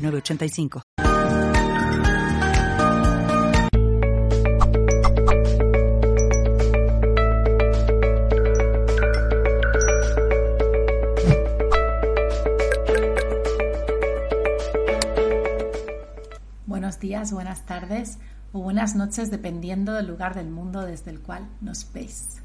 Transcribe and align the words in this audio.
985. 0.00 0.82
Buenos 16.66 16.98
días, 16.98 17.32
buenas 17.32 17.66
tardes 17.66 18.18
o 18.52 18.60
buenas 18.60 18.96
noches 18.96 19.30
dependiendo 19.30 19.94
del 19.94 20.06
lugar 20.06 20.34
del 20.34 20.48
mundo 20.48 20.82
desde 20.82 21.10
el 21.10 21.20
cual 21.20 21.48
nos 21.60 21.92
veis. 21.92 22.40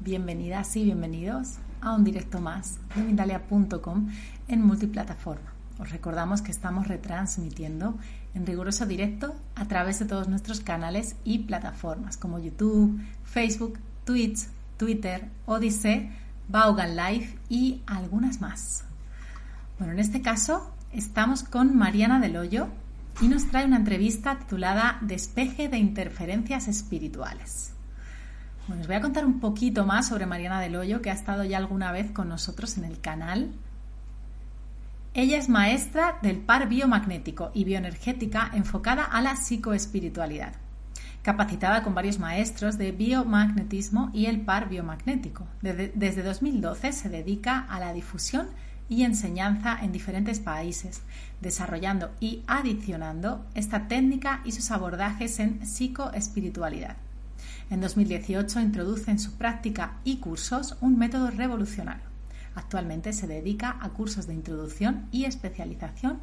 Bienvenidas 0.00 0.76
y 0.76 0.84
bienvenidos 0.84 1.54
a 1.80 1.92
un 1.94 2.04
directo 2.04 2.40
más 2.40 2.78
de 2.94 3.02
Mindalia.com 3.02 4.08
en 4.46 4.62
multiplataforma. 4.62 5.57
Os 5.78 5.90
recordamos 5.90 6.42
que 6.42 6.50
estamos 6.50 6.88
retransmitiendo 6.88 7.96
en 8.34 8.46
riguroso 8.46 8.84
directo 8.84 9.36
a 9.54 9.66
través 9.66 10.00
de 10.00 10.06
todos 10.06 10.28
nuestros 10.28 10.60
canales 10.60 11.14
y 11.24 11.40
plataformas 11.40 12.16
como 12.16 12.40
YouTube, 12.40 13.00
Facebook, 13.24 13.78
Twitch, 14.04 14.48
Twitter, 14.76 15.28
Odyssey, 15.46 16.10
Vaughan 16.48 16.96
Live 16.96 17.38
y 17.48 17.82
algunas 17.86 18.40
más. 18.40 18.84
Bueno, 19.78 19.92
en 19.92 20.00
este 20.00 20.20
caso 20.20 20.72
estamos 20.92 21.44
con 21.44 21.76
Mariana 21.76 22.18
Del 22.18 22.36
Hoyo 22.36 22.68
y 23.20 23.28
nos 23.28 23.46
trae 23.48 23.64
una 23.64 23.76
entrevista 23.76 24.38
titulada 24.38 24.98
Despeje 25.00 25.68
de 25.68 25.78
interferencias 25.78 26.66
espirituales. 26.66 27.72
Bueno, 28.66 28.82
os 28.82 28.88
voy 28.88 28.96
a 28.96 29.00
contar 29.00 29.24
un 29.24 29.40
poquito 29.40 29.86
más 29.86 30.08
sobre 30.08 30.26
Mariana 30.26 30.60
Del 30.60 30.76
Hoyo, 30.76 31.00
que 31.00 31.10
ha 31.10 31.14
estado 31.14 31.44
ya 31.44 31.56
alguna 31.58 31.92
vez 31.92 32.10
con 32.10 32.28
nosotros 32.28 32.76
en 32.78 32.84
el 32.84 33.00
canal 33.00 33.52
ella 35.20 35.36
es 35.36 35.48
maestra 35.48 36.16
del 36.22 36.36
par 36.36 36.68
biomagnético 36.68 37.50
y 37.52 37.64
bioenergética 37.64 38.52
enfocada 38.54 39.02
a 39.02 39.20
la 39.20 39.34
psicoespiritualidad, 39.34 40.52
capacitada 41.22 41.82
con 41.82 41.92
varios 41.92 42.20
maestros 42.20 42.78
de 42.78 42.92
biomagnetismo 42.92 44.12
y 44.14 44.26
el 44.26 44.42
par 44.42 44.68
biomagnético. 44.68 45.48
Desde, 45.60 46.22
2012 46.22 46.92
se 46.92 47.08
dedica 47.08 47.66
a 47.68 47.80
la 47.80 47.92
difusión 47.92 48.46
y 48.88 49.02
enseñanza 49.02 49.76
en 49.82 49.90
diferentes 49.90 50.38
países, 50.38 51.02
desarrollando 51.40 52.12
y 52.20 52.44
adicionando 52.46 53.44
esta 53.56 53.88
técnica 53.88 54.40
y 54.44 54.52
sus 54.52 54.70
abordajes 54.70 55.40
en 55.40 55.66
psicoespiritualidad. 55.66 56.96
En 57.70 57.80
2018 57.80 58.60
introduce 58.60 59.10
en 59.10 59.18
su 59.18 59.32
práctica 59.32 59.94
y 60.04 60.18
cursos 60.18 60.76
un 60.80 60.96
método 60.96 61.32
revolucionario 61.32 62.07
Actualmente 62.58 63.12
se 63.12 63.28
dedica 63.28 63.78
a 63.80 63.90
cursos 63.90 64.26
de 64.26 64.34
introducción 64.34 65.06
y 65.12 65.26
especialización 65.26 66.18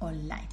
online. 0.00 0.48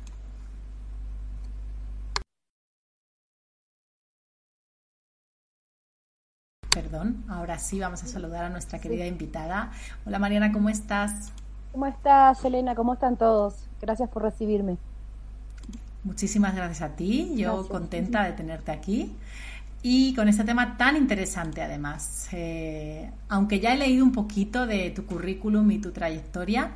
Perdón, 6.69 7.25
ahora 7.27 7.57
sí 7.57 7.79
vamos 7.79 8.03
a 8.03 8.07
saludar 8.07 8.45
a 8.45 8.49
nuestra 8.49 8.79
querida 8.79 9.07
invitada. 9.07 9.71
Hola 10.05 10.19
Mariana, 10.19 10.51
¿cómo 10.51 10.69
estás? 10.69 11.31
¿Cómo 11.71 11.87
estás, 11.87 12.45
Elena? 12.45 12.75
¿Cómo 12.75 12.93
están 12.93 13.17
todos? 13.17 13.55
Gracias 13.81 14.09
por 14.09 14.21
recibirme. 14.21 14.77
Muchísimas 16.03 16.53
gracias 16.53 16.83
a 16.83 16.95
ti, 16.95 17.33
yo 17.35 17.67
contenta 17.67 18.23
de 18.23 18.33
tenerte 18.33 18.71
aquí 18.71 19.15
y 19.85 20.15
con 20.15 20.29
este 20.29 20.45
tema 20.45 20.77
tan 20.77 20.95
interesante 20.95 21.61
además. 21.61 22.29
Eh, 22.31 23.11
aunque 23.27 23.59
ya 23.59 23.73
he 23.73 23.77
leído 23.77 24.03
un 24.03 24.13
poquito 24.13 24.65
de 24.65 24.89
tu 24.91 25.05
currículum 25.05 25.69
y 25.71 25.79
tu 25.79 25.91
trayectoria, 25.91 26.71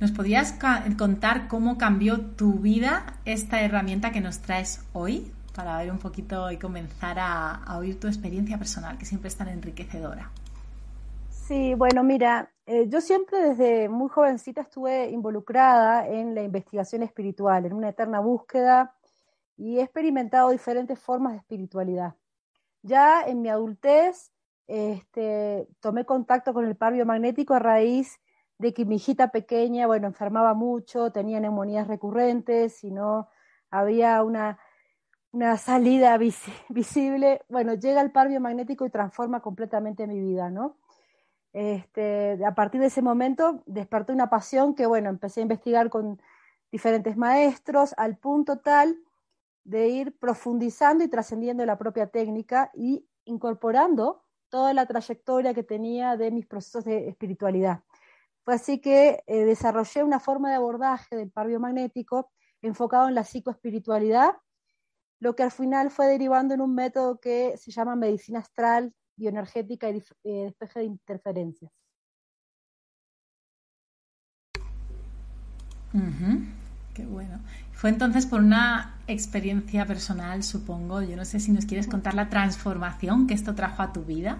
¿nos 0.00 0.10
podrías 0.10 0.58
contar 0.96 1.48
cómo 1.48 1.76
cambió 1.76 2.22
tu 2.22 2.54
vida 2.54 3.18
esta 3.26 3.60
herramienta 3.60 4.10
que 4.10 4.22
nos 4.22 4.40
traes 4.40 4.82
hoy? 4.94 5.30
Para 5.54 5.76
ver 5.76 5.92
un 5.92 5.98
poquito 5.98 6.50
y 6.50 6.56
comenzar 6.56 7.18
a, 7.20 7.76
oír 7.78 8.00
tu 8.00 8.08
experiencia 8.08 8.56
personal, 8.58 8.96
que 8.96 9.04
siempre 9.04 9.28
es 9.28 9.36
tan 9.36 9.48
enriquecedora. 9.48 10.30
Sí, 11.30 11.74
bueno, 11.74 12.02
mira, 12.02 12.50
eh, 12.64 12.86
yo 12.88 13.02
siempre 13.02 13.50
desde 13.50 13.90
muy 13.90 14.08
jovencita 14.08 14.62
estuve 14.62 15.10
involucrada 15.10 16.08
en 16.08 16.34
la 16.34 16.42
investigación 16.42 17.02
espiritual, 17.02 17.66
en 17.66 17.74
una 17.74 17.90
eterna 17.90 18.20
búsqueda 18.20 18.94
y 19.56 19.78
he 19.78 19.82
experimentado 19.82 20.50
diferentes 20.50 20.98
formas 20.98 21.32
de 21.32 21.38
espiritualidad. 21.38 22.14
Ya 22.82 23.22
en 23.22 23.42
mi 23.42 23.48
adultez 23.48 24.32
este, 24.66 25.68
tomé 25.80 26.04
contacto 26.04 26.52
con 26.54 26.66
el 26.66 26.76
par 26.76 26.92
biomagnético 26.92 27.54
a 27.54 27.58
raíz 27.58 28.20
de 28.58 28.72
que 28.72 28.84
mi 28.84 28.96
hijita 28.96 29.28
pequeña, 29.28 29.86
bueno, 29.86 30.06
enfermaba 30.06 30.54
mucho, 30.54 31.12
tenía 31.12 31.40
neumonías 31.40 31.88
recurrentes 31.88 32.84
y 32.84 32.90
no 32.90 33.28
había 33.70 34.22
una, 34.22 34.58
una 35.32 35.56
salida 35.56 36.18
visible. 36.68 37.42
Bueno, 37.48 37.74
llega 37.74 38.00
el 38.00 38.12
par 38.12 38.28
biomagnético 38.28 38.86
y 38.86 38.90
transforma 38.90 39.40
completamente 39.40 40.06
mi 40.06 40.20
vida, 40.20 40.50
¿no? 40.50 40.76
Este, 41.52 42.44
a 42.44 42.54
partir 42.54 42.80
de 42.80 42.88
ese 42.88 43.00
momento 43.00 43.62
despertó 43.66 44.12
una 44.12 44.28
pasión 44.28 44.74
que, 44.74 44.86
bueno, 44.86 45.08
empecé 45.08 45.40
a 45.40 45.42
investigar 45.44 45.88
con 45.88 46.20
diferentes 46.72 47.16
maestros 47.16 47.94
al 47.96 48.16
punto 48.16 48.58
tal 48.58 48.98
de 49.64 49.88
ir 49.88 50.16
profundizando 50.18 51.02
y 51.02 51.08
trascendiendo 51.08 51.64
la 51.64 51.78
propia 51.78 52.06
técnica 52.06 52.70
y 52.74 53.06
incorporando 53.24 54.22
toda 54.50 54.72
la 54.74 54.86
trayectoria 54.86 55.54
que 55.54 55.62
tenía 55.62 56.16
de 56.16 56.30
mis 56.30 56.46
procesos 56.46 56.84
de 56.84 57.08
espiritualidad. 57.08 57.82
Fue 58.44 58.54
así 58.54 58.80
que 58.80 59.24
eh, 59.26 59.44
desarrollé 59.44 60.04
una 60.04 60.20
forma 60.20 60.50
de 60.50 60.56
abordaje 60.56 61.16
del 61.16 61.30
par 61.30 61.48
biomagnético 61.48 62.30
enfocado 62.60 63.08
en 63.08 63.14
la 63.14 63.24
psicoespiritualidad, 63.24 64.36
lo 65.18 65.34
que 65.34 65.42
al 65.42 65.50
final 65.50 65.90
fue 65.90 66.06
derivando 66.06 66.54
en 66.54 66.60
un 66.60 66.74
método 66.74 67.18
que 67.18 67.56
se 67.56 67.70
llama 67.70 67.96
medicina 67.96 68.40
astral, 68.40 68.94
bioenergética 69.16 69.88
y 69.90 70.02
eh, 70.24 70.44
despeje 70.44 70.80
de 70.80 70.84
interferencias. 70.84 71.72
Qué 76.94 77.06
bueno. 77.06 77.40
Fue 77.84 77.90
entonces 77.90 78.24
por 78.24 78.40
una 78.40 78.94
experiencia 79.06 79.84
personal, 79.84 80.42
supongo. 80.42 81.02
Yo 81.02 81.16
no 81.16 81.26
sé 81.26 81.38
si 81.38 81.52
nos 81.52 81.66
quieres 81.66 81.86
contar 81.86 82.14
la 82.14 82.30
transformación 82.30 83.26
que 83.26 83.34
esto 83.34 83.54
trajo 83.54 83.82
a 83.82 83.92
tu 83.92 84.04
vida. 84.04 84.38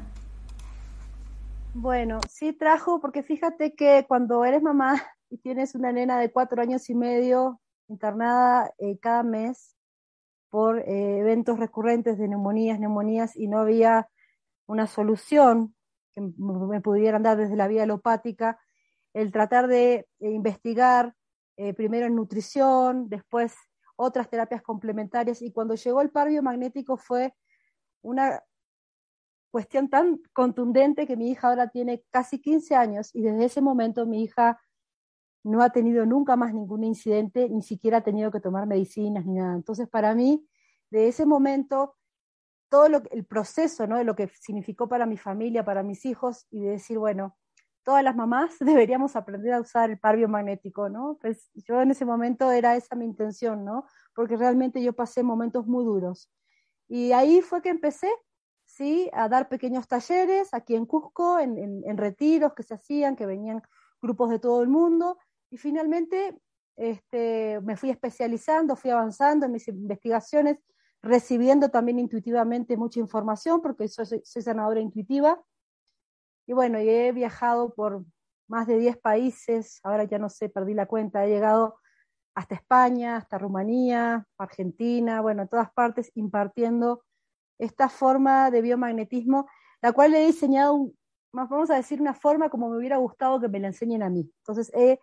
Bueno, 1.74 2.20
sí 2.30 2.54
trajo, 2.54 3.02
porque 3.02 3.22
fíjate 3.22 3.74
que 3.74 4.06
cuando 4.08 4.46
eres 4.46 4.62
mamá 4.62 4.94
y 5.28 5.36
tienes 5.36 5.74
una 5.74 5.92
nena 5.92 6.18
de 6.18 6.32
cuatro 6.32 6.62
años 6.62 6.88
y 6.88 6.94
medio 6.94 7.60
internada 7.88 8.72
eh, 8.78 8.96
cada 8.98 9.22
mes 9.22 9.76
por 10.48 10.78
eh, 10.78 11.18
eventos 11.18 11.58
recurrentes 11.58 12.16
de 12.16 12.28
neumonías, 12.28 12.80
neumonías, 12.80 13.36
y 13.36 13.48
no 13.48 13.58
había 13.58 14.08
una 14.64 14.86
solución 14.86 15.74
que 16.14 16.22
me 16.38 16.80
pudieran 16.80 17.22
dar 17.22 17.36
desde 17.36 17.56
la 17.56 17.68
vía 17.68 17.82
alopática, 17.82 18.58
el 19.12 19.32
tratar 19.32 19.66
de 19.66 20.08
eh, 20.20 20.30
investigar 20.30 21.14
eh, 21.56 21.74
primero 21.74 22.06
en 22.06 22.16
nutrición, 22.16 23.08
después 23.08 23.54
otras 23.96 24.28
terapias 24.28 24.62
complementarias, 24.62 25.40
y 25.42 25.52
cuando 25.52 25.74
llegó 25.74 26.00
el 26.00 26.10
par 26.10 26.28
biomagnético 26.28 26.96
fue 26.96 27.34
una 28.02 28.42
cuestión 29.50 29.88
tan 29.88 30.20
contundente 30.32 31.06
que 31.06 31.16
mi 31.16 31.30
hija 31.30 31.48
ahora 31.48 31.68
tiene 31.68 32.04
casi 32.10 32.40
15 32.40 32.74
años 32.74 33.14
y 33.14 33.22
desde 33.22 33.44
ese 33.44 33.60
momento 33.60 34.04
mi 34.04 34.24
hija 34.24 34.60
no 35.44 35.62
ha 35.62 35.70
tenido 35.70 36.04
nunca 36.06 36.34
más 36.36 36.52
ningún 36.52 36.82
incidente, 36.82 37.48
ni 37.48 37.62
siquiera 37.62 37.98
ha 37.98 38.02
tenido 38.02 38.30
que 38.32 38.40
tomar 38.40 38.66
medicinas 38.66 39.24
ni 39.26 39.34
nada. 39.34 39.54
Entonces, 39.54 39.88
para 39.88 40.14
mí, 40.14 40.44
de 40.90 41.06
ese 41.06 41.26
momento, 41.26 41.94
todo 42.70 42.86
el 42.86 43.24
proceso 43.26 43.86
¿no? 43.86 43.98
de 43.98 44.04
lo 44.04 44.16
que 44.16 44.28
significó 44.40 44.88
para 44.88 45.06
mi 45.06 45.18
familia, 45.18 45.64
para 45.64 45.82
mis 45.82 46.04
hijos, 46.06 46.46
y 46.50 46.62
de 46.62 46.70
decir, 46.70 46.98
bueno, 46.98 47.36
todas 47.84 48.02
las 48.02 48.16
mamás 48.16 48.56
deberíamos 48.60 49.14
aprender 49.14 49.52
a 49.52 49.60
usar 49.60 49.90
el 49.90 49.98
par 49.98 50.16
biomagnético, 50.16 50.88
¿no? 50.88 51.18
Pues 51.20 51.50
yo 51.54 51.80
en 51.80 51.90
ese 51.90 52.04
momento 52.04 52.50
era 52.50 52.74
esa 52.76 52.96
mi 52.96 53.04
intención, 53.04 53.64
¿no? 53.64 53.86
Porque 54.14 54.36
realmente 54.36 54.82
yo 54.82 54.92
pasé 54.92 55.22
momentos 55.22 55.66
muy 55.66 55.84
duros. 55.84 56.32
Y 56.88 57.12
ahí 57.12 57.40
fue 57.40 57.62
que 57.62 57.68
empecé, 57.68 58.10
¿sí? 58.64 59.10
A 59.12 59.28
dar 59.28 59.48
pequeños 59.48 59.86
talleres 59.86 60.52
aquí 60.52 60.74
en 60.74 60.86
Cusco, 60.86 61.38
en, 61.38 61.82
en, 61.84 61.96
retiros 61.96 62.54
que 62.54 62.62
se 62.62 62.74
hacían, 62.74 63.16
que 63.16 63.26
venían 63.26 63.62
grupos 64.02 64.30
de 64.30 64.38
todo 64.38 64.62
el 64.62 64.68
mundo. 64.68 65.18
Y 65.50 65.58
finalmente 65.58 66.38
este, 66.76 67.60
me 67.62 67.76
fui 67.76 67.90
especializando, 67.90 68.76
fui 68.76 68.90
avanzando 68.90 69.46
en 69.46 69.52
mis 69.52 69.68
investigaciones, 69.68 70.58
recibiendo 71.02 71.70
también 71.70 71.98
intuitivamente 71.98 72.76
mucha 72.76 73.00
información, 73.00 73.60
porque 73.60 73.88
soy, 73.88 74.20
soy 74.24 74.42
sanadora 74.42 74.80
intuitiva. 74.80 75.42
Y 76.46 76.52
bueno, 76.52 76.78
he 76.78 77.12
viajado 77.12 77.74
por 77.74 78.04
más 78.48 78.66
de 78.66 78.78
10 78.78 78.98
países, 78.98 79.80
ahora 79.82 80.04
ya 80.04 80.18
no 80.18 80.28
sé, 80.28 80.48
perdí 80.48 80.74
la 80.74 80.86
cuenta, 80.86 81.24
he 81.24 81.28
llegado 81.28 81.76
hasta 82.34 82.54
España, 82.56 83.16
hasta 83.16 83.38
Rumanía, 83.38 84.26
Argentina, 84.38 85.20
bueno, 85.20 85.42
en 85.42 85.48
todas 85.48 85.72
partes 85.72 86.10
impartiendo 86.14 87.04
esta 87.58 87.88
forma 87.88 88.50
de 88.50 88.60
biomagnetismo, 88.60 89.48
la 89.80 89.92
cual 89.92 90.14
he 90.14 90.26
diseñado, 90.26 90.90
vamos 91.32 91.70
a 91.70 91.76
decir, 91.76 92.00
una 92.00 92.14
forma 92.14 92.50
como 92.50 92.68
me 92.68 92.76
hubiera 92.76 92.96
gustado 92.96 93.40
que 93.40 93.48
me 93.48 93.60
la 93.60 93.68
enseñen 93.68 94.02
a 94.02 94.10
mí. 94.10 94.30
Entonces 94.38 94.72
he 94.74 94.98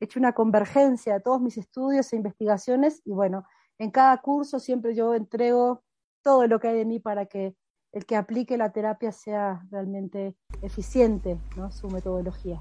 hecho 0.00 0.18
una 0.18 0.32
convergencia 0.32 1.14
de 1.14 1.20
todos 1.20 1.40
mis 1.40 1.58
estudios 1.58 2.12
e 2.12 2.16
investigaciones 2.16 3.02
y 3.04 3.12
bueno, 3.12 3.44
en 3.78 3.90
cada 3.90 4.16
curso 4.18 4.58
siempre 4.58 4.94
yo 4.94 5.14
entrego 5.14 5.82
todo 6.22 6.46
lo 6.46 6.60
que 6.60 6.68
hay 6.68 6.76
de 6.76 6.84
mí 6.84 7.00
para 7.00 7.26
que 7.26 7.56
el 7.92 8.06
que 8.06 8.16
aplique 8.16 8.56
la 8.56 8.70
terapia 8.70 9.12
sea 9.12 9.62
realmente 9.70 10.34
eficiente, 10.62 11.38
¿no? 11.56 11.70
Su 11.70 11.88
metodología. 11.88 12.60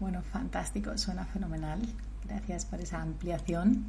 Bueno, 0.00 0.22
fantástico, 0.22 0.96
suena 0.96 1.24
fenomenal. 1.24 1.80
Gracias 2.26 2.66
por 2.66 2.80
esa 2.80 3.00
ampliación. 3.00 3.86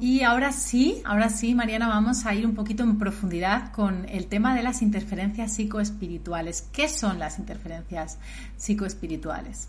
Y 0.00 0.22
ahora 0.22 0.52
sí, 0.52 1.02
ahora 1.04 1.28
sí, 1.28 1.54
Mariana, 1.54 1.88
vamos 1.88 2.24
a 2.26 2.34
ir 2.34 2.46
un 2.46 2.54
poquito 2.54 2.82
en 2.82 2.98
profundidad 2.98 3.72
con 3.72 4.08
el 4.08 4.28
tema 4.28 4.54
de 4.54 4.62
las 4.62 4.82
interferencias 4.82 5.54
psicoespirituales. 5.54 6.62
¿Qué 6.72 6.88
son 6.88 7.18
las 7.18 7.38
interferencias 7.38 8.18
psicoespirituales? 8.56 9.68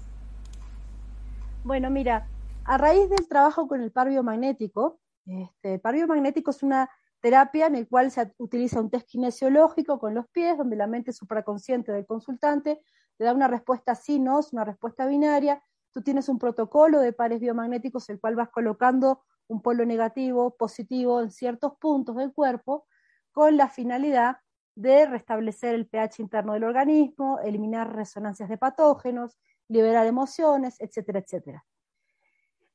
Bueno, 1.63 1.89
mira, 1.89 2.27
a 2.65 2.77
raíz 2.77 3.09
del 3.09 3.27
trabajo 3.27 3.67
con 3.67 3.81
el 3.81 3.91
par 3.91 4.09
biomagnético, 4.09 4.99
este, 5.25 5.75
el 5.75 5.79
par 5.79 5.95
biomagnético 5.95 6.51
es 6.51 6.63
una 6.63 6.89
terapia 7.21 7.67
en 7.67 7.75
el 7.75 7.87
cual 7.87 8.11
se 8.11 8.33
utiliza 8.37 8.79
un 8.79 8.89
test 8.89 9.07
kinesiológico 9.07 9.99
con 9.99 10.13
los 10.13 10.27
pies, 10.29 10.57
donde 10.57 10.75
la 10.75 10.87
mente 10.87 11.13
supraconsciente 11.13 11.91
del 11.91 12.05
consultante 12.05 12.81
te 13.17 13.23
da 13.23 13.33
una 13.33 13.47
respuesta 13.47 13.95
sí, 13.95 14.19
no, 14.19 14.39
una 14.51 14.63
respuesta 14.63 15.05
binaria. 15.05 15.61
Tú 15.91 16.01
tienes 16.01 16.29
un 16.29 16.39
protocolo 16.39 16.99
de 16.99 17.13
pares 17.13 17.39
biomagnéticos, 17.39 18.09
el 18.09 18.19
cual 18.19 18.35
vas 18.35 18.49
colocando 18.49 19.23
un 19.47 19.61
polo 19.61 19.85
negativo, 19.85 20.55
positivo 20.55 21.21
en 21.21 21.31
ciertos 21.31 21.73
puntos 21.79 22.15
del 22.15 22.31
cuerpo, 22.31 22.85
con 23.31 23.57
la 23.57 23.67
finalidad 23.67 24.37
de 24.75 25.05
restablecer 25.05 25.75
el 25.75 25.87
pH 25.87 26.21
interno 26.21 26.53
del 26.53 26.63
organismo, 26.63 27.39
eliminar 27.39 27.93
resonancias 27.93 28.47
de 28.47 28.57
patógenos, 28.57 29.37
liberar 29.67 30.07
emociones, 30.07 30.79
etcétera, 30.79 31.19
etcétera. 31.19 31.65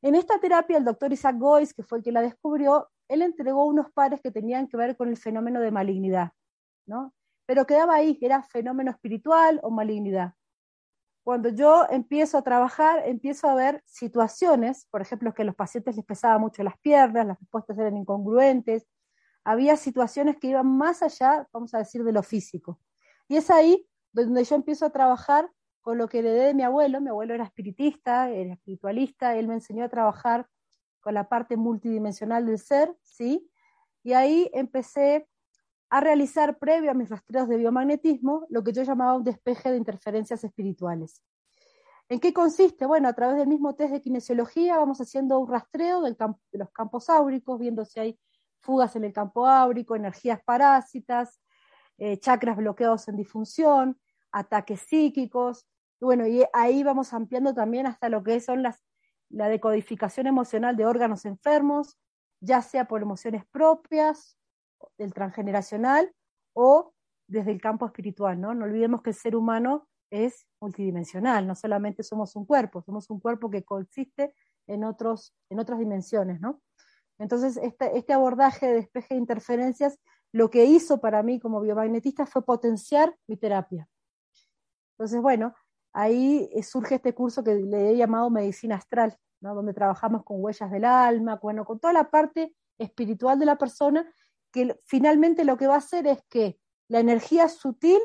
En 0.04 0.14
esta 0.14 0.38
terapia, 0.38 0.76
el 0.76 0.84
doctor 0.84 1.14
Isaac 1.14 1.38
Goyce, 1.38 1.72
que 1.72 1.82
fue 1.82 1.96
el 1.96 2.04
que 2.04 2.12
la 2.12 2.20
descubrió, 2.20 2.90
él 3.08 3.22
entregó 3.22 3.64
unos 3.64 3.90
pares 3.90 4.20
que 4.20 4.30
tenían 4.30 4.68
que 4.68 4.76
ver 4.76 4.98
con 4.98 5.08
el 5.08 5.16
fenómeno 5.16 5.60
de 5.60 5.70
malignidad, 5.70 6.32
¿no? 6.84 7.14
Pero 7.46 7.64
quedaba 7.64 7.94
ahí, 7.94 8.18
era 8.20 8.42
fenómeno 8.42 8.90
espiritual 8.90 9.60
o 9.62 9.70
malignidad. 9.70 10.34
Cuando 11.22 11.48
yo 11.48 11.86
empiezo 11.88 12.36
a 12.36 12.42
trabajar, 12.42 13.02
empiezo 13.06 13.48
a 13.48 13.54
ver 13.54 13.82
situaciones, 13.86 14.86
por 14.90 15.00
ejemplo, 15.00 15.32
que 15.32 15.40
a 15.40 15.46
los 15.46 15.54
pacientes 15.54 15.96
les 15.96 16.04
pesaba 16.04 16.36
mucho 16.36 16.62
las 16.62 16.78
piernas, 16.80 17.26
las 17.26 17.40
respuestas 17.40 17.78
eran 17.78 17.96
incongruentes, 17.96 18.86
había 19.42 19.74
situaciones 19.78 20.36
que 20.36 20.48
iban 20.48 20.66
más 20.66 21.02
allá, 21.02 21.48
vamos 21.50 21.72
a 21.72 21.78
decir, 21.78 22.04
de 22.04 22.12
lo 22.12 22.22
físico. 22.22 22.78
Y 23.26 23.36
es 23.36 23.50
ahí 23.50 23.88
donde 24.12 24.44
yo 24.44 24.54
empiezo 24.54 24.84
a 24.84 24.90
trabajar 24.90 25.50
con 25.84 25.98
lo 25.98 26.08
que 26.08 26.20
heredé 26.20 26.46
de 26.46 26.54
mi 26.54 26.62
abuelo. 26.62 27.02
Mi 27.02 27.10
abuelo 27.10 27.34
era 27.34 27.44
espiritista, 27.44 28.30
era 28.30 28.54
espiritualista, 28.54 29.36
él 29.36 29.46
me 29.46 29.54
enseñó 29.54 29.84
a 29.84 29.90
trabajar 29.90 30.48
con 31.00 31.12
la 31.12 31.28
parte 31.28 31.58
multidimensional 31.58 32.46
del 32.46 32.58
ser, 32.58 32.96
¿sí? 33.02 33.50
Y 34.02 34.14
ahí 34.14 34.50
empecé 34.54 35.28
a 35.90 36.00
realizar, 36.00 36.58
previo 36.58 36.90
a 36.90 36.94
mis 36.94 37.10
rastreos 37.10 37.48
de 37.48 37.58
biomagnetismo, 37.58 38.46
lo 38.48 38.64
que 38.64 38.72
yo 38.72 38.82
llamaba 38.82 39.14
un 39.14 39.24
despeje 39.24 39.70
de 39.70 39.76
interferencias 39.76 40.42
espirituales. 40.42 41.22
¿En 42.08 42.18
qué 42.18 42.32
consiste? 42.32 42.86
Bueno, 42.86 43.06
a 43.08 43.12
través 43.12 43.36
del 43.36 43.48
mismo 43.48 43.74
test 43.74 43.92
de 43.92 44.00
kinesiología 44.00 44.78
vamos 44.78 45.02
haciendo 45.02 45.38
un 45.38 45.48
rastreo 45.48 46.00
de 46.00 46.16
los 46.52 46.70
campos 46.70 47.10
áuricos, 47.10 47.60
viendo 47.60 47.84
si 47.84 48.00
hay 48.00 48.18
fugas 48.60 48.96
en 48.96 49.04
el 49.04 49.12
campo 49.12 49.46
áurico, 49.46 49.96
energías 49.96 50.42
parásitas, 50.42 51.42
eh, 51.98 52.18
chakras 52.18 52.56
bloqueados 52.56 53.06
en 53.08 53.16
disfunción, 53.16 54.00
ataques 54.32 54.80
psíquicos, 54.80 55.66
bueno, 56.00 56.26
y 56.26 56.44
ahí 56.52 56.82
vamos 56.82 57.12
ampliando 57.12 57.54
también 57.54 57.86
hasta 57.86 58.08
lo 58.08 58.22
que 58.22 58.40
son 58.40 58.62
las, 58.62 58.84
la 59.30 59.48
decodificación 59.48 60.26
emocional 60.26 60.76
de 60.76 60.86
órganos 60.86 61.24
enfermos, 61.24 61.98
ya 62.40 62.62
sea 62.62 62.86
por 62.86 63.02
emociones 63.02 63.44
propias, 63.46 64.38
del 64.98 65.12
transgeneracional 65.14 66.12
o 66.52 66.92
desde 67.26 67.52
el 67.52 67.60
campo 67.60 67.86
espiritual, 67.86 68.40
¿no? 68.40 68.54
No 68.54 68.64
olvidemos 68.64 69.02
que 69.02 69.10
el 69.10 69.16
ser 69.16 69.34
humano 69.34 69.88
es 70.10 70.46
multidimensional, 70.60 71.46
no 71.46 71.54
solamente 71.54 72.02
somos 72.02 72.36
un 72.36 72.44
cuerpo, 72.44 72.82
somos 72.82 73.08
un 73.10 73.18
cuerpo 73.18 73.50
que 73.50 73.64
consiste 73.64 74.34
en, 74.66 74.84
otros, 74.84 75.34
en 75.50 75.58
otras 75.58 75.78
dimensiones, 75.78 76.40
¿no? 76.40 76.60
Entonces, 77.18 77.56
este, 77.56 77.96
este 77.96 78.12
abordaje 78.12 78.66
de 78.66 78.74
despeje 78.74 79.14
de 79.14 79.20
interferencias, 79.20 79.98
lo 80.32 80.50
que 80.50 80.64
hizo 80.64 81.00
para 81.00 81.22
mí 81.22 81.38
como 81.38 81.60
biomagnetista 81.60 82.26
fue 82.26 82.44
potenciar 82.44 83.16
mi 83.26 83.36
terapia. 83.36 83.88
Entonces, 84.94 85.20
bueno, 85.20 85.54
ahí 85.94 86.50
eh, 86.52 86.62
surge 86.62 86.96
este 86.96 87.14
curso 87.14 87.42
que 87.42 87.54
le 87.54 87.90
he 87.90 87.96
llamado 87.96 88.28
Medicina 88.28 88.76
Astral, 88.76 89.16
¿no? 89.40 89.54
donde 89.54 89.72
trabajamos 89.72 90.24
con 90.24 90.36
huellas 90.40 90.70
del 90.70 90.84
alma, 90.84 91.38
bueno, 91.40 91.64
con 91.64 91.78
toda 91.78 91.92
la 91.94 92.10
parte 92.10 92.54
espiritual 92.76 93.38
de 93.38 93.46
la 93.46 93.56
persona, 93.56 94.12
que 94.52 94.78
finalmente 94.84 95.44
lo 95.44 95.56
que 95.56 95.66
va 95.66 95.74
a 95.74 95.78
hacer 95.78 96.06
es 96.06 96.22
que 96.28 96.58
la 96.88 97.00
energía 97.00 97.48
sutil 97.48 98.00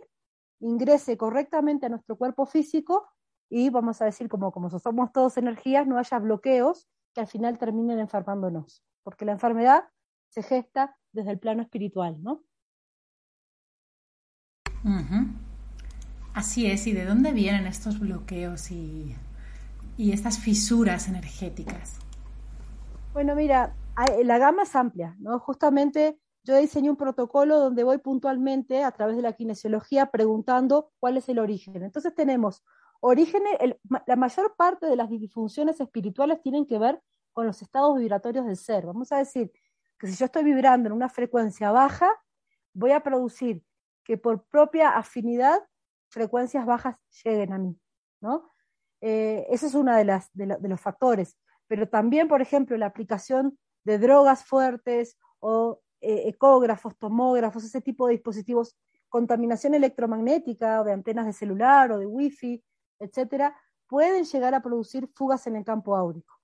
ingrese 0.59 1.18
correctamente 1.18 1.88
a 1.88 1.89
nuestro 1.89 2.15
cuerpo 2.15 2.45
físico 2.45 3.07
y 3.50 3.69
vamos 3.69 4.01
a 4.01 4.06
decir, 4.06 4.30
como, 4.30 4.51
como 4.51 4.69
somos 4.69 5.12
todos 5.12 5.38
energías, 5.38 5.88
no 5.88 5.97
haya 5.97 6.19
bloqueos 6.19 6.88
que 7.13 7.21
al 7.21 7.27
final 7.27 7.57
terminen 7.57 8.00
enfermándonos, 8.00 8.83
porque 9.03 9.25
la 9.25 9.31
enfermedad 9.31 9.85
se 10.30 10.44
gesta 10.44 10.95
desde 11.12 11.31
el 11.31 11.39
plano 11.39 11.63
espiritual, 11.63 12.21
¿no? 12.21 12.44
Así 16.33 16.67
es, 16.67 16.85
¿y 16.87 16.93
de 16.93 17.05
dónde 17.05 17.33
vienen 17.33 17.65
estos 17.67 17.99
bloqueos 17.99 18.71
y, 18.71 19.15
estas 19.97 20.39
fisuras 20.39 21.09
energéticas? 21.09 21.99
Bueno, 23.13 23.35
mira, 23.35 23.75
la 24.23 24.37
gama 24.37 24.63
es 24.63 24.75
amplia, 24.75 25.15
¿no? 25.19 25.39
Justamente 25.39 26.18
yo 26.44 26.56
diseñé 26.56 26.89
un 26.89 26.95
protocolo 26.95 27.59
donde 27.59 27.83
voy 27.83 27.97
puntualmente 27.97 28.83
a 28.83 28.92
través 28.92 29.18
de 29.18 29.21
la 29.21 29.33
kinesiología 29.33 30.06
preguntando 30.06 30.92
cuál 30.99 31.18
es 31.18 31.27
el 31.27 31.39
origen. 31.39 31.83
Entonces 31.83 32.15
tenemos 32.15 32.63
orígenes, 33.01 33.54
la 34.06 34.15
mayor 34.15 34.56
parte 34.56 34.85
de 34.85 34.95
las 34.95 35.09
disfunciones 35.09 35.81
espirituales 35.81 36.42
tienen 36.42 36.65
que 36.65 36.80
ver 36.80 37.01
con 37.33 37.45
los 37.45 37.61
estados 37.61 37.97
vibratorios 37.97 38.45
del 38.45 38.57
ser. 38.57 38.85
Vamos 38.85 39.11
a 39.11 39.18
decir 39.18 39.51
que 39.97 40.07
si 40.07 40.15
yo 40.15 40.25
estoy 40.25 40.44
vibrando 40.44 40.87
en 40.87 40.94
una 40.94 41.09
frecuencia 41.09 41.71
baja, 41.71 42.09
voy 42.73 42.92
a 42.92 43.01
producir 43.01 43.63
que 44.04 44.18
por 44.18 44.44
propia 44.45 44.89
afinidad 44.89 45.59
frecuencias 46.09 46.66
bajas 46.66 46.95
lleguen 47.23 47.54
a 47.54 47.57
mí, 47.57 47.80
¿no? 48.21 48.51
Eh, 49.01 49.47
ese 49.49 49.68
es 49.68 49.75
uno 49.75 49.95
de, 49.95 50.04
las, 50.04 50.30
de, 50.33 50.57
los 50.68 50.81
factores. 50.81 51.37
Pero 51.68 51.87
también, 51.87 52.28
por 52.28 52.42
ejemplo, 52.42 52.75
la 52.78 52.87
aplicación 52.87 53.57
de 53.83 53.97
drogas 53.97 54.44
fuertes 54.44 55.18
o 55.39 55.81
eh, 56.01 56.23
ecógrafos, 56.28 56.97
tomógrafos, 56.97 57.63
ese 57.63 57.81
tipo 57.81 58.07
de 58.07 58.13
dispositivos, 58.13 58.75
contaminación 59.07 59.73
electromagnética 59.73 60.81
o 60.81 60.83
de 60.83 60.94
antenas 60.94 61.25
de 61.25 61.33
celular 61.33 61.92
o 61.92 61.97
de 61.97 62.06
wifi, 62.06 62.63
etcétera, 62.99 63.56
pueden 63.87 64.25
llegar 64.25 64.54
a 64.54 64.61
producir 64.61 65.09
fugas 65.16 65.47
en 65.47 65.56
el 65.56 65.63
campo 65.63 65.95
áurico. 65.95 66.39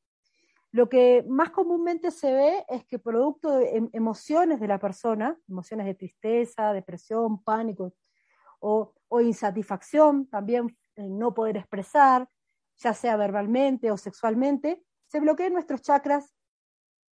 Lo 0.72 0.90
que 0.90 1.24
más 1.30 1.52
comúnmente 1.52 2.12
se 2.12 2.34
ve 2.34 2.66
es 2.68 2.84
que 2.86 3.00
producto 3.00 3.52
de 3.52 3.78
em, 3.78 3.90
emociones 3.94 4.60
de 4.60 4.68
la 4.68 4.78
persona, 4.78 5.38
emociones 5.48 5.86
de 5.86 5.94
tristeza, 5.94 6.74
depresión, 6.74 7.42
pánico, 7.44 7.94
o, 8.60 8.94
insatisfacción, 9.22 10.28
también 10.28 10.78
en 10.96 11.18
no 11.18 11.34
poder 11.34 11.58
expresar, 11.58 12.30
ya 12.78 12.94
sea 12.94 13.18
verbalmente 13.18 13.92
o 13.92 13.98
sexualmente, 13.98 14.84
se 15.08 15.20
bloquean 15.20 15.54
nuestros 15.54 15.82
chakras. 15.82 16.34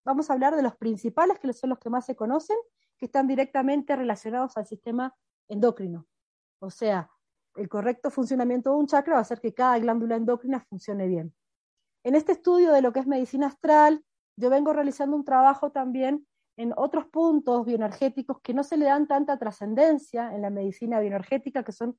Vamos 0.05 0.29
a 0.29 0.33
hablar 0.33 0.55
de 0.55 0.63
los 0.63 0.75
principales, 0.75 1.39
que 1.39 1.53
son 1.53 1.69
los 1.69 1.79
que 1.79 1.89
más 1.89 2.05
se 2.05 2.15
conocen, 2.15 2.57
que 2.97 3.05
están 3.05 3.27
directamente 3.27 3.95
relacionados 3.95 4.57
al 4.57 4.65
sistema 4.65 5.15
endocrino. 5.47 6.07
O 6.59 6.69
sea, 6.69 7.09
el 7.55 7.69
correcto 7.69 8.09
funcionamiento 8.09 8.71
de 8.71 8.77
un 8.77 8.87
chakra 8.87 9.13
va 9.13 9.19
a 9.19 9.21
hacer 9.21 9.39
que 9.39 9.53
cada 9.53 9.77
glándula 9.79 10.15
endocrina 10.15 10.59
funcione 10.59 11.07
bien. 11.07 11.33
En 12.03 12.15
este 12.15 12.33
estudio 12.33 12.73
de 12.73 12.81
lo 12.81 12.91
que 12.91 12.99
es 12.99 13.07
medicina 13.07 13.47
astral, 13.47 14.03
yo 14.35 14.49
vengo 14.49 14.73
realizando 14.73 15.15
un 15.15 15.23
trabajo 15.23 15.71
también 15.71 16.27
en 16.57 16.73
otros 16.77 17.07
puntos 17.07 17.65
bioenergéticos 17.65 18.39
que 18.41 18.53
no 18.53 18.63
se 18.63 18.77
le 18.77 18.85
dan 18.85 19.07
tanta 19.07 19.37
trascendencia 19.37 20.33
en 20.35 20.41
la 20.41 20.49
medicina 20.49 20.99
bioenergética, 20.99 21.63
que 21.63 21.71
son 21.71 21.97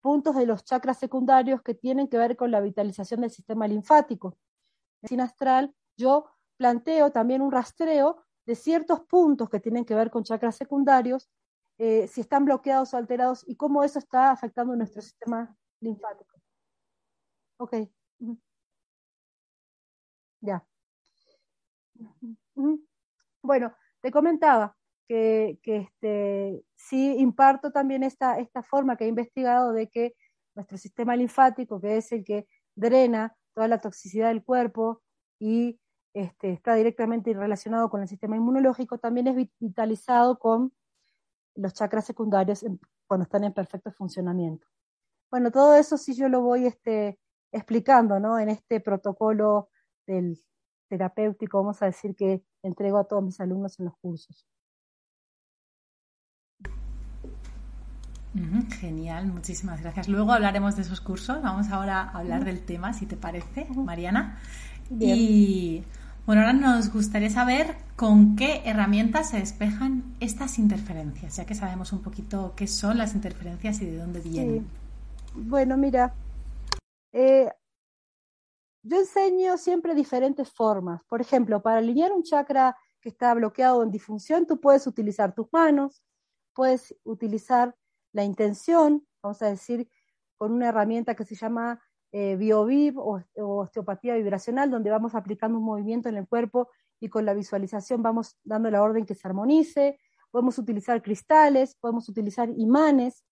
puntos 0.00 0.34
de 0.36 0.46
los 0.46 0.64
chakras 0.64 0.98
secundarios 0.98 1.62
que 1.62 1.74
tienen 1.74 2.08
que 2.08 2.18
ver 2.18 2.36
con 2.36 2.50
la 2.50 2.60
vitalización 2.60 3.20
del 3.20 3.30
sistema 3.30 3.68
linfático. 3.68 4.36
medicina 5.02 5.24
astral, 5.24 5.74
yo 5.96 6.26
planteo 6.56 7.12
también 7.12 7.42
un 7.42 7.52
rastreo 7.52 8.24
de 8.46 8.54
ciertos 8.54 9.00
puntos 9.00 9.48
que 9.48 9.60
tienen 9.60 9.84
que 9.84 9.94
ver 9.94 10.10
con 10.10 10.24
chakras 10.24 10.56
secundarios, 10.56 11.30
eh, 11.78 12.06
si 12.08 12.20
están 12.20 12.44
bloqueados 12.44 12.94
o 12.94 12.96
alterados 12.96 13.44
y 13.46 13.56
cómo 13.56 13.84
eso 13.84 13.98
está 13.98 14.30
afectando 14.30 14.74
nuestro 14.76 15.02
sistema 15.02 15.56
linfático. 15.80 16.36
Ok. 17.58 17.74
Ya. 20.40 20.64
Bueno, 23.42 23.74
te 24.02 24.10
comentaba 24.10 24.76
que, 25.08 25.58
este, 25.64 26.64
sí 26.74 27.16
imparto 27.18 27.70
también 27.70 28.02
esta, 28.02 28.36
forma 28.62 28.96
que 28.96 29.04
he 29.04 29.08
investigado 29.08 29.72
de 29.72 29.88
que 29.88 30.14
nuestro 30.54 30.78
sistema 30.78 31.16
linfático, 31.16 31.80
que 31.80 31.98
es 31.98 32.12
el 32.12 32.24
que 32.24 32.46
drena 32.74 33.34
toda 33.54 33.68
la 33.68 33.78
toxicidad 33.78 34.28
del 34.28 34.42
cuerpo 34.42 35.02
y 35.38 35.78
este, 36.14 36.52
está 36.52 36.74
directamente 36.74 37.32
relacionado 37.32 37.90
con 37.90 38.02
el 38.02 38.08
sistema 38.08 38.36
inmunológico, 38.36 38.98
también 38.98 39.28
es 39.28 39.48
vitalizado 39.58 40.38
con 40.38 40.72
los 41.54 41.74
chakras 41.74 42.04
secundarios 42.04 42.64
cuando 43.06 43.24
están 43.24 43.44
en 43.44 43.52
perfecto 43.52 43.92
funcionamiento. 43.92 44.66
Bueno, 45.30 45.50
todo 45.50 45.76
eso 45.76 45.96
sí 45.96 46.14
yo 46.14 46.28
lo 46.28 46.42
voy 46.42 46.66
este, 46.66 47.18
explicando 47.52 48.16
en 48.38 48.48
este 48.48 48.80
protocolo 48.80 49.68
terapéutico, 50.88 51.58
vamos 51.58 51.82
a 51.82 51.86
decir, 51.86 52.14
que 52.14 52.42
entrego 52.62 52.98
a 52.98 53.04
todos 53.04 53.22
mis 53.22 53.40
alumnos 53.40 53.78
en 53.78 53.86
los 53.86 53.96
cursos. 53.96 54.46
Genial, 58.80 59.26
muchísimas 59.26 59.82
gracias. 59.82 60.08
Luego 60.08 60.32
hablaremos 60.32 60.76
de 60.76 60.82
esos 60.82 61.00
cursos. 61.00 61.42
Vamos 61.42 61.68
ahora 61.70 62.00
a 62.00 62.18
hablar 62.18 62.44
del 62.44 62.64
tema, 62.64 62.94
si 62.94 63.04
te 63.04 63.16
parece, 63.16 63.66
Mariana. 63.74 64.38
Y 64.90 65.84
bueno, 66.26 66.42
ahora 66.42 66.54
nos 66.54 66.92
gustaría 66.92 67.30
saber 67.30 67.76
con 67.96 68.36
qué 68.36 68.62
herramientas 68.64 69.30
se 69.30 69.38
despejan 69.38 70.14
estas 70.20 70.58
interferencias, 70.58 71.36
ya 71.36 71.44
que 71.44 71.54
sabemos 71.54 71.92
un 71.92 72.00
poquito 72.00 72.54
qué 72.56 72.66
son 72.66 72.96
las 72.96 73.14
interferencias 73.14 73.82
y 73.82 73.86
de 73.86 73.96
dónde 73.98 74.20
vienen. 74.20 74.66
Bueno, 75.34 75.76
mira, 75.76 76.14
eh, 77.12 77.50
yo 78.82 78.98
enseño 78.98 79.56
siempre 79.58 79.94
diferentes 79.94 80.50
formas. 80.52 81.02
Por 81.04 81.20
ejemplo, 81.20 81.62
para 81.62 81.78
alinear 81.78 82.12
un 82.12 82.22
chakra 82.22 82.76
que 83.00 83.08
está 83.08 83.32
bloqueado 83.34 83.82
en 83.82 83.90
disfunción, 83.90 84.46
tú 84.46 84.60
puedes 84.60 84.86
utilizar 84.86 85.34
tus 85.34 85.46
manos, 85.52 86.02
puedes 86.54 86.94
utilizar 87.04 87.74
la 88.12 88.24
intención, 88.24 89.06
vamos 89.22 89.42
a 89.42 89.46
decir, 89.46 89.88
con 90.36 90.52
una 90.52 90.68
herramienta 90.68 91.14
que 91.14 91.24
se 91.24 91.34
llama 91.34 91.80
eh, 92.10 92.36
BioVib 92.36 92.98
o, 92.98 93.22
osteopatía 93.36 94.14
vibracional, 94.14 94.70
donde 94.70 94.90
vamos 94.90 95.14
aplicando 95.14 95.58
un 95.58 95.64
movimiento 95.64 96.08
en 96.08 96.16
el 96.16 96.28
cuerpo 96.28 96.68
y 97.00 97.08
con 97.08 97.24
la 97.24 97.34
visualización 97.34 98.02
vamos 98.02 98.36
dando 98.44 98.70
la 98.70 98.82
orden 98.82 99.06
que 99.06 99.14
se 99.14 99.26
armonice. 99.26 99.98
Podemos 100.30 100.58
utilizar 100.58 101.02
cristales, 101.02 101.76
podemos 101.76 102.08
utilizar 102.08 102.50
imanes. 102.56 103.24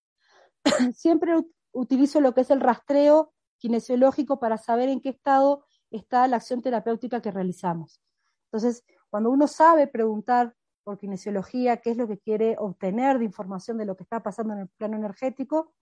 Siempre 0.95 1.35
utilizo 1.73 2.21
lo 2.21 2.35
que 2.35 2.43
es 2.43 2.51
el 2.51 2.61
rastreo 2.61 3.33
kinesiológico 3.61 4.41
para 4.41 4.59
saber 4.59 4.89
en 4.89 5.01
qué 5.01 5.11
estado 5.11 5.65
está 5.91 6.27
la 6.27 6.37
acción 6.37 6.63
terapéutica 6.63 7.23
que 7.23 7.31
realizamos. 7.31 8.03
Entonces, 8.47 8.85
cuando 9.11 9.31
uno 9.31 9.47
sabe 9.47 9.87
preguntar 9.87 10.57
por 10.83 10.99
kinesiología, 10.99 11.77
qué 11.77 11.91
es 11.91 11.97
lo 11.97 12.09
que 12.09 12.19
quiere 12.19 12.57
obtener 12.59 13.19
de 13.19 13.27
información 13.27 13.79
de 13.79 13.85
lo 13.85 13.97
que 13.97 14.03
está 14.03 14.23
pasando 14.23 14.55
en 14.55 14.61
el 14.61 14.69
plano 14.69 14.97
energético, 14.97 15.73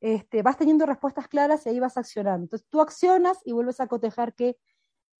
este, 0.00 0.42
vas 0.42 0.56
teniendo 0.56 0.86
respuestas 0.86 1.28
claras 1.28 1.66
y 1.66 1.68
ahí 1.68 1.80
vas 1.80 1.96
accionando. 1.96 2.44
Entonces 2.44 2.66
tú 2.68 2.80
accionas 2.80 3.38
y 3.44 3.52
vuelves 3.52 3.80
a 3.80 3.86
cotejar 3.86 4.34
que 4.34 4.56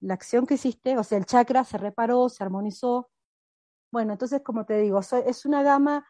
la 0.01 0.15
acción 0.15 0.47
que 0.47 0.55
hiciste, 0.55 0.99
o 0.99 1.05
sea, 1.05 1.19
el 1.19 1.27
chakra 1.27 1.65
se 1.65 1.79
reparó, 1.79 2.29
se 2.29 2.43
armonizó. 2.43 3.11
Bueno, 3.91 4.13
entonces, 4.13 4.43
como 4.43 4.67
te 4.67 4.79
digo, 4.79 5.01
es 5.01 5.47
una 5.47 5.63
gama 5.63 6.07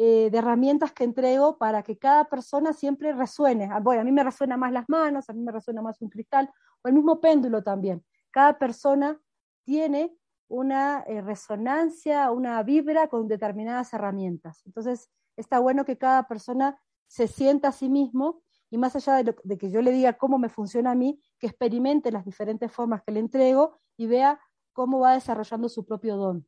eh, 0.00 0.30
de 0.30 0.38
herramientas 0.38 0.92
que 0.92 1.02
entrego 1.02 1.58
para 1.58 1.82
que 1.82 1.98
cada 1.98 2.26
persona 2.26 2.72
siempre 2.72 3.12
resuene. 3.12 3.68
Ah, 3.68 3.80
bueno, 3.80 4.02
a 4.02 4.04
mí 4.04 4.12
me 4.12 4.22
resuena 4.22 4.56
más 4.56 4.70
las 4.70 4.88
manos, 4.88 5.28
a 5.28 5.32
mí 5.32 5.40
me 5.42 5.50
resuena 5.50 5.82
más 5.82 6.00
un 6.00 6.08
cristal, 6.08 6.48
o 6.82 6.88
el 6.88 6.94
mismo 6.94 7.20
péndulo 7.20 7.64
también. 7.64 8.04
Cada 8.30 8.60
persona 8.60 9.20
tiene 9.64 10.16
una 10.46 11.02
eh, 11.08 11.20
resonancia, 11.20 12.30
una 12.30 12.62
vibra 12.62 13.08
con 13.08 13.26
determinadas 13.26 13.92
herramientas. 13.92 14.62
Entonces, 14.66 15.10
está 15.36 15.58
bueno 15.58 15.84
que 15.84 15.98
cada 15.98 16.28
persona 16.28 16.80
se 17.08 17.26
sienta 17.26 17.68
a 17.68 17.72
sí 17.72 17.88
mismo 17.88 18.44
y 18.70 18.78
más 18.78 18.94
allá 18.94 19.16
de, 19.16 19.34
de, 19.42 19.58
que 19.58 19.68
yo 19.68 19.82
le 19.82 19.90
diga 19.90 20.12
cómo 20.12 20.38
me 20.38 20.48
funciona 20.48 20.92
a 20.92 20.94
mí, 20.94 21.20
que 21.40 21.48
experimente 21.48 22.12
las 22.12 22.24
diferentes 22.24 22.70
formas 22.70 23.02
que 23.02 23.10
le 23.10 23.18
entrego 23.18 23.80
y 23.96 24.06
vea 24.06 24.38
cómo 24.72 25.00
va 25.00 25.14
desarrollando 25.14 25.68
su 25.68 25.84
propio 25.84 26.16
don. 26.16 26.46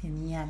Genial. 0.00 0.48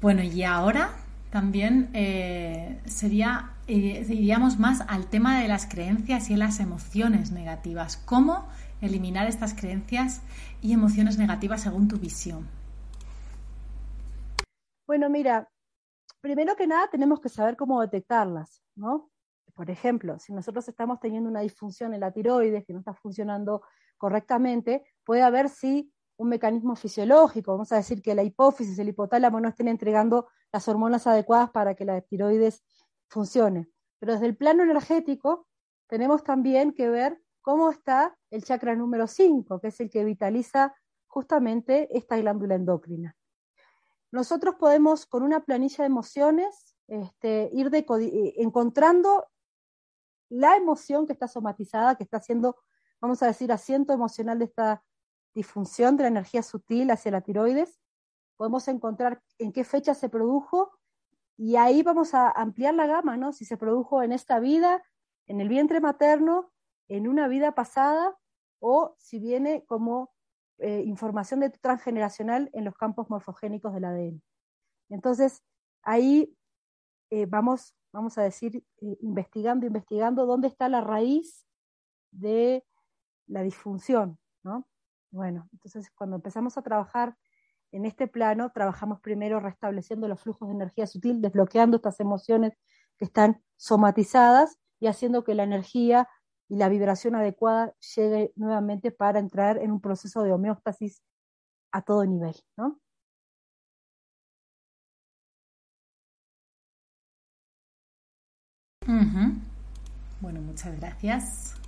Bueno, 0.00 0.22
y 0.22 0.42
ahora 0.42 0.90
también 1.30 1.88
eh, 1.94 2.80
sería, 2.84 3.52
eh, 3.68 4.04
iríamos 4.08 4.58
más 4.58 4.80
al 4.88 5.06
tema 5.06 5.40
de 5.40 5.46
las 5.46 5.66
creencias 5.66 6.30
y 6.30 6.36
las 6.36 6.58
emociones 6.58 7.30
negativas. 7.30 7.96
¿Cómo 7.96 8.48
eliminar 8.80 9.28
estas 9.28 9.54
creencias 9.54 10.22
y 10.60 10.72
emociones 10.72 11.16
negativas 11.16 11.62
según 11.62 11.86
tu 11.86 11.96
visión? 11.96 12.48
Bueno, 14.86 15.08
mira, 15.08 15.48
primero 16.20 16.56
que 16.56 16.66
nada 16.66 16.88
tenemos 16.90 17.20
que 17.20 17.28
saber 17.28 17.56
cómo 17.56 17.80
detectarlas, 17.80 18.62
¿no? 18.74 19.10
Por 19.54 19.70
ejemplo, 19.70 20.18
si 20.18 20.32
nosotros 20.32 20.68
estamos 20.68 20.98
teniendo 20.98 21.30
una 21.30 21.40
disfunción 21.40 21.94
en 21.94 22.00
la 22.00 22.10
tiroides 22.10 22.64
que 22.64 22.72
no 22.72 22.80
está 22.80 22.94
funcionando 22.94 23.62
correctamente, 24.02 24.84
puede 25.04 25.22
haber 25.22 25.48
sí 25.48 25.94
un 26.16 26.28
mecanismo 26.28 26.74
fisiológico, 26.74 27.52
vamos 27.52 27.70
a 27.70 27.76
decir 27.76 28.02
que 28.02 28.16
la 28.16 28.24
hipófisis, 28.24 28.76
el 28.80 28.88
hipotálamo 28.88 29.40
no 29.40 29.48
estén 29.48 29.68
entregando 29.68 30.26
las 30.50 30.66
hormonas 30.66 31.06
adecuadas 31.06 31.50
para 31.50 31.76
que 31.76 31.84
la 31.84 32.00
tiroides 32.00 32.64
funcione. 33.08 33.70
Pero 34.00 34.14
desde 34.14 34.26
el 34.26 34.36
plano 34.36 34.64
energético 34.64 35.46
tenemos 35.86 36.24
también 36.24 36.72
que 36.72 36.88
ver 36.88 37.22
cómo 37.42 37.70
está 37.70 38.18
el 38.32 38.42
chakra 38.42 38.74
número 38.74 39.06
5, 39.06 39.60
que 39.60 39.68
es 39.68 39.78
el 39.78 39.88
que 39.88 40.04
vitaliza 40.04 40.74
justamente 41.06 41.96
esta 41.96 42.16
glándula 42.16 42.56
endocrina. 42.56 43.16
Nosotros 44.10 44.56
podemos, 44.56 45.06
con 45.06 45.22
una 45.22 45.44
planilla 45.44 45.84
de 45.84 45.86
emociones, 45.86 46.74
este, 46.88 47.50
ir 47.52 47.70
eh, 47.72 48.34
encontrando 48.38 49.28
la 50.28 50.56
emoción 50.56 51.06
que 51.06 51.12
está 51.12 51.28
somatizada, 51.28 51.94
que 51.94 52.02
está 52.02 52.16
haciendo, 52.16 52.56
vamos 53.02 53.22
a 53.22 53.26
decir, 53.26 53.50
asiento 53.52 53.92
emocional 53.92 54.38
de 54.38 54.46
esta 54.46 54.82
disfunción 55.34 55.96
de 55.96 56.04
la 56.04 56.08
energía 56.08 56.42
sutil 56.42 56.90
hacia 56.90 57.10
la 57.10 57.20
tiroides, 57.20 57.80
podemos 58.36 58.68
encontrar 58.68 59.20
en 59.38 59.52
qué 59.52 59.64
fecha 59.64 59.92
se 59.92 60.08
produjo 60.08 60.70
y 61.36 61.56
ahí 61.56 61.82
vamos 61.82 62.14
a 62.14 62.30
ampliar 62.30 62.74
la 62.74 62.86
gama, 62.86 63.16
¿no? 63.16 63.32
Si 63.32 63.44
se 63.44 63.56
produjo 63.56 64.02
en 64.02 64.12
esta 64.12 64.38
vida, 64.38 64.82
en 65.26 65.40
el 65.40 65.48
vientre 65.48 65.80
materno, 65.80 66.52
en 66.88 67.08
una 67.08 67.26
vida 67.26 67.54
pasada 67.54 68.16
o 68.60 68.94
si 68.98 69.18
viene 69.18 69.64
como 69.66 70.12
eh, 70.58 70.82
información 70.86 71.40
de 71.40 71.50
transgeneracional 71.50 72.50
en 72.52 72.64
los 72.64 72.76
campos 72.76 73.10
morfogénicos 73.10 73.74
del 73.74 73.84
ADN. 73.84 74.22
Entonces, 74.90 75.42
ahí 75.82 76.36
eh, 77.10 77.26
vamos, 77.26 77.74
vamos 77.92 78.16
a 78.18 78.22
decir, 78.22 78.64
eh, 78.80 78.96
investigando, 79.00 79.66
investigando 79.66 80.26
dónde 80.26 80.46
está 80.46 80.68
la 80.68 80.80
raíz 80.82 81.46
de 82.12 82.64
la 83.32 83.42
disfunción, 83.42 84.18
¿no? 84.42 84.66
Bueno, 85.10 85.48
entonces 85.52 85.90
cuando 85.90 86.16
empezamos 86.16 86.56
a 86.58 86.62
trabajar 86.62 87.16
en 87.72 87.86
este 87.86 88.06
plano, 88.06 88.52
trabajamos 88.52 89.00
primero 89.00 89.40
restableciendo 89.40 90.06
los 90.06 90.20
flujos 90.20 90.48
de 90.48 90.54
energía 90.54 90.86
sutil, 90.86 91.20
desbloqueando 91.22 91.76
estas 91.76 92.00
emociones 92.00 92.52
que 92.98 93.06
están 93.06 93.42
somatizadas 93.56 94.58
y 94.78 94.86
haciendo 94.88 95.24
que 95.24 95.34
la 95.34 95.44
energía 95.44 96.08
y 96.48 96.56
la 96.56 96.68
vibración 96.68 97.14
adecuada 97.14 97.74
llegue 97.96 98.32
nuevamente 98.36 98.90
para 98.90 99.18
entrar 99.18 99.58
en 99.58 99.72
un 99.72 99.80
proceso 99.80 100.22
de 100.22 100.32
homeostasis 100.32 101.02
a 101.72 101.82
todo 101.82 102.04
nivel, 102.04 102.34
¿no? 102.56 102.78
Bueno, 110.20 110.40
muchas 110.40 110.78
gracias. 110.78 111.61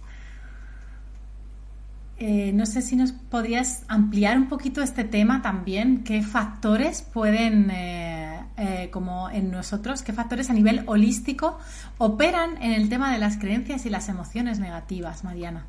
Eh, 2.18 2.52
no 2.52 2.64
sé 2.64 2.80
si 2.80 2.94
nos 2.94 3.12
podrías 3.12 3.84
ampliar 3.88 4.36
un 4.38 4.48
poquito 4.48 4.82
este 4.82 5.02
tema 5.04 5.42
también, 5.42 6.04
qué 6.04 6.22
factores 6.22 7.02
pueden, 7.02 7.70
eh, 7.70 8.46
eh, 8.56 8.90
como 8.92 9.28
en 9.30 9.50
nosotros, 9.50 10.02
qué 10.02 10.12
factores 10.12 10.48
a 10.48 10.52
nivel 10.52 10.84
holístico 10.86 11.58
operan 11.98 12.62
en 12.62 12.72
el 12.72 12.88
tema 12.88 13.12
de 13.12 13.18
las 13.18 13.36
creencias 13.36 13.84
y 13.84 13.90
las 13.90 14.08
emociones 14.08 14.60
negativas, 14.60 15.24
Mariana. 15.24 15.66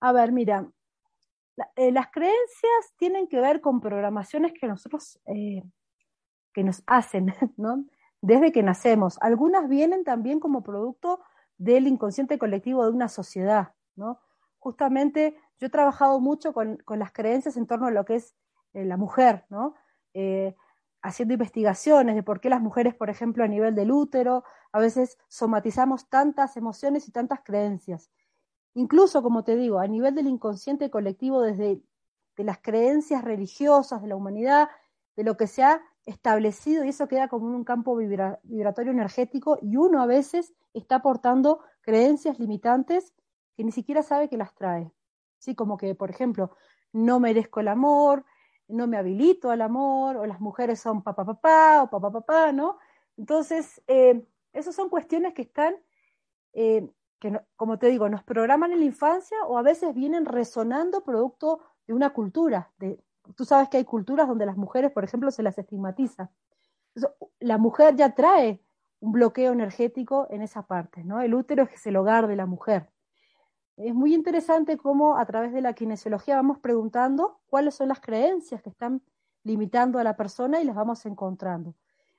A 0.00 0.12
ver, 0.12 0.32
mira, 0.32 0.66
las 1.76 2.06
creencias 2.10 2.94
tienen 2.96 3.28
que 3.28 3.38
ver 3.40 3.60
con 3.60 3.80
programaciones 3.80 4.52
que 4.58 4.66
nosotros, 4.66 5.20
que 5.26 6.64
nos 6.64 6.82
hacen, 6.86 7.26
¿no? 7.56 7.84
desde 8.22 8.52
que 8.52 8.62
nacemos. 8.62 9.18
Algunas 9.20 9.68
vienen 9.68 10.04
también 10.04 10.40
como 10.40 10.62
producto 10.62 11.20
del 11.58 11.86
inconsciente 11.86 12.38
colectivo 12.38 12.84
de 12.84 12.90
una 12.90 13.08
sociedad, 13.08 13.74
¿no? 13.96 14.20
Justamente 14.58 15.36
yo 15.58 15.66
he 15.66 15.70
trabajado 15.70 16.20
mucho 16.20 16.52
con, 16.52 16.82
las 16.88 17.12
creencias 17.12 17.56
en 17.56 17.66
torno 17.66 17.86
a 17.86 17.90
lo 17.90 18.04
que 18.04 18.16
es 18.16 18.34
eh, 18.72 18.84
la 18.84 18.96
mujer, 18.96 19.44
¿no? 19.48 19.74
Eh, 20.14 20.54
haciendo 21.02 21.34
investigaciones 21.34 22.14
de 22.14 22.22
por 22.22 22.40
qué 22.40 22.50
las 22.50 22.60
mujeres, 22.60 22.94
por 22.94 23.10
ejemplo, 23.10 23.42
a 23.42 23.48
nivel 23.48 23.74
del 23.74 23.90
útero, 23.90 24.44
a 24.72 24.78
veces 24.78 25.18
somatizamos 25.28 26.08
tantas 26.08 26.56
emociones 26.56 27.08
y 27.08 27.12
tantas 27.12 27.40
creencias. 27.42 28.10
Incluso, 28.74 29.22
como 29.22 29.42
te 29.42 29.56
digo, 29.56 29.78
a 29.78 29.86
nivel 29.86 30.14
del 30.14 30.28
inconsciente 30.28 30.90
colectivo, 30.90 31.40
desde 31.42 31.82
de 32.36 32.44
las 32.44 32.58
creencias 32.58 33.24
religiosas 33.24 34.00
de 34.02 34.08
la 34.08 34.16
humanidad, 34.16 34.68
de 35.16 35.24
lo 35.24 35.36
que 35.36 35.46
se 35.46 35.62
ha 35.62 35.82
establecido, 36.06 36.84
y 36.84 36.88
eso 36.88 37.08
queda 37.08 37.28
como 37.28 37.46
un 37.46 37.64
campo 37.64 37.96
vibratorio 37.96 38.92
energético, 38.92 39.58
y 39.60 39.76
uno 39.76 40.02
a 40.02 40.06
veces 40.06 40.54
está 40.72 40.96
aportando 40.96 41.60
creencias 41.82 42.38
limitantes 42.38 43.12
que 43.60 43.64
ni 43.64 43.72
siquiera 43.72 44.02
sabe 44.02 44.30
que 44.30 44.38
las 44.38 44.54
trae. 44.54 44.90
¿Sí? 45.38 45.54
Como 45.54 45.76
que, 45.76 45.94
por 45.94 46.08
ejemplo, 46.08 46.56
no 46.94 47.20
merezco 47.20 47.60
el 47.60 47.68
amor, 47.68 48.24
no 48.68 48.86
me 48.86 48.96
habilito 48.96 49.50
al 49.50 49.60
amor, 49.60 50.16
o 50.16 50.24
las 50.24 50.40
mujeres 50.40 50.80
son 50.80 51.02
papá 51.02 51.26
papá 51.26 51.82
o 51.82 51.90
papá 51.90 52.10
papá, 52.10 52.52
¿no? 52.52 52.78
Entonces, 53.18 53.82
eh, 53.86 54.24
esas 54.54 54.74
son 54.74 54.88
cuestiones 54.88 55.34
que 55.34 55.42
están, 55.42 55.74
eh, 56.54 56.88
que 57.18 57.38
como 57.54 57.78
te 57.78 57.88
digo, 57.88 58.08
nos 58.08 58.22
programan 58.22 58.72
en 58.72 58.78
la 58.78 58.86
infancia 58.86 59.36
o 59.46 59.58
a 59.58 59.62
veces 59.62 59.94
vienen 59.94 60.24
resonando 60.24 61.04
producto 61.04 61.60
de 61.86 61.92
una 61.92 62.14
cultura. 62.14 62.72
De, 62.78 62.98
tú 63.36 63.44
sabes 63.44 63.68
que 63.68 63.76
hay 63.76 63.84
culturas 63.84 64.26
donde 64.26 64.46
las 64.46 64.56
mujeres, 64.56 64.90
por 64.90 65.04
ejemplo, 65.04 65.30
se 65.30 65.42
las 65.42 65.58
estigmatiza. 65.58 66.30
la 67.40 67.58
mujer 67.58 67.94
ya 67.94 68.14
trae 68.14 68.62
un 69.00 69.12
bloqueo 69.12 69.52
energético 69.52 70.28
en 70.30 70.40
esa 70.40 70.62
parte, 70.66 71.04
¿no? 71.04 71.20
El 71.20 71.34
útero 71.34 71.64
es 71.64 71.86
el 71.86 71.96
hogar 71.96 72.26
de 72.26 72.36
la 72.36 72.46
mujer 72.46 72.88
es 73.76 73.94
muy 73.94 74.14
interesante 74.14 74.76
cómo 74.76 75.16
a 75.16 75.24
través 75.24 75.52
de 75.52 75.60
la 75.60 75.72
kinesiología 75.72 76.36
vamos 76.36 76.58
preguntando 76.58 77.40
cuáles 77.46 77.74
son 77.74 77.88
las 77.88 78.00
creencias 78.00 78.62
que 78.62 78.70
están 78.70 79.02
limitando 79.42 79.98
a 79.98 80.04
la 80.04 80.16
persona 80.16 80.60
y 80.60 80.64
las 80.64 80.76
vamos 80.76 81.06
encontrando. 81.06 81.74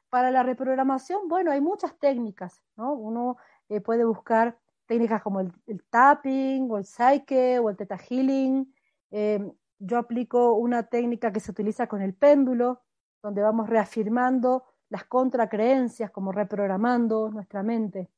Para 0.10 0.32
la 0.32 0.44
reprogramación, 0.44 1.28
bueno, 1.28 1.52
hay 1.52 1.62
muchas 1.62 1.98
técnicas, 1.98 2.64
¿no? 2.76 2.94
Uno 2.94 3.38
eh, 3.70 3.80
puede 3.80 4.04
buscar 4.04 4.58
técnicas 4.86 5.22
como 5.22 5.40
el, 5.40 5.54
tapping 5.90 6.70
o 6.70 6.78
el 6.78 6.86
psyche 6.86 7.60
o 7.60 7.70
el 7.70 7.78
theta 7.78 7.98
healing. 7.98 8.74
Em, 9.12 9.52
yo 9.80 9.98
aplico 9.98 10.54
una 10.54 10.84
técnica 10.84 11.32
que 11.32 11.40
se 11.40 11.52
utiliza 11.52 11.88
con 11.88 12.02
el 12.02 12.14
péndulo, 12.14 12.82
donde 13.22 13.42
vamos 13.42 13.70
reafirmando 13.70 14.66
las 14.90 15.06
contracreencias, 15.06 16.12
como 16.12 16.32
reprogramando 16.32 17.30
nuestra 17.32 17.64
mente. 17.64 18.10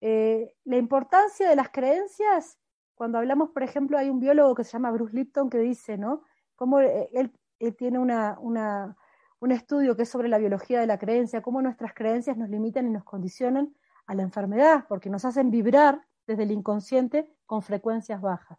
Eh, 0.00 0.54
la 0.64 0.76
importancia 0.76 1.48
de 1.48 1.56
las 1.56 1.70
creencias, 1.70 2.58
cuando 2.94 3.18
hablamos, 3.18 3.50
por 3.50 3.62
ejemplo, 3.62 3.98
hay 3.98 4.10
un 4.10 4.20
biólogo 4.20 4.54
que 4.54 4.64
se 4.64 4.72
llama 4.72 4.90
Bruce 4.90 5.14
Lipton 5.14 5.50
que 5.50 5.58
dice, 5.58 5.98
¿no? 5.98 6.22
Cómo 6.56 6.80
eh, 6.80 7.08
él, 7.12 7.32
tiene 7.76 7.98
una, 7.98 8.38
un 8.40 9.52
estudio 9.52 9.96
que 9.96 10.02
es 10.02 10.08
sobre 10.08 10.28
la 10.28 10.38
biología 10.38 10.80
de 10.80 10.86
la 10.86 10.98
creencia, 10.98 11.42
cómo 11.42 11.60
nuestras 11.62 11.92
creencias 11.94 12.36
nos 12.36 12.48
limitan 12.48 12.86
y 12.86 12.90
nos 12.90 13.04
condicionan 13.04 13.74
a 14.06 14.14
la 14.14 14.22
enfermedad, 14.22 14.86
porque 14.88 15.10
nos 15.10 15.24
hacen 15.24 15.50
vibrar 15.50 16.06
desde 16.26 16.44
el 16.44 16.52
inconsciente 16.52 17.34
con 17.46 17.62
frecuencias 17.62 18.20
bajas. 18.20 18.58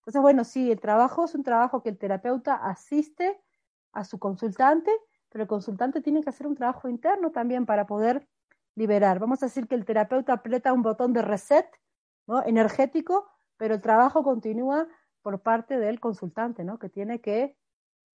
Entonces, 0.00 0.20
bueno, 0.20 0.42
sí, 0.42 0.72
el 0.72 0.80
trabajo 0.80 1.24
es 1.24 1.34
un 1.34 1.44
trabajo 1.44 1.80
que 1.82 1.90
el 1.90 1.98
terapeuta 1.98 2.54
asiste 2.56 3.40
a 3.92 4.04
su 4.04 4.18
consultante, 4.18 4.90
pero 5.28 5.42
el 5.42 5.48
consultante 5.48 6.00
tiene 6.00 6.22
que 6.22 6.30
hacer 6.30 6.46
un 6.46 6.56
trabajo 6.56 6.88
interno 6.88 7.30
también 7.30 7.66
para 7.66 7.86
poder 7.86 8.26
liberar. 8.74 9.18
Vamos 9.18 9.42
a 9.42 9.46
decir 9.46 9.66
que 9.68 9.74
el 9.74 9.84
terapeuta 9.84 10.34
aprieta 10.34 10.72
un 10.72 10.82
botón 10.82 11.12
de 11.12 11.22
reset 11.22 11.66
¿no? 12.26 12.44
energético, 12.44 13.28
pero 13.56 13.74
el 13.74 13.80
trabajo 13.80 14.22
continúa 14.22 14.88
por 15.22 15.40
parte 15.40 15.78
del 15.78 16.00
consultante, 16.00 16.64
¿no? 16.64 16.78
que 16.78 16.88
tiene 16.88 17.20
que 17.20 17.56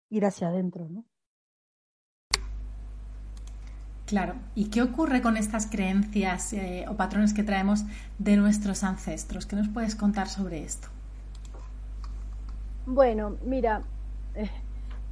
ir 0.10 0.26
hacia 0.26 0.48
adentro. 0.48 0.88
¿no? 0.90 1.06
Claro, 4.06 4.36
¿y 4.54 4.70
qué 4.70 4.82
ocurre 4.82 5.22
con 5.22 5.38
estas 5.38 5.68
creencias 5.68 6.54
eh, 6.54 6.86
o 6.88 6.96
patrones 6.96 7.34
que 7.34 7.44
traemos 7.44 7.84
de 8.20 8.38
nuestros 8.38 8.84
ancestros? 8.84 9.46
¿Qué 9.46 9.56
nos 9.56 9.70
puedes 9.70 9.96
contar 9.96 10.28
sobre 10.28 10.64
esto? 10.64 10.90
Bueno, 12.86 13.38
mira, 13.46 13.84
eh, 14.36 14.50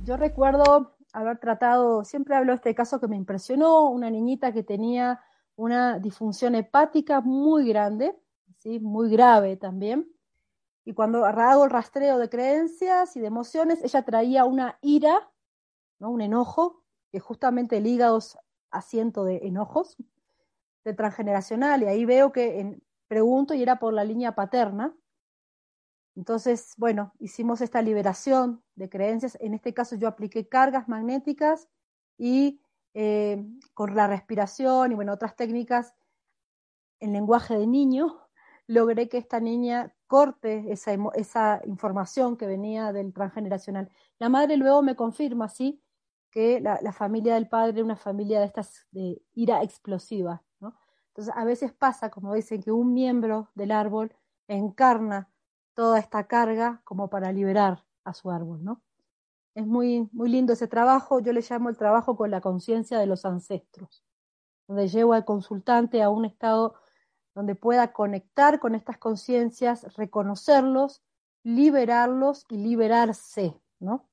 yo 0.04 0.18
recuerdo 0.18 0.94
haber 1.14 1.38
tratado, 1.40 2.04
siempre 2.04 2.36
hablo 2.36 2.52
de 2.52 2.58
este 2.58 2.76
caso 2.76 3.00
que 3.00 3.08
me 3.08 3.16
impresionó, 3.16 3.90
una 3.90 4.10
niñita 4.10 4.52
que 4.52 4.64
tenía 4.64 5.22
una 5.62 6.00
disfunción 6.00 6.56
hepática 6.56 7.22
muy 7.22 7.68
grande, 7.68 8.20
¿sí? 8.58 8.80
muy 8.80 9.12
grave 9.12 9.58
también. 9.58 10.12
Y 10.86 10.94
cuando 10.94 11.24
hago 11.26 11.66
el 11.66 11.70
rastreo 11.70 12.18
de 12.18 12.30
creencias 12.30 13.16
y 13.16 13.20
de 13.20 13.28
emociones, 13.28 13.84
ella 13.84 14.04
traía 14.04 14.46
una 14.46 14.80
ira, 14.82 15.32
¿no? 16.00 16.10
un 16.10 16.22
enojo, 16.22 16.84
que 17.12 17.20
justamente 17.20 17.78
el 17.78 17.86
hígado 17.86 18.18
es 18.18 18.40
asiento 18.72 19.24
de 19.24 19.38
enojos, 19.44 19.98
de 20.84 20.94
transgeneracional, 20.96 21.84
y 21.84 21.86
ahí 21.86 22.06
veo 22.06 22.32
que 22.32 22.60
en, 22.60 22.84
pregunto 23.08 23.54
y 23.54 23.62
era 23.62 23.78
por 23.78 23.94
la 23.94 24.04
línea 24.04 24.34
paterna. 24.34 24.96
Entonces, 26.16 26.74
bueno, 26.78 27.14
hicimos 27.20 27.62
esta 27.62 27.84
liberación 27.84 28.64
de 28.76 28.90
creencias. 28.90 29.38
En 29.42 29.54
este 29.54 29.76
caso 29.76 29.96
yo 29.96 30.08
apliqué 30.08 30.48
cargas 30.48 30.88
magnéticas 30.88 31.70
y 32.18 32.62
eh, 32.94 33.46
con 33.74 33.96
la 33.96 34.08
respiración 34.08 34.92
y 34.92 34.96
bueno, 34.96 35.14
otras 35.14 35.36
técnicas 35.36 35.94
en 37.00 37.14
lenguaje 37.14 37.58
de 37.58 37.68
niño, 37.68 38.20
logré 38.68 39.10
que 39.10 39.18
esta 39.18 39.40
niña 39.40 39.94
corte 40.08 40.72
esa, 40.72 40.92
esa 41.16 41.62
información 41.66 42.38
que 42.38 42.46
venía 42.46 42.94
del 42.94 43.14
transgeneracional. 43.14 43.90
La 44.20 44.30
madre 44.30 44.58
luego 44.58 44.82
me 44.82 44.96
confirma, 44.96 45.50
sí, 45.50 45.82
que 46.32 46.62
la, 46.62 46.94
familia 46.94 47.36
del 47.36 47.50
padre 47.50 47.80
es 47.80 47.84
una 47.84 47.98
familia 47.98 48.40
de 48.40 48.46
estas 48.46 48.88
de 48.92 49.22
ira 49.34 49.64
explosiva. 49.64 50.44
Entonces, 51.10 51.34
a 51.36 51.44
veces 51.44 51.74
pasa, 51.74 52.10
como 52.10 52.34
dicen, 52.34 52.64
que 52.64 52.72
un 52.72 52.94
miembro 52.94 53.50
del 53.54 53.72
árbol 53.72 54.16
encarna 54.48 55.30
toda 55.74 56.00
esta 56.00 56.26
carga 56.28 56.82
como 56.86 57.10
para 57.10 57.34
liberar 57.34 57.84
a 58.06 58.14
su 58.14 58.32
árbol, 58.32 58.64
¿no? 58.64 58.82
Es 59.54 59.68
muy, 59.68 60.08
muy 60.14 60.30
lindo 60.30 60.54
ese 60.54 60.68
trabajo, 60.68 61.20
yo 61.20 61.34
le 61.34 61.42
llamo 61.48 61.70
el 61.70 61.78
trabajo 61.78 62.16
con 62.16 62.32
la 62.32 62.40
conciencia 62.40 62.98
de 63.00 63.06
los 63.06 63.26
ancestros, 63.26 64.04
donde 64.68 64.88
llevo 64.88 65.14
al 65.14 65.26
consultante 65.26 66.02
a 66.02 66.10
un 66.10 66.26
estado 66.26 66.76
donde 67.36 67.56
pueda 67.56 67.92
conectar 67.92 68.60
con 68.60 68.76
estas 68.76 68.98
conciencias, 68.98 69.94
reconocerlos, 69.96 71.02
liberarlos 71.44 72.46
y 72.50 72.58
liberarse, 72.58 73.60
¿no? 73.80 74.08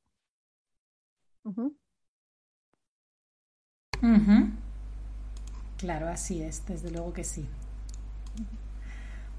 Claro, 5.77 6.09
así 6.09 6.42
es, 6.42 6.66
desde 6.66 6.90
luego 6.90 7.12
que 7.12 7.24
sí. 7.24 7.46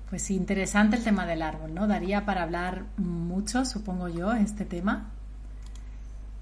Pues 0.09 0.31
interesante 0.31 0.95
el 0.95 1.03
tema 1.03 1.25
del 1.25 1.41
árbol, 1.41 1.73
¿no? 1.73 1.87
Daría 1.87 2.25
para 2.25 2.43
hablar 2.43 2.85
mucho, 2.97 3.65
supongo 3.65 4.07
yo, 4.07 4.33
este 4.33 4.65
tema. 4.65 5.11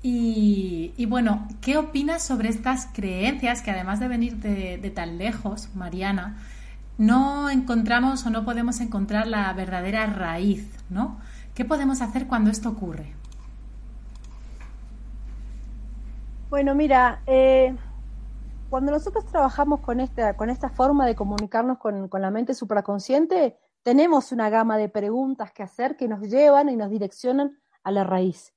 Y, 0.03 1.05
bueno, 1.07 1.47
¿qué 1.59 1.77
opinas 1.77 2.23
sobre 2.23 2.49
estas 2.49 2.87
creencias 2.93 3.61
que 3.61 3.71
además 3.71 3.99
de 3.99 4.07
venir 4.07 4.37
de, 4.37 4.91
tan 4.91 5.17
lejos, 5.17 5.69
Mariana, 5.75 6.37
no 6.97 7.49
encontramos 7.49 8.25
o 8.25 8.29
no 8.29 8.45
podemos 8.45 8.79
encontrar 8.79 9.27
la 9.27 9.51
verdadera 9.53 10.05
raíz, 10.05 10.69
¿no? 10.89 11.17
¿Qué 11.55 11.65
podemos 11.65 12.01
hacer 12.01 12.27
cuando 12.27 12.51
esto 12.51 12.69
ocurre? 12.69 13.13
Bueno, 16.49 16.75
mira, 16.75 17.21
eh, 17.25 17.75
cuando 18.69 18.91
nosotros 18.91 19.25
trabajamos 19.25 19.81
con 19.81 19.99
esta, 19.99 20.37
con 20.37 20.49
esta 20.49 20.69
forma 20.69 21.05
de 21.05 21.15
comunicarnos 21.15 21.79
con, 21.79 22.07
con 22.07 22.21
la 22.21 22.31
mente 22.31 22.53
supraconsciente, 22.53 23.57
tenemos 23.83 24.31
una 24.31 24.49
gama 24.49 24.77
de 24.77 24.89
preguntas 24.89 25.51
que 25.51 25.63
hacer 25.63 25.97
que 25.97 26.07
nos 26.07 26.21
llevan 26.21 26.69
y 26.69 26.75
nos 26.75 26.89
direccionan 26.89 27.57
a 27.83 27.91
la 27.91 28.03
raíz. 28.03 28.53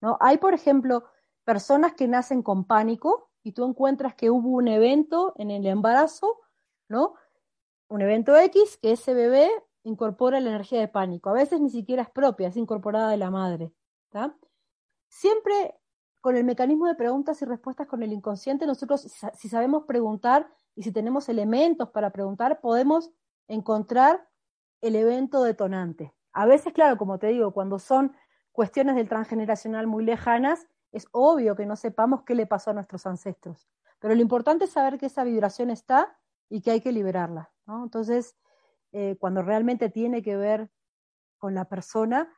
¿No? 0.00 0.16
Hay, 0.20 0.38
por 0.38 0.54
ejemplo, 0.54 1.04
personas 1.44 1.94
que 1.94 2.08
nacen 2.08 2.42
con 2.42 2.64
pánico 2.64 3.30
y 3.42 3.52
tú 3.52 3.64
encuentras 3.64 4.14
que 4.14 4.30
hubo 4.30 4.50
un 4.50 4.68
evento 4.68 5.32
en 5.36 5.50
el 5.50 5.66
embarazo, 5.66 6.38
¿no? 6.88 7.14
Un 7.88 8.02
evento 8.02 8.36
X 8.36 8.78
que 8.80 8.92
ese 8.92 9.14
bebé 9.14 9.50
incorpora 9.82 10.40
la 10.40 10.50
energía 10.50 10.80
de 10.80 10.88
pánico. 10.88 11.30
A 11.30 11.34
veces 11.34 11.60
ni 11.60 11.70
siquiera 11.70 12.02
es 12.02 12.10
propia, 12.10 12.48
es 12.48 12.56
incorporada 12.56 13.10
de 13.10 13.16
la 13.16 13.30
madre. 13.30 13.72
Siempre 15.08 15.74
con 16.20 16.36
el 16.36 16.44
mecanismo 16.44 16.86
de 16.86 16.94
preguntas 16.94 17.40
y 17.40 17.46
respuestas 17.46 17.86
con 17.86 18.02
el 18.02 18.12
inconsciente, 18.12 18.66
nosotros 18.66 19.10
si 19.34 19.48
sabemos 19.48 19.84
preguntar 19.84 20.48
y 20.74 20.82
si 20.82 20.92
tenemos 20.92 21.28
elementos 21.28 21.90
para 21.90 22.10
preguntar, 22.10 22.60
podemos 22.60 23.10
encontrar 23.48 24.28
el 24.82 24.96
evento 24.96 25.42
detonante. 25.42 26.14
A 26.32 26.46
veces, 26.46 26.72
claro, 26.72 26.96
como 26.96 27.18
te 27.18 27.28
digo, 27.28 27.52
cuando 27.52 27.78
son 27.78 28.14
cuestiones 28.52 28.96
del 28.96 29.08
transgeneracional 29.08 29.86
muy 29.86 30.04
lejanas, 30.04 30.66
es 30.92 31.06
obvio 31.12 31.56
que 31.56 31.66
no 31.66 31.76
sepamos 31.76 32.22
qué 32.24 32.34
le 32.34 32.46
pasó 32.46 32.70
a 32.70 32.74
nuestros 32.74 33.06
ancestros. 33.06 33.68
Pero 34.00 34.14
lo 34.14 34.22
importante 34.22 34.64
es 34.64 34.72
saber 34.72 34.98
que 34.98 35.06
esa 35.06 35.24
vibración 35.24 35.70
está 35.70 36.18
y 36.48 36.62
que 36.62 36.72
hay 36.72 36.80
que 36.80 36.92
liberarla. 36.92 37.52
¿no? 37.66 37.84
Entonces, 37.84 38.36
eh, 38.92 39.16
cuando 39.20 39.42
realmente 39.42 39.88
tiene 39.88 40.22
que 40.22 40.36
ver 40.36 40.70
con 41.38 41.54
la 41.54 41.66
persona, 41.66 42.28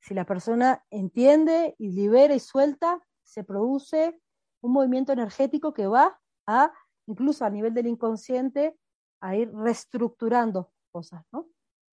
si 0.00 0.12
la 0.12 0.26
persona 0.26 0.84
entiende 0.90 1.74
y 1.78 1.92
libera 1.92 2.34
y 2.34 2.40
suelta, 2.40 3.00
se 3.22 3.42
produce 3.42 4.20
un 4.60 4.72
movimiento 4.72 5.12
energético 5.12 5.72
que 5.72 5.86
va 5.86 6.20
a, 6.46 6.72
incluso 7.06 7.44
a 7.44 7.50
nivel 7.50 7.72
del 7.72 7.86
inconsciente, 7.86 8.78
a 9.20 9.36
ir 9.36 9.50
reestructurando 9.54 10.72
cosas, 10.90 11.24
¿no? 11.32 11.48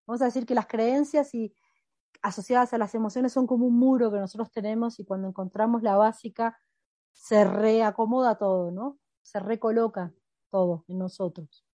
Vamos 0.05 0.21
a 0.21 0.25
decir 0.25 0.45
que 0.45 0.55
las 0.55 0.67
creencias 0.67 1.33
y 1.33 1.53
asociadas 2.21 2.73
a 2.73 2.77
las 2.77 2.93
emociones 2.95 3.33
son 3.33 3.47
como 3.47 3.65
un 3.65 3.77
muro 3.77 4.11
que 4.11 4.19
nosotros 4.19 4.51
tenemos 4.51 4.99
y 4.99 5.05
cuando 5.05 5.27
encontramos 5.27 5.83
la 5.83 5.95
básica 5.95 6.57
se 7.11 7.43
reacomoda 7.43 8.35
todo, 8.35 8.71
¿no? 8.71 8.97
Se 9.21 9.39
recoloca 9.39 10.13
todo 10.49 10.85
en 10.87 10.99
nosotros. 10.99 11.65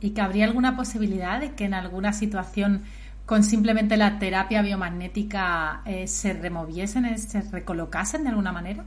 ¿Y 0.00 0.10
que 0.10 0.20
habría 0.20 0.46
alguna 0.46 0.76
posibilidad 0.76 1.40
de 1.40 1.54
que 1.54 1.64
en 1.64 1.74
alguna 1.74 2.12
situación 2.14 2.84
con 3.26 3.42
simplemente 3.42 3.96
la 3.96 4.18
terapia 4.18 4.62
biomagnética 4.62 5.82
eh, 5.84 6.06
se 6.06 6.32
removiesen, 6.32 7.04
eh, 7.04 7.18
se 7.18 7.42
recolocasen 7.42 8.22
de 8.22 8.30
alguna 8.30 8.52
manera? 8.52 8.86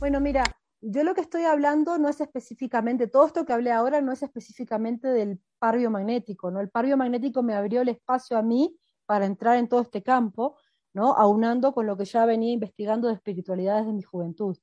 Bueno, 0.00 0.20
mira, 0.20 0.42
yo 0.82 1.04
lo 1.04 1.14
que 1.14 1.22
estoy 1.22 1.44
hablando 1.44 1.98
no 1.98 2.08
es 2.08 2.20
específicamente, 2.20 3.06
todo 3.06 3.26
esto 3.26 3.46
que 3.46 3.52
hablé 3.52 3.72
ahora 3.72 4.00
no 4.00 4.12
es 4.12 4.22
específicamente 4.22 5.08
del 5.08 5.40
par 5.58 5.76
biomagnético, 5.76 6.50
¿no? 6.50 6.60
El 6.60 6.70
par 6.70 6.86
biomagnético 6.86 7.42
me 7.42 7.54
abrió 7.54 7.82
el 7.82 7.88
espacio 7.88 8.36
a 8.36 8.42
mí 8.42 8.76
para 9.06 9.26
entrar 9.26 9.56
en 9.56 9.68
todo 9.68 9.80
este 9.80 10.02
campo, 10.02 10.56
¿no? 10.92 11.14
Aunando 11.14 11.72
con 11.72 11.86
lo 11.86 11.96
que 11.96 12.04
ya 12.04 12.26
venía 12.26 12.52
investigando 12.52 13.08
de 13.08 13.14
espiritualidad 13.14 13.78
desde 13.78 13.92
mi 13.92 14.02
juventud. 14.02 14.56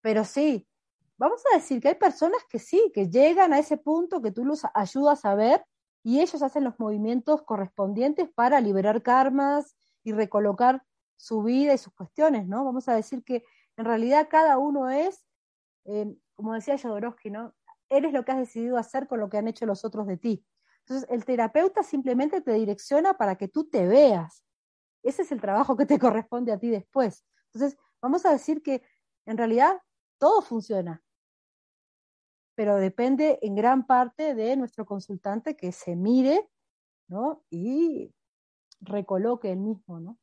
Pero 0.00 0.24
sí, 0.24 0.68
vamos 1.16 1.42
a 1.52 1.56
decir 1.56 1.80
que 1.80 1.88
hay 1.88 1.94
personas 1.94 2.42
que 2.48 2.58
sí, 2.58 2.90
que 2.94 3.08
llegan 3.08 3.52
a 3.52 3.58
ese 3.58 3.76
punto 3.76 4.20
que 4.22 4.32
tú 4.32 4.44
los 4.44 4.62
ayudas 4.74 5.24
a 5.24 5.34
ver 5.34 5.64
y 6.02 6.20
ellos 6.20 6.42
hacen 6.42 6.64
los 6.64 6.78
movimientos 6.78 7.42
correspondientes 7.42 8.28
para 8.34 8.60
liberar 8.60 9.02
karmas 9.02 9.74
y 10.02 10.12
recolocar 10.12 10.82
su 11.16 11.42
vida 11.42 11.72
y 11.72 11.78
sus 11.78 11.94
cuestiones, 11.94 12.46
¿no? 12.46 12.64
Vamos 12.64 12.88
a 12.88 12.94
decir 12.94 13.24
que 13.24 13.44
en 13.76 13.84
realidad 13.86 14.28
cada 14.30 14.58
uno 14.58 14.90
es, 14.90 15.24
eh, 15.86 16.14
como 16.34 16.52
decía 16.52 16.78
Jodorowsky, 16.78 17.30
¿no? 17.30 17.54
Eres 17.88 18.12
lo 18.12 18.24
que 18.24 18.32
has 18.32 18.38
decidido 18.38 18.76
hacer 18.76 19.06
con 19.06 19.20
lo 19.20 19.28
que 19.28 19.38
han 19.38 19.48
hecho 19.48 19.66
los 19.66 19.84
otros 19.84 20.06
de 20.06 20.16
ti. 20.16 20.44
Entonces, 20.80 21.08
el 21.10 21.24
terapeuta 21.24 21.82
simplemente 21.82 22.40
te 22.40 22.52
direcciona 22.52 23.14
para 23.14 23.36
que 23.36 23.48
tú 23.48 23.64
te 23.64 23.86
veas. 23.86 24.44
Ese 25.02 25.22
es 25.22 25.32
el 25.32 25.40
trabajo 25.40 25.76
que 25.76 25.86
te 25.86 25.98
corresponde 25.98 26.52
a 26.52 26.58
ti 26.58 26.70
después. 26.70 27.24
Entonces, 27.52 27.78
vamos 28.00 28.26
a 28.26 28.32
decir 28.32 28.62
que 28.62 28.82
en 29.26 29.38
realidad 29.38 29.80
todo 30.18 30.42
funciona, 30.42 31.02
pero 32.54 32.76
depende 32.76 33.38
en 33.42 33.54
gran 33.54 33.86
parte 33.86 34.34
de 34.34 34.56
nuestro 34.56 34.84
consultante 34.86 35.56
que 35.56 35.72
se 35.72 35.96
mire, 35.96 36.48
¿no? 37.08 37.44
Y 37.50 38.14
recoloque 38.80 39.50
el 39.50 39.58
mismo, 39.58 40.00
¿no? 40.00 40.18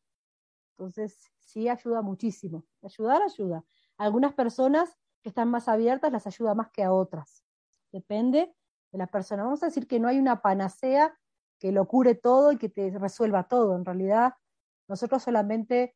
Entonces, 0.77 1.31
sí 1.39 1.67
ayuda 1.69 2.01
muchísimo. 2.01 2.65
Ayudar 2.81 3.21
ayuda. 3.21 3.63
algunas 3.97 4.33
personas 4.33 4.97
que 5.21 5.29
están 5.29 5.49
más 5.49 5.67
abiertas 5.67 6.11
las 6.11 6.25
ayuda 6.25 6.55
más 6.55 6.71
que 6.71 6.83
a 6.83 6.93
otras. 6.93 7.43
Depende 7.91 8.53
de 8.91 8.97
la 8.97 9.07
persona. 9.07 9.43
Vamos 9.43 9.63
a 9.63 9.67
decir 9.67 9.87
que 9.87 9.99
no 9.99 10.07
hay 10.07 10.19
una 10.19 10.41
panacea 10.41 11.17
que 11.59 11.71
lo 11.71 11.87
cure 11.87 12.15
todo 12.15 12.51
y 12.51 12.57
que 12.57 12.69
te 12.69 12.97
resuelva 12.97 13.47
todo. 13.47 13.75
En 13.75 13.85
realidad, 13.85 14.33
nosotros 14.87 15.23
solamente 15.23 15.95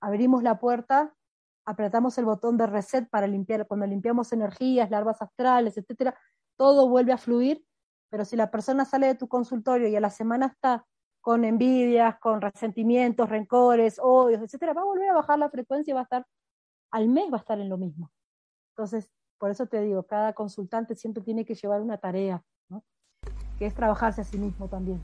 abrimos 0.00 0.42
la 0.42 0.58
puerta 0.58 1.14
apretamos 1.70 2.18
el 2.18 2.24
botón 2.24 2.56
de 2.56 2.66
reset 2.66 3.08
para 3.08 3.26
limpiar, 3.26 3.66
cuando 3.66 3.86
limpiamos 3.86 4.32
energías, 4.32 4.90
larvas 4.90 5.22
astrales, 5.22 5.76
etcétera, 5.76 6.18
todo 6.56 6.88
vuelve 6.88 7.12
a 7.12 7.18
fluir, 7.18 7.64
pero 8.10 8.24
si 8.24 8.36
la 8.36 8.50
persona 8.50 8.84
sale 8.84 9.06
de 9.06 9.14
tu 9.14 9.28
consultorio 9.28 9.88
y 9.88 9.96
a 9.96 10.00
la 10.00 10.10
semana 10.10 10.46
está 10.46 10.84
con 11.20 11.44
envidias, 11.44 12.18
con 12.18 12.40
resentimientos, 12.40 13.28
rencores, 13.28 13.98
odios, 14.02 14.42
etcétera, 14.42 14.72
va 14.72 14.82
a 14.82 14.84
volver 14.84 15.10
a 15.10 15.14
bajar 15.14 15.38
la 15.38 15.50
frecuencia 15.50 15.92
y 15.92 15.94
va 15.94 16.00
a 16.00 16.04
estar, 16.04 16.26
al 16.90 17.08
mes 17.08 17.30
va 17.32 17.36
a 17.36 17.40
estar 17.40 17.60
en 17.60 17.68
lo 17.68 17.78
mismo. 17.78 18.10
Entonces, 18.74 19.10
por 19.40 19.50
eso 19.50 19.66
te 19.66 19.80
digo, 19.80 20.02
cada 20.02 20.34
consultante 20.34 20.94
siempre 20.94 21.22
tiene 21.22 21.46
que 21.46 21.54
llevar 21.54 21.80
una 21.80 21.96
tarea, 21.96 22.44
¿no? 22.68 22.84
que 23.58 23.64
es 23.64 23.74
trabajarse 23.74 24.20
a 24.20 24.24
sí 24.24 24.38
mismo 24.38 24.68
también. 24.68 25.00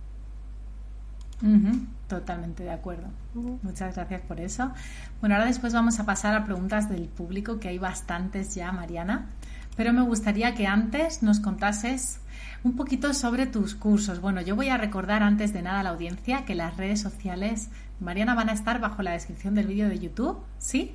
Totalmente 2.06 2.62
de 2.62 2.70
acuerdo. 2.70 3.08
Muchas 3.34 3.94
gracias 3.94 4.20
por 4.22 4.40
eso. 4.40 4.72
Bueno, 5.20 5.34
ahora 5.34 5.46
después 5.46 5.72
vamos 5.72 5.98
a 6.00 6.04
pasar 6.04 6.34
a 6.34 6.44
preguntas 6.44 6.88
del 6.88 7.08
público, 7.08 7.58
que 7.58 7.68
hay 7.68 7.78
bastantes 7.78 8.54
ya, 8.54 8.72
Mariana. 8.72 9.30
Pero 9.76 9.92
me 9.92 10.02
gustaría 10.02 10.54
que 10.54 10.66
antes 10.66 11.22
nos 11.22 11.40
contases 11.40 12.20
un 12.62 12.76
poquito 12.76 13.14
sobre 13.14 13.46
tus 13.46 13.74
cursos. 13.74 14.20
Bueno, 14.20 14.40
yo 14.42 14.54
voy 14.54 14.68
a 14.68 14.76
recordar 14.76 15.22
antes 15.22 15.52
de 15.52 15.62
nada 15.62 15.80
a 15.80 15.82
la 15.82 15.90
audiencia 15.90 16.44
que 16.44 16.54
las 16.54 16.76
redes 16.76 17.00
sociales, 17.00 17.70
Mariana, 18.00 18.34
van 18.34 18.50
a 18.50 18.52
estar 18.52 18.80
bajo 18.80 19.02
la 19.02 19.12
descripción 19.12 19.54
del 19.54 19.66
vídeo 19.66 19.88
de 19.88 19.98
YouTube, 19.98 20.38
¿sí? 20.58 20.94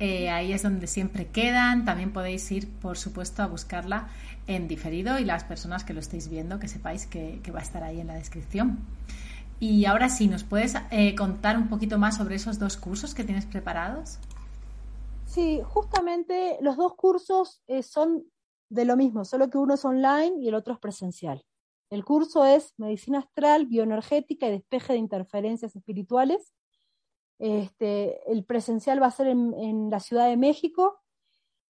Eh, 0.00 0.30
ahí 0.30 0.52
es 0.52 0.62
donde 0.62 0.86
siempre 0.86 1.26
quedan. 1.26 1.84
También 1.84 2.12
podéis 2.12 2.50
ir, 2.50 2.68
por 2.68 2.96
supuesto, 2.96 3.42
a 3.42 3.46
buscarla 3.46 4.08
en 4.46 4.68
diferido 4.68 5.18
y 5.18 5.24
las 5.24 5.44
personas 5.44 5.84
que 5.84 5.92
lo 5.92 6.00
estéis 6.00 6.28
viendo, 6.28 6.58
que 6.58 6.68
sepáis 6.68 7.06
que 7.06 7.50
va 7.52 7.58
a 7.58 7.62
estar 7.62 7.82
ahí 7.82 8.00
en 8.00 8.06
la 8.06 8.14
descripción. 8.14 8.78
Y 9.60 9.86
ahora 9.86 10.08
sí, 10.08 10.28
¿nos 10.28 10.44
puedes 10.44 10.74
eh, 10.90 11.16
contar 11.16 11.56
un 11.56 11.68
poquito 11.68 11.98
más 11.98 12.16
sobre 12.16 12.36
esos 12.36 12.58
dos 12.58 12.76
cursos 12.76 13.14
que 13.14 13.24
tienes 13.24 13.44
preparados? 13.44 14.18
Sí, 15.26 15.60
justamente 15.64 16.58
los 16.60 16.76
dos 16.76 16.94
cursos 16.94 17.60
eh, 17.66 17.82
son 17.82 18.24
de 18.70 18.84
lo 18.84 18.96
mismo, 18.96 19.24
solo 19.24 19.50
que 19.50 19.58
uno 19.58 19.74
es 19.74 19.84
online 19.84 20.34
y 20.40 20.48
el 20.48 20.54
otro 20.54 20.74
es 20.74 20.78
presencial. 20.78 21.44
El 21.90 22.04
curso 22.04 22.44
es 22.44 22.74
Medicina 22.76 23.18
Astral, 23.18 23.66
Bioenergética 23.66 24.46
y 24.46 24.52
Despeje 24.52 24.92
de 24.92 24.98
Interferencias 24.98 25.74
Espirituales. 25.74 26.54
Este, 27.38 28.30
el 28.30 28.44
presencial 28.44 29.00
va 29.00 29.06
a 29.06 29.12
ser 29.12 29.28
en, 29.28 29.90
la 29.90 30.00
Ciudad 30.00 30.28
de 30.28 30.36
México, 30.36 31.00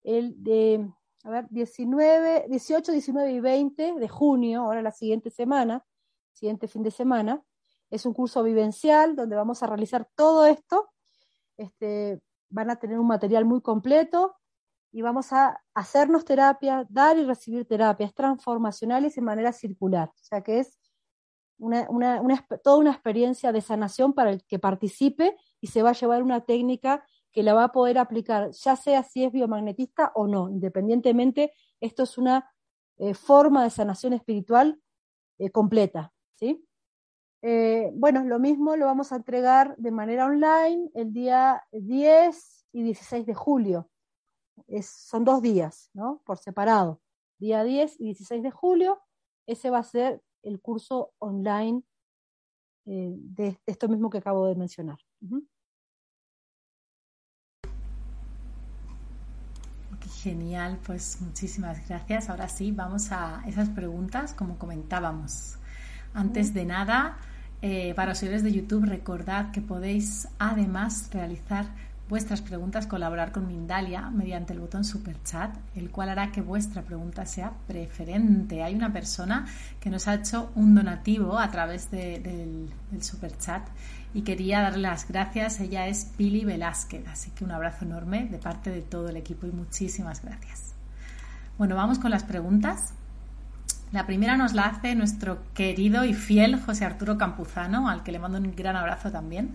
el 0.02 0.42
de, 0.42 0.90
a 1.24 1.30
ver, 1.30 1.46
19, 1.50 2.46
18, 2.48 2.92
19 2.92 3.32
y 3.32 3.40
20 3.40 3.94
de 3.94 4.08
junio, 4.08 4.62
ahora 4.62 4.80
la 4.80 4.92
siguiente 4.92 5.30
semana, 5.30 5.84
siguiente 6.32 6.68
fin 6.68 6.82
de 6.82 6.90
semana. 6.90 7.42
Es 7.90 8.06
un 8.06 8.14
curso 8.14 8.42
vivencial 8.42 9.14
donde 9.14 9.36
vamos 9.36 9.62
a 9.62 9.66
realizar 9.66 10.08
todo 10.14 10.46
esto. 10.46 10.90
Este, 11.56 12.20
van 12.48 12.70
a 12.70 12.76
tener 12.76 12.98
un 12.98 13.06
material 13.06 13.44
muy 13.44 13.60
completo 13.60 14.36
y 14.90 15.02
vamos 15.02 15.32
a 15.32 15.62
hacernos 15.74 16.24
terapia, 16.24 16.86
dar 16.88 17.18
y 17.18 17.24
recibir 17.24 17.66
terapias 17.66 18.14
transformacionales 18.14 19.14
de 19.14 19.22
manera 19.22 19.52
circular. 19.52 20.08
O 20.08 20.22
sea 20.22 20.42
que 20.42 20.60
es 20.60 20.78
toda 22.62 22.78
una 22.78 22.90
experiencia 22.90 23.52
de 23.52 23.60
sanación 23.60 24.12
para 24.12 24.30
el 24.30 24.44
que 24.44 24.58
participe 24.58 25.36
y 25.60 25.68
se 25.68 25.82
va 25.82 25.90
a 25.90 25.94
llevar 25.94 26.22
una 26.22 26.44
técnica 26.44 27.04
que 27.32 27.42
la 27.42 27.54
va 27.54 27.64
a 27.64 27.72
poder 27.72 27.98
aplicar, 27.98 28.50
ya 28.50 28.76
sea 28.76 29.02
si 29.02 29.24
es 29.24 29.32
biomagnetista 29.32 30.12
o 30.14 30.26
no, 30.26 30.50
independientemente, 30.50 31.52
esto 31.80 32.02
es 32.02 32.18
una 32.18 32.50
eh, 32.96 33.14
forma 33.14 33.62
de 33.62 33.70
sanación 33.70 34.12
espiritual 34.12 34.80
eh, 35.38 35.50
completa, 35.50 36.12
¿sí? 36.34 36.64
Eh, 37.42 37.92
bueno, 37.94 38.24
lo 38.24 38.40
mismo 38.40 38.74
lo 38.74 38.86
vamos 38.86 39.12
a 39.12 39.16
entregar 39.16 39.76
de 39.76 39.92
manera 39.92 40.26
online 40.26 40.90
el 40.94 41.12
día 41.12 41.62
10 41.70 42.66
y 42.72 42.82
16 42.82 43.26
de 43.26 43.34
julio. 43.34 43.88
son 44.82 45.24
dos 45.24 45.40
días, 45.40 45.90
¿no? 45.94 46.20
Por 46.24 46.38
separado. 46.38 47.00
Día 47.38 47.62
10 47.62 48.00
y 48.00 48.06
16 48.06 48.42
de 48.42 48.50
julio, 48.50 49.00
ese 49.46 49.70
va 49.70 49.78
a 49.78 49.84
ser 49.84 50.20
el 50.42 50.60
curso 50.60 51.12
online 51.18 51.84
de 52.84 53.60
esto 53.66 53.88
mismo 53.88 54.10
que 54.10 54.18
acabo 54.18 54.46
de 54.46 54.56
mencionar. 54.56 54.98
Genial, 60.22 60.78
pues 60.84 61.20
muchísimas 61.20 61.86
gracias. 61.88 62.28
Ahora 62.28 62.48
sí, 62.48 62.72
vamos 62.72 63.12
a 63.12 63.42
esas 63.46 63.68
preguntas, 63.68 64.34
como 64.34 64.58
comentábamos. 64.58 65.58
Antes 66.12 66.54
de 66.54 66.64
nada, 66.64 67.18
eh, 67.62 67.94
para 67.94 68.10
los 68.10 68.18
seguidores 68.18 68.42
de 68.42 68.52
YouTube, 68.52 68.84
recordad 68.84 69.52
que 69.52 69.60
podéis 69.60 70.28
además 70.38 71.08
realizar 71.12 71.66
vuestras 72.08 72.40
preguntas, 72.40 72.86
colaborar 72.86 73.32
con 73.32 73.46
Mindalia 73.46 74.10
mediante 74.10 74.52
el 74.52 74.60
botón 74.60 74.84
Super 74.84 75.22
Chat, 75.24 75.54
el 75.74 75.90
cual 75.90 76.08
hará 76.08 76.32
que 76.32 76.40
vuestra 76.40 76.82
pregunta 76.82 77.26
sea 77.26 77.52
preferente. 77.66 78.62
Hay 78.62 78.74
una 78.74 78.92
persona 78.92 79.46
que 79.80 79.90
nos 79.90 80.08
ha 80.08 80.14
hecho 80.14 80.50
un 80.54 80.74
donativo 80.74 81.38
a 81.38 81.50
través 81.50 81.90
del, 81.90 82.22
del 82.22 83.02
Super 83.02 83.36
Chat 83.36 83.68
y 84.14 84.22
quería 84.22 84.62
darle 84.62 84.82
las 84.82 85.06
gracias. 85.06 85.60
Ella 85.60 85.86
es 85.86 86.06
Pili 86.16 86.44
Velázquez, 86.44 87.06
así 87.08 87.30
que 87.32 87.44
un 87.44 87.50
abrazo 87.50 87.84
enorme 87.84 88.26
de 88.26 88.38
parte 88.38 88.70
de 88.70 88.80
todo 88.80 89.08
el 89.10 89.16
equipo 89.16 89.46
y 89.46 89.50
muchísimas 89.50 90.22
gracias. 90.22 90.74
Bueno, 91.58 91.76
vamos 91.76 91.98
con 91.98 92.10
las 92.10 92.24
preguntas. 92.24 92.94
La 93.90 94.06
primera 94.06 94.36
nos 94.36 94.52
la 94.52 94.66
hace 94.66 94.94
nuestro 94.94 95.38
querido 95.54 96.04
y 96.04 96.12
fiel 96.12 96.60
José 96.60 96.84
Arturo 96.84 97.16
Campuzano, 97.16 97.88
al 97.88 98.02
que 98.02 98.12
le 98.12 98.18
mando 98.18 98.36
un 98.36 98.54
gran 98.54 98.76
abrazo 98.76 99.10
también, 99.10 99.54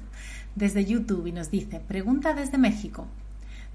desde 0.56 0.86
YouTube 0.86 1.28
y 1.28 1.32
nos 1.32 1.52
dice, 1.52 1.80
pregunta 1.80 2.34
desde 2.34 2.58
México. 2.58 3.06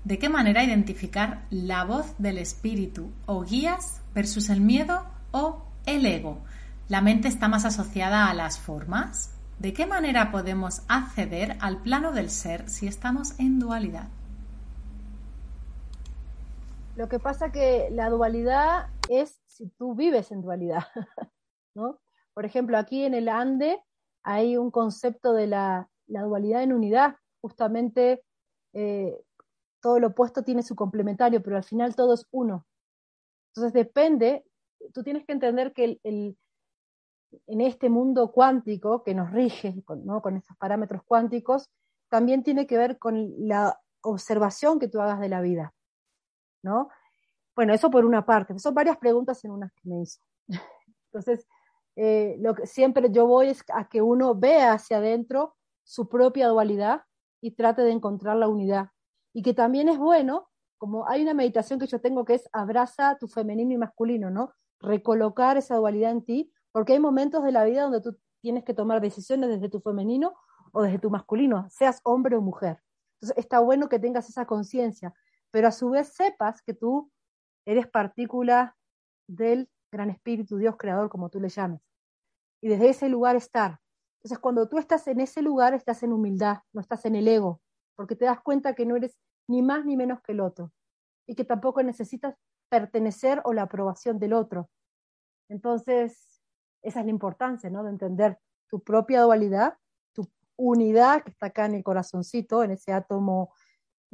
¿De 0.03 0.19
qué 0.19 0.29
manera 0.29 0.65
identificar 0.65 1.43
la 1.51 1.85
voz 1.85 2.15
del 2.19 2.39
espíritu 2.39 3.13
o 3.27 3.45
guías 3.45 4.01
versus 4.15 4.49
el 4.51 4.61
miedo 4.61 5.05
o 5.31 5.65
el 5.87 6.05
ego? 6.07 6.41
La 6.89 7.03
mente 7.03 7.29
está 7.29 7.47
más 7.47 7.65
asociada 7.65 8.29
a 8.29 8.35
las 8.35 8.59
formas. 8.59 9.31
¿De 9.61 9.73
qué 9.73 9.87
manera 9.87 10.33
podemos 10.33 10.83
acceder 10.89 11.57
al 11.61 11.83
plano 11.83 12.13
del 12.13 12.31
ser 12.31 12.69
si 12.69 12.89
estamos 12.89 13.39
en 13.39 13.61
dualidad? 13.61 14.09
Lo 16.97 17.09
que 17.09 17.21
pasa 17.21 17.53
que 17.53 17.89
la 17.93 18.09
dualidad 18.11 18.87
es 19.09 19.38
si 19.59 19.69
tú 19.71 19.95
vives 19.95 20.31
en 20.31 20.41
dualidad, 20.41 20.85
¿no? 21.75 22.01
Por 22.33 22.45
ejemplo, 22.45 22.79
aquí 22.79 23.05
en 23.05 23.15
el 23.15 23.29
Ande 23.29 23.83
hay 24.23 24.57
un 24.57 24.71
concepto 24.71 25.33
de 25.33 25.49
la, 25.49 25.91
dualidad 26.07 26.63
en 26.63 26.73
unidad, 26.73 27.17
justamente 27.41 28.23
eh, 28.73 29.21
todo 29.81 29.99
lo 29.99 30.09
opuesto 30.09 30.45
tiene 30.45 30.63
su 30.63 30.77
complementario, 30.77 31.43
pero 31.43 31.57
al 31.57 31.65
final 31.65 31.97
todo 31.97 32.15
es 32.15 32.27
uno. 32.31 32.67
Entonces 33.49 33.73
depende, 33.73 34.45
tú 34.95 35.03
tienes 35.03 35.27
que 35.27 35.33
entender 35.33 35.73
que 35.73 35.99
en 36.05 37.61
este 37.61 37.89
mundo 37.89 38.31
cuántico 38.31 39.03
que 39.03 39.15
nos 39.15 39.33
rige, 39.33 39.83
con, 39.85 40.07
¿no? 40.07 40.23
con 40.23 40.37
estos 40.37 40.57
parámetros 40.57 41.03
cuánticos, 41.05 41.69
también 42.09 42.45
tiene 42.45 42.67
que 42.67 42.79
ver 42.79 42.99
con 42.99 43.35
la 43.49 43.81
observación 44.03 44.79
que 44.79 44.89
tú 44.89 45.01
hagas 45.01 45.19
de 45.19 45.29
la 45.29 45.41
vida. 45.41 45.75
¿no? 46.63 46.89
Bueno, 47.59 47.75
eso 47.75 47.91
por 47.91 48.05
una 48.05 48.25
parte. 48.25 48.57
Son 48.61 48.73
varias 48.73 48.99
preguntas 48.99 49.45
en 49.45 49.51
unas 49.51 49.73
que 49.73 49.89
me 49.89 50.03
hizo. 50.03 50.21
Entonces, 51.07 51.45
eh, 51.97 52.37
lo 52.39 52.55
que 52.55 52.69
siempre 52.69 53.11
yo 53.11 53.27
voy 53.27 53.49
es 53.49 53.65
a 53.75 53.89
que 53.89 54.01
uno 54.01 54.37
vea 54.37 54.75
hacia 54.75 54.99
adentro 54.99 55.57
su 55.83 56.09
propia 56.09 56.47
dualidad 56.47 57.03
y 57.41 57.57
trate 57.57 57.83
de 57.83 57.91
encontrar 57.91 58.37
la 58.37 58.47
unidad. 58.47 58.91
Y 59.33 59.43
que 59.43 59.55
también 59.55 59.89
es 59.89 59.99
bueno, 59.99 60.49
como 60.77 61.09
hay 61.09 61.21
una 61.23 61.35
meditación 61.35 61.81
que 61.81 61.89
yo 61.89 62.01
tengo 62.01 62.25
que 62.25 62.35
es 62.35 62.49
abraza 62.53 63.19
tu 63.19 63.27
femenino 63.27 63.73
y 63.73 63.77
masculino, 63.77 64.31
¿no? 64.31 64.53
Recolocar 64.79 65.57
esa 65.57 65.75
dualidad 65.75 66.13
en 66.13 66.25
ti, 66.25 66.53
porque 66.71 66.93
hay 66.93 67.01
momentos 67.01 67.43
de 67.43 67.51
la 67.51 67.65
vida 67.65 67.83
donde 67.83 68.01
tú 68.01 68.17
tienes 68.41 68.63
que 68.63 68.73
tomar 68.73 69.01
decisiones 69.01 69.51
desde 69.51 69.69
tu 69.69 69.81
femenino 69.81 70.37
o 70.71 70.83
desde 70.83 71.01
tu 71.01 71.11
masculino, 71.11 71.67
seas 71.71 72.01
hombre 72.05 72.37
o 72.37 72.41
mujer. 72.41 72.81
Entonces 73.15 73.37
está 73.37 73.59
bueno 73.59 73.89
que 73.89 73.99
tengas 73.99 74.29
esa 74.29 74.47
conciencia, 74.47 75.13
pero 75.51 75.67
a 75.67 75.73
su 75.73 75.91
vez 75.91 76.15
sepas 76.15 76.63
que 76.63 76.73
tú 76.73 77.11
eres 77.69 77.87
partícula 77.87 78.77
del 79.29 79.69
gran 79.93 80.09
espíritu, 80.09 80.57
Dios 80.57 80.77
creador, 80.79 81.11
como 81.11 81.29
tú 81.29 81.39
le 81.39 81.51
llames. 81.51 81.83
Y 82.63 82.69
desde 82.69 82.89
ese 82.89 83.09
lugar 83.11 83.37
estar. 83.37 83.79
Entonces, 84.19 84.39
cuando 84.39 84.69
tú 84.69 84.79
estás 84.79 85.07
en 85.07 85.21
ese 85.21 85.43
lugar, 85.43 85.75
estás 85.75 86.03
en 86.03 86.13
humildad, 86.15 86.59
no 86.73 86.81
estás 86.81 87.05
en 87.05 87.15
el 87.15 87.29
ego, 87.29 87.61
porque 87.95 88.17
te 88.17 88.25
das 88.25 88.41
cuenta 88.41 88.75
que 88.75 88.87
no 88.87 88.97
eres 88.97 89.19
ni 89.49 89.61
más 89.61 89.85
ni 89.85 89.97
menos 89.99 90.23
que 90.23 90.33
el 90.33 90.41
otro 90.41 90.73
y 91.27 91.35
que 91.35 91.45
tampoco 91.45 91.83
necesitas 91.83 92.35
pertenecer 92.71 93.43
o 93.45 93.53
la 93.53 93.63
aprobación 93.63 94.19
del 94.19 94.33
otro. 94.33 94.71
Entonces, 95.51 96.43
esa 96.83 97.01
es 97.01 97.05
la 97.05 97.11
importancia, 97.11 97.69
¿no? 97.69 97.85
De 97.85 97.91
entender 97.91 98.39
tu 98.69 98.83
propia 98.83 99.21
dualidad, 99.21 99.77
tu 100.15 100.27
unidad 100.57 101.23
que 101.23 101.31
está 101.33 101.47
acá 101.47 101.67
en 101.67 101.75
el 101.75 101.85
corazoncito, 101.85 102.65
en 102.65 102.71
ese 102.71 102.95
átomo 102.95 103.53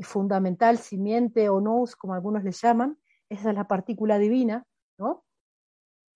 fundamental, 0.01 0.79
simiente 0.79 1.49
o 1.49 1.61
nous, 1.61 1.95
como 1.95 2.15
algunos 2.15 2.43
le 2.43 2.51
llaman, 2.51 2.99
esa 3.31 3.51
es 3.51 3.55
la 3.55 3.67
partícula 3.67 4.19
divina, 4.19 4.65
¿no? 4.99 5.25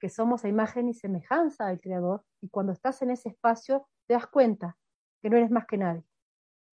Que 0.01 0.09
somos 0.09 0.44
a 0.44 0.49
imagen 0.49 0.88
y 0.88 0.94
semejanza 0.94 1.66
del 1.66 1.81
Creador, 1.81 2.25
y 2.40 2.49
cuando 2.49 2.73
estás 2.73 3.03
en 3.03 3.11
ese 3.11 3.31
espacio 3.31 3.88
te 4.07 4.14
das 4.14 4.27
cuenta 4.27 4.77
que 5.21 5.31
no 5.31 5.37
eres 5.37 5.51
más 5.51 5.66
que 5.66 5.79
nadie. 5.79 6.05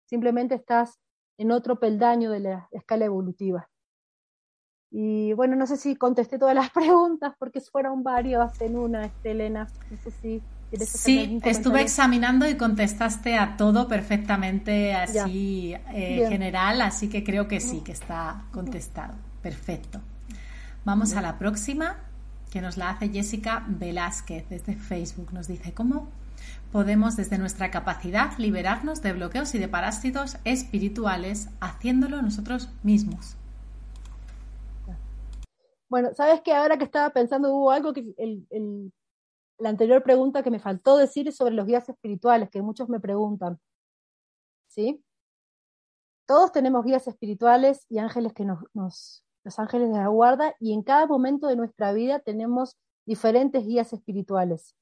Simplemente 0.08 0.54
estás 0.54 1.00
en 1.38 1.50
otro 1.50 1.78
peldaño 1.78 2.30
de 2.30 2.40
la 2.40 2.68
escala 2.70 3.04
evolutiva. 3.04 3.68
Y 4.90 5.32
bueno, 5.32 5.56
no 5.56 5.66
sé 5.66 5.76
si 5.76 5.96
contesté 5.96 6.38
todas 6.38 6.54
las 6.54 6.70
preguntas 6.72 7.34
porque 7.38 7.60
fueron 7.60 8.02
varias 8.02 8.60
en 8.60 8.78
una, 8.78 9.06
este, 9.06 9.32
Elena. 9.32 9.66
No 9.90 9.96
sé 9.96 10.10
si 10.10 10.42
Sí, 10.84 11.40
estuve 11.44 11.80
examinando 11.80 12.48
y 12.48 12.56
contestaste 12.56 13.38
a 13.38 13.56
todo 13.56 13.86
perfectamente 13.86 14.94
así 14.94 15.74
eh, 15.92 16.26
general, 16.28 16.80
así 16.80 17.08
que 17.08 17.22
creo 17.22 17.46
que 17.46 17.60
sí, 17.60 17.82
que 17.82 17.92
está 17.92 18.44
contestado. 18.50 19.14
Perfecto. 19.42 20.00
Vamos 20.86 21.16
a 21.16 21.20
la 21.20 21.36
próxima, 21.36 21.96
que 22.52 22.60
nos 22.60 22.76
la 22.76 22.90
hace 22.90 23.08
Jessica 23.08 23.66
Velázquez 23.68 24.48
desde 24.48 24.76
Facebook. 24.76 25.32
Nos 25.32 25.48
dice, 25.48 25.74
¿cómo 25.74 26.06
podemos 26.70 27.16
desde 27.16 27.38
nuestra 27.38 27.72
capacidad 27.72 28.38
liberarnos 28.38 29.02
de 29.02 29.12
bloqueos 29.12 29.52
y 29.56 29.58
de 29.58 29.66
parásitos 29.66 30.36
espirituales 30.44 31.48
haciéndolo 31.60 32.22
nosotros 32.22 32.70
mismos? 32.84 33.34
Bueno, 35.88 36.10
sabes 36.14 36.40
que 36.42 36.54
ahora 36.54 36.78
que 36.78 36.84
estaba 36.84 37.10
pensando 37.10 37.52
hubo 37.52 37.72
algo 37.72 37.92
que 37.92 38.14
el, 38.16 38.92
la 39.58 39.70
anterior 39.70 40.04
pregunta 40.04 40.44
que 40.44 40.52
me 40.52 40.60
faltó 40.60 40.98
decir 40.98 41.26
es 41.26 41.34
sobre 41.36 41.54
los 41.54 41.66
guías 41.66 41.88
espirituales, 41.88 42.48
que 42.48 42.62
muchos 42.62 42.88
me 42.88 43.00
preguntan. 43.00 43.58
¿Sí? 44.68 45.02
Todos 46.26 46.52
tenemos 46.52 46.84
guías 46.84 47.08
espirituales 47.08 47.86
y 47.88 47.98
ángeles 47.98 48.32
que 48.32 48.44
nos, 48.44 49.25
los 49.46 49.60
ángeles 49.60 49.90
de 49.90 49.96
la 49.96 50.08
guarda, 50.08 50.56
y 50.58 50.72
en 50.72 50.82
cada 50.82 51.06
momento 51.06 51.46
de 51.46 51.54
nuestra 51.54 51.92
vida 51.92 52.18
tenemos 52.18 52.76
diferentes 53.06 53.64
guías 53.64 53.92
espirituales. 53.92 54.74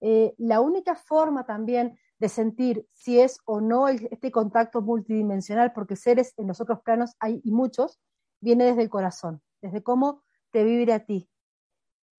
Eh, 0.00 0.34
la 0.36 0.60
única 0.60 0.96
forma 0.96 1.46
también 1.46 1.96
de 2.18 2.28
sentir 2.28 2.88
si 2.92 3.20
es 3.20 3.38
o 3.44 3.60
no 3.60 3.86
este 3.86 4.32
contacto 4.32 4.82
multidimensional, 4.82 5.72
porque 5.72 5.94
seres 5.94 6.34
en 6.36 6.48
los 6.48 6.60
otros 6.60 6.80
planos 6.82 7.12
hay 7.20 7.40
y 7.44 7.52
muchos, 7.52 8.00
viene 8.40 8.64
desde 8.64 8.82
el 8.82 8.90
corazón, 8.90 9.40
desde 9.62 9.84
cómo 9.84 10.22
te 10.50 10.64
vive 10.64 10.92
a 10.92 11.06
ti, 11.06 11.30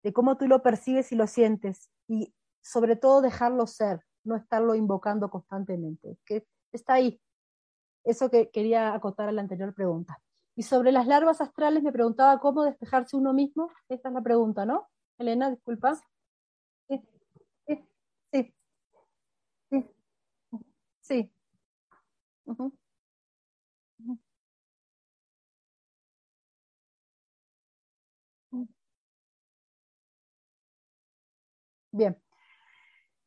de 0.05 0.13
cómo 0.13 0.37
tú 0.37 0.47
lo 0.47 0.63
percibes 0.63 1.11
y 1.11 1.17
lo 1.17 1.27
sientes, 1.27 1.91
y 2.07 2.33
sobre 2.63 2.95
todo 2.95 3.21
dejarlo 3.21 3.67
ser, 3.67 4.01
no 4.23 4.37
estarlo 4.37 4.77
invocando 4.77 5.29
constantemente, 5.29 6.19
que 6.25 6.47
está 6.73 6.95
ahí. 6.95 7.21
Eso 8.05 8.31
que 8.31 8.51
quería 8.51 8.95
acotar 8.95 9.29
a 9.29 9.33
la 9.33 9.41
anterior 9.41 9.75
pregunta. 9.75 10.21
Y 10.57 10.62
sobre 10.62 10.93
las 10.93 11.07
larvas 11.07 11.40
astrales 11.40 11.83
me 11.83 11.93
preguntaba 11.93 12.38
cómo 12.38 12.64
despejarse 12.64 13.17
uno 13.17 13.33
mismo. 13.33 13.71
Esta 13.88 14.09
es 14.09 14.14
la 14.14 14.23
pregunta, 14.23 14.64
¿no? 14.67 14.88
Elena, 15.19 15.51
disculpa. 15.51 15.95
Sí, 16.88 17.01
sí, 17.69 17.85
sí. 18.33 18.55
Sí. 21.01 21.31
Bien. 31.93 32.24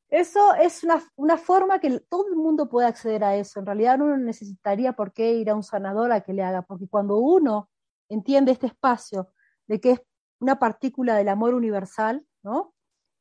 Eso 0.09 0.53
es 0.55 0.85
una, 1.17 1.37
forma 1.37 1.79
que 1.79 1.99
todo 1.99 2.29
el 2.29 2.37
mundo 2.37 2.69
puede 2.69 2.87
acceder 2.87 3.23
a 3.25 3.35
eso. 3.35 3.59
En 3.59 3.65
realidad 3.65 3.99
uno 3.99 4.17
no 4.17 4.23
necesitaría 4.23 4.93
por 4.93 5.11
qué 5.11 5.33
ir 5.33 5.49
a 5.49 5.55
un 5.55 5.63
sanador 5.63 6.11
a 6.13 6.21
que 6.21 6.33
le 6.33 6.43
haga, 6.43 6.61
porque 6.61 6.87
cuando 6.87 7.17
uno 7.17 7.69
entiende 8.07 8.53
este 8.53 8.67
espacio 8.67 9.29
de 9.67 9.81
que 9.81 9.91
es 9.91 10.01
una 10.39 10.59
partícula 10.59 11.15
del 11.15 11.27
amor 11.27 11.53
universal, 11.53 12.25
¿no? 12.41 12.73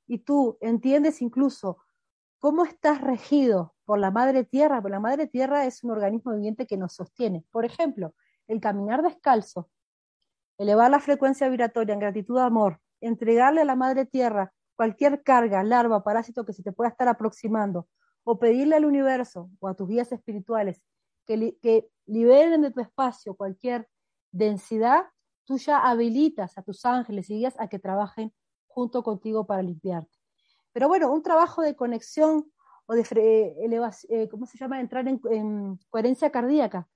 Y 0.07 0.19
tú 0.19 0.59
entiendes 0.61 1.23
incluso 1.23 1.79
cómo 2.39 2.65
estás 2.65 3.01
regido 3.01 3.75
por 3.85 3.99
la 3.99 4.13
madre 4.13 4.45
tierra, 4.45 4.81
porque 4.81 4.93
la 4.93 5.01
madre 5.01 5.27
tierra 5.27 5.67
es 5.67 5.83
un 5.83 5.91
organismo 5.91 6.35
viviente 6.35 6.67
que 6.67 6.77
nos 6.77 6.93
sostiene. 6.95 7.45
Por 7.51 7.65
ejemplo, 7.65 8.15
el 8.47 8.61
caminar 8.61 9.03
descalzo, 9.03 9.69
elevar 10.57 10.91
la 10.91 11.01
frecuencia 11.01 11.49
vibratoria 11.49 11.95
en 11.95 12.01
gratitud 12.01 12.39
amor, 12.39 12.81
entregarle 13.01 13.63
a 13.63 13.65
la 13.65 13.75
madre 13.75 14.07
tierra 14.07 14.53
cualquier 14.77 15.23
carga, 15.23 15.63
larva, 15.65 16.05
parásito 16.05 16.45
que 16.45 16.53
se 16.53 16.63
te 16.63 16.73
pueda 16.73 16.91
estar 16.91 17.09
aproximando, 17.09 17.89
o 18.25 18.39
pedirle 18.39 18.77
al 18.77 18.85
universo 18.85 19.51
o 19.61 19.69
a 19.69 19.75
tus 19.75 19.89
guías 19.89 20.13
espirituales 20.13 20.83
que, 21.27 21.57
que 21.63 21.89
liberen 22.07 22.63
de 22.63 22.71
tu 22.71 22.81
espacio 22.81 23.35
cualquier 23.35 23.89
densidad, 24.33 25.07
tú 25.45 25.59
ya 25.59 25.79
habilitas 25.79 26.59
a 26.59 26.63
tus 26.63 26.85
ángeles 26.85 27.31
y 27.31 27.37
guías 27.37 27.55
a 27.59 27.69
que 27.69 27.79
trabajen 27.79 28.33
junto 28.67 29.03
contigo 29.03 29.47
para 29.47 29.63
limpiarte. 29.63 30.19
Pero 30.73 30.89
bueno, 30.89 31.11
un 31.11 31.23
trabajo 31.23 31.63
de 31.63 31.75
conexión 31.75 32.53
o 32.87 32.95
de 32.95 33.55
elevación, 33.65 34.21
eh, 34.21 34.29
¿cómo 34.29 34.45
se 34.47 34.59
llama? 34.59 34.81
Entrar 34.81 35.07
en, 35.09 35.79
coherencia 35.89 36.31
cardíaca, 36.31 36.89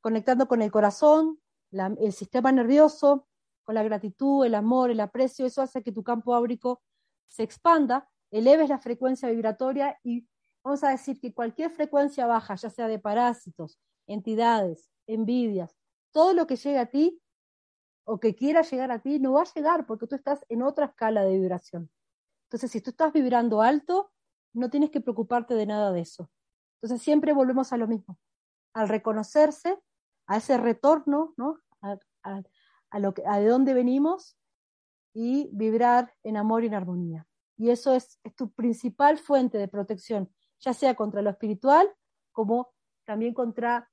conectando 0.00 0.48
con 0.48 0.62
el 0.62 0.70
corazón, 0.70 1.38
el 1.72 2.12
sistema 2.12 2.52
nervioso, 2.52 3.26
con 3.64 3.74
la 3.74 3.82
gratitud, 3.82 4.44
el 4.44 4.54
amor, 4.54 4.90
el 4.90 5.00
aprecio, 5.00 5.46
eso 5.46 5.62
hace 5.62 5.82
que 5.82 5.92
tu 5.92 6.02
campo 6.02 6.34
áurico 6.34 6.82
se 7.28 7.42
expanda, 7.42 8.08
eleves 8.30 8.68
la 8.68 8.78
frecuencia 8.78 9.28
vibratoria 9.28 9.98
y 10.02 10.26
vamos 10.62 10.82
a 10.84 10.90
decir 10.90 11.20
que 11.20 11.34
cualquier 11.34 11.70
frecuencia 11.70 12.26
baja, 12.26 12.54
ya 12.54 12.70
sea 12.70 12.88
de 12.88 12.98
parásitos, 12.98 13.78
entidades, 14.06 14.90
envidias, 15.06 15.76
todo 16.12 16.32
lo 16.32 16.46
que 16.46 16.56
llegue 16.56 16.78
a 16.78 16.86
ti 16.86 17.20
o 18.06 18.20
que 18.20 18.34
quiera 18.34 18.62
llegar 18.62 18.90
a 18.90 19.00
ti 19.00 19.18
no 19.18 19.32
va 19.32 19.42
a 19.42 19.54
llegar 19.54 19.86
porque 19.86 20.06
tú 20.06 20.14
estás 20.14 20.44
en 20.48 20.62
otra 20.62 20.86
escala 20.86 21.24
de 21.24 21.38
vibración. 21.38 21.90
Entonces, 22.46 22.70
si 22.70 22.80
tú 22.80 22.90
estás 22.90 23.12
vibrando 23.12 23.62
alto, 23.62 24.12
no 24.52 24.70
tienes 24.70 24.90
que 24.90 25.00
preocuparte 25.00 25.54
de 25.54 25.66
nada 25.66 25.92
de 25.92 26.00
eso. 26.00 26.30
Entonces, 26.76 27.02
siempre 27.02 27.32
volvemos 27.32 27.72
a 27.72 27.76
lo 27.76 27.88
mismo. 27.88 28.18
Al 28.74 28.88
reconocerse, 28.88 29.78
a 30.26 30.36
ese 30.36 30.56
retorno, 30.58 31.34
¿no? 31.36 31.60
A, 31.82 32.98
lo 32.98 33.12
que, 33.14 33.22
a 33.26 33.40
de 33.40 33.48
dónde 33.48 33.74
venimos 33.74 34.36
y 35.14 35.48
vibrar 35.52 36.12
en 36.22 36.36
amor 36.36 36.64
y 36.64 36.66
en 36.66 36.74
armonía. 36.74 37.26
Y 37.56 37.70
eso 37.70 37.94
es, 37.94 38.18
es 38.24 38.34
tu 38.34 38.50
principal 38.52 39.16
fuente 39.16 39.56
de 39.56 39.68
protección, 39.68 40.30
ya 40.60 40.74
sea 40.74 40.94
contra 40.94 41.22
lo 41.22 41.30
espiritual 41.30 41.88
como 42.34 42.74
también 43.04 43.32
contra 43.32 43.90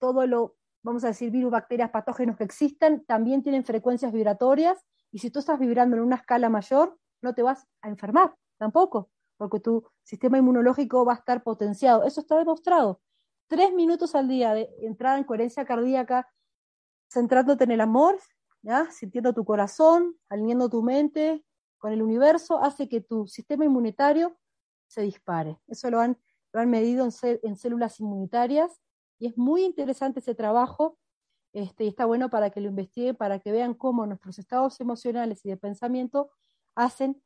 todo 0.00 0.26
lo, 0.26 0.56
vamos 0.82 1.04
a 1.04 1.08
decir, 1.08 1.30
virus, 1.30 1.52
bacterias, 1.52 1.90
patógenos 1.90 2.36
que 2.36 2.44
existan, 2.44 3.04
también 3.04 3.42
tienen 3.42 3.64
frecuencias 3.64 4.12
vibratorias 4.12 4.84
y 5.12 5.18
si 5.18 5.30
tú 5.30 5.38
estás 5.38 5.58
vibrando 5.58 5.96
en 5.96 6.02
una 6.02 6.16
escala 6.16 6.48
mayor, 6.48 6.98
no 7.22 7.34
te 7.34 7.42
vas 7.42 7.66
a 7.82 7.88
enfermar 7.88 8.34
tampoco, 8.58 9.10
porque 9.36 9.60
tu 9.60 9.84
sistema 10.02 10.38
inmunológico 10.38 11.04
va 11.04 11.12
a 11.12 11.16
estar 11.16 11.42
potenciado. 11.42 12.04
Eso 12.04 12.20
está 12.20 12.36
demostrado. 12.36 13.00
Tres 13.48 13.72
minutos 13.72 14.14
al 14.14 14.28
día 14.28 14.54
de 14.54 14.68
entrada 14.82 15.18
en 15.18 15.24
coherencia 15.24 15.64
cardíaca, 15.64 16.28
centrándote 17.10 17.64
en 17.64 17.72
el 17.72 17.80
amor, 17.80 18.18
sintiendo 18.90 19.32
tu 19.32 19.44
corazón, 19.44 20.16
alineando 20.28 20.68
tu 20.68 20.82
mente 20.82 21.44
con 21.78 21.92
el 21.92 22.02
universo, 22.02 22.62
hace 22.62 22.88
que 22.88 23.00
tu 23.00 23.26
sistema 23.26 23.64
inmunitario 23.64 24.36
se 24.86 25.02
dispare. 25.02 25.58
Eso 25.66 25.90
lo 25.90 26.00
han, 26.00 26.18
medido 26.66 27.06
en, 27.06 27.38
en 27.42 27.56
células 27.56 28.00
inmunitarias 28.00 28.80
y 29.18 29.26
es 29.26 29.38
muy 29.38 29.64
interesante 29.64 30.20
ese 30.20 30.34
trabajo 30.34 30.98
este, 31.52 31.84
y 31.84 31.88
está 31.88 32.04
bueno 32.04 32.30
para 32.30 32.50
que 32.50 32.60
lo 32.60 32.68
investiguen, 32.68 33.16
para 33.16 33.38
que 33.38 33.52
vean 33.52 33.74
cómo 33.74 34.06
nuestros 34.06 34.38
estados 34.38 34.80
emocionales 34.80 35.44
y 35.44 35.50
de 35.50 35.56
pensamiento 35.56 36.30
hacen 36.74 37.20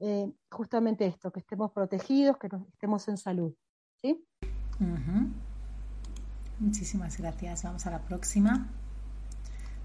eh, 0.00 0.30
justamente 0.50 1.06
esto, 1.06 1.32
que 1.32 1.40
estemos 1.40 1.72
protegidos, 1.72 2.38
que 2.38 2.48
estemos 2.72 3.08
en 3.08 3.16
salud. 3.16 3.54
¿sí? 4.00 4.24
Muchísimas 6.58 7.18
gracias. 7.18 7.64
Vamos 7.64 7.86
a 7.86 7.90
la 7.90 8.00
próxima. 8.00 8.68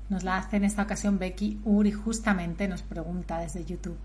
Nos 0.10 0.24
la 0.24 0.38
hace 0.38 0.58
en 0.58 0.64
esta 0.64 0.84
ocasión 0.84 1.20
Becky 1.20 1.62
Uri, 1.66 1.92
justamente 1.92 2.68
nos 2.68 2.84
pregunta 2.84 3.40
desde 3.40 3.66
YouTube, 3.66 3.98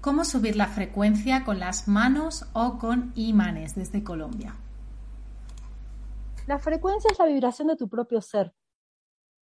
¿cómo 0.00 0.24
subir 0.24 0.56
la 0.56 0.66
frecuencia 0.66 1.44
con 1.44 1.58
las 1.58 1.88
manos 1.88 2.46
o 2.52 2.78
con 2.78 3.12
imanes 3.14 3.74
desde 3.74 4.04
Colombia? 4.04 4.54
La 6.46 6.58
frecuencia 6.58 7.10
es 7.10 7.18
la 7.18 7.26
vibración 7.26 7.68
de 7.68 7.76
tu 7.76 7.88
propio 7.88 8.20
ser. 8.20 8.54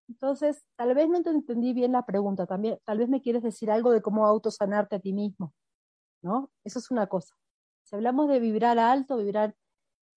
Entonces, 0.07 0.63
tal 0.75 0.93
vez 0.95 1.09
no 1.09 1.21
te 1.21 1.29
entendí 1.29 1.73
bien 1.73 1.91
la 1.91 2.05
pregunta, 2.05 2.45
también, 2.45 2.77
tal 2.85 2.99
vez 2.99 3.09
me 3.09 3.21
quieres 3.21 3.43
decir 3.43 3.71
algo 3.71 3.91
de 3.91 4.01
cómo 4.01 4.25
autosanarte 4.25 4.95
a 4.95 4.99
ti 4.99 5.13
mismo. 5.13 5.53
¿no? 6.23 6.51
Eso 6.63 6.79
es 6.79 6.89
una 6.89 7.07
cosa. 7.07 7.35
Si 7.83 7.95
hablamos 7.95 8.27
de 8.29 8.39
vibrar 8.39 8.79
alto, 8.79 9.17
vibrar 9.17 9.55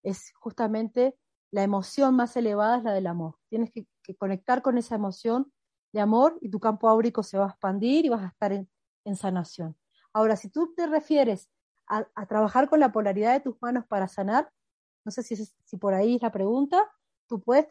es 0.03 0.33
justamente 0.39 1.19
la 1.51 1.63
emoción 1.63 2.15
más 2.15 2.37
elevada 2.37 2.79
es 2.79 2.85
la 2.85 2.93
del 2.93 3.09
amor. 3.09 3.37
Tienes 3.49 3.71
que, 3.73 3.87
conectar 4.17 4.63
con 4.63 4.79
esa 4.79 4.95
emoción 4.95 5.53
de 5.97 6.03
amor 6.03 6.37
y 6.43 6.51
tu 6.51 6.61
campo 6.61 6.91
áurico 6.91 7.23
se 7.23 7.39
va 7.39 7.47
a 7.47 7.49
expandir 7.49 8.05
y 8.05 8.11
vas 8.11 8.23
a 8.23 8.27
estar 8.27 8.53
en, 8.53 8.69
sanación. 9.17 9.75
Ahora, 10.13 10.37
si 10.37 10.51
tú 10.51 10.75
te 10.75 10.87
refieres 10.87 11.49
a, 11.87 12.05
trabajar 12.27 12.69
con 12.69 12.81
la 12.81 12.93
polaridad 12.93 13.33
de 13.33 13.41
tus 13.41 13.57
manos 13.63 13.87
para 13.87 14.07
sanar, 14.07 14.53
no 15.05 15.11
sé 15.11 15.23
si, 15.23 15.37
si 15.37 15.77
por 15.79 15.95
ahí 15.95 16.17
es 16.17 16.23
la 16.23 16.33
pregunta, 16.33 16.85
tú 17.29 17.41
puedes 17.41 17.67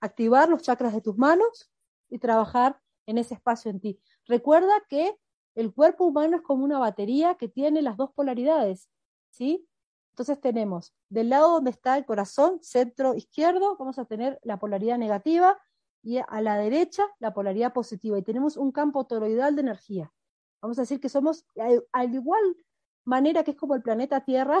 activar 0.00 0.48
los 0.48 0.62
chakras 0.62 0.92
de 0.92 1.00
tus 1.00 1.16
manos 1.16 1.72
y 2.08 2.18
trabajar 2.18 2.80
en 3.06 3.18
ese 3.18 3.34
espacio 3.34 3.70
en 3.70 3.80
ti. 3.80 4.00
Recuerda 4.26 4.74
que 4.88 5.18
el 5.56 5.72
cuerpo 5.72 6.04
humano 6.04 6.36
es 6.36 6.42
como 6.42 6.62
una 6.64 6.78
batería 6.78 7.34
que 7.34 7.48
tiene 7.48 7.82
las 7.82 7.96
dos 7.96 8.12
polaridades, 8.12 8.88
¿sí? 9.30 9.66
Entonces 10.10 10.40
tenemos 10.40 10.94
del 11.08 11.30
lado 11.30 11.54
donde 11.54 11.70
está 11.70 11.96
el 11.96 12.04
corazón, 12.04 12.62
centro 12.62 13.14
izquierdo, 13.14 13.76
vamos 13.78 13.98
a 13.98 14.04
tener 14.04 14.38
la 14.44 14.58
polaridad 14.58 14.98
negativa 14.98 15.58
y 16.02 16.18
a 16.18 16.40
la 16.40 16.56
derecha 16.56 17.04
la 17.18 17.34
polaridad 17.34 17.72
positiva 17.72 18.18
y 18.18 18.22
tenemos 18.22 18.56
un 18.56 18.72
campo 18.72 19.06
toroidal 19.06 19.54
de 19.56 19.62
energía. 19.62 20.12
Vamos 20.60 20.78
a 20.78 20.82
decir 20.82 21.00
que 21.00 21.08
somos 21.08 21.46
al 21.92 22.14
igual 22.14 22.56
manera 23.04 23.44
que 23.44 23.52
es 23.52 23.56
como 23.56 23.74
el 23.74 23.82
planeta 23.82 24.24
Tierra, 24.24 24.58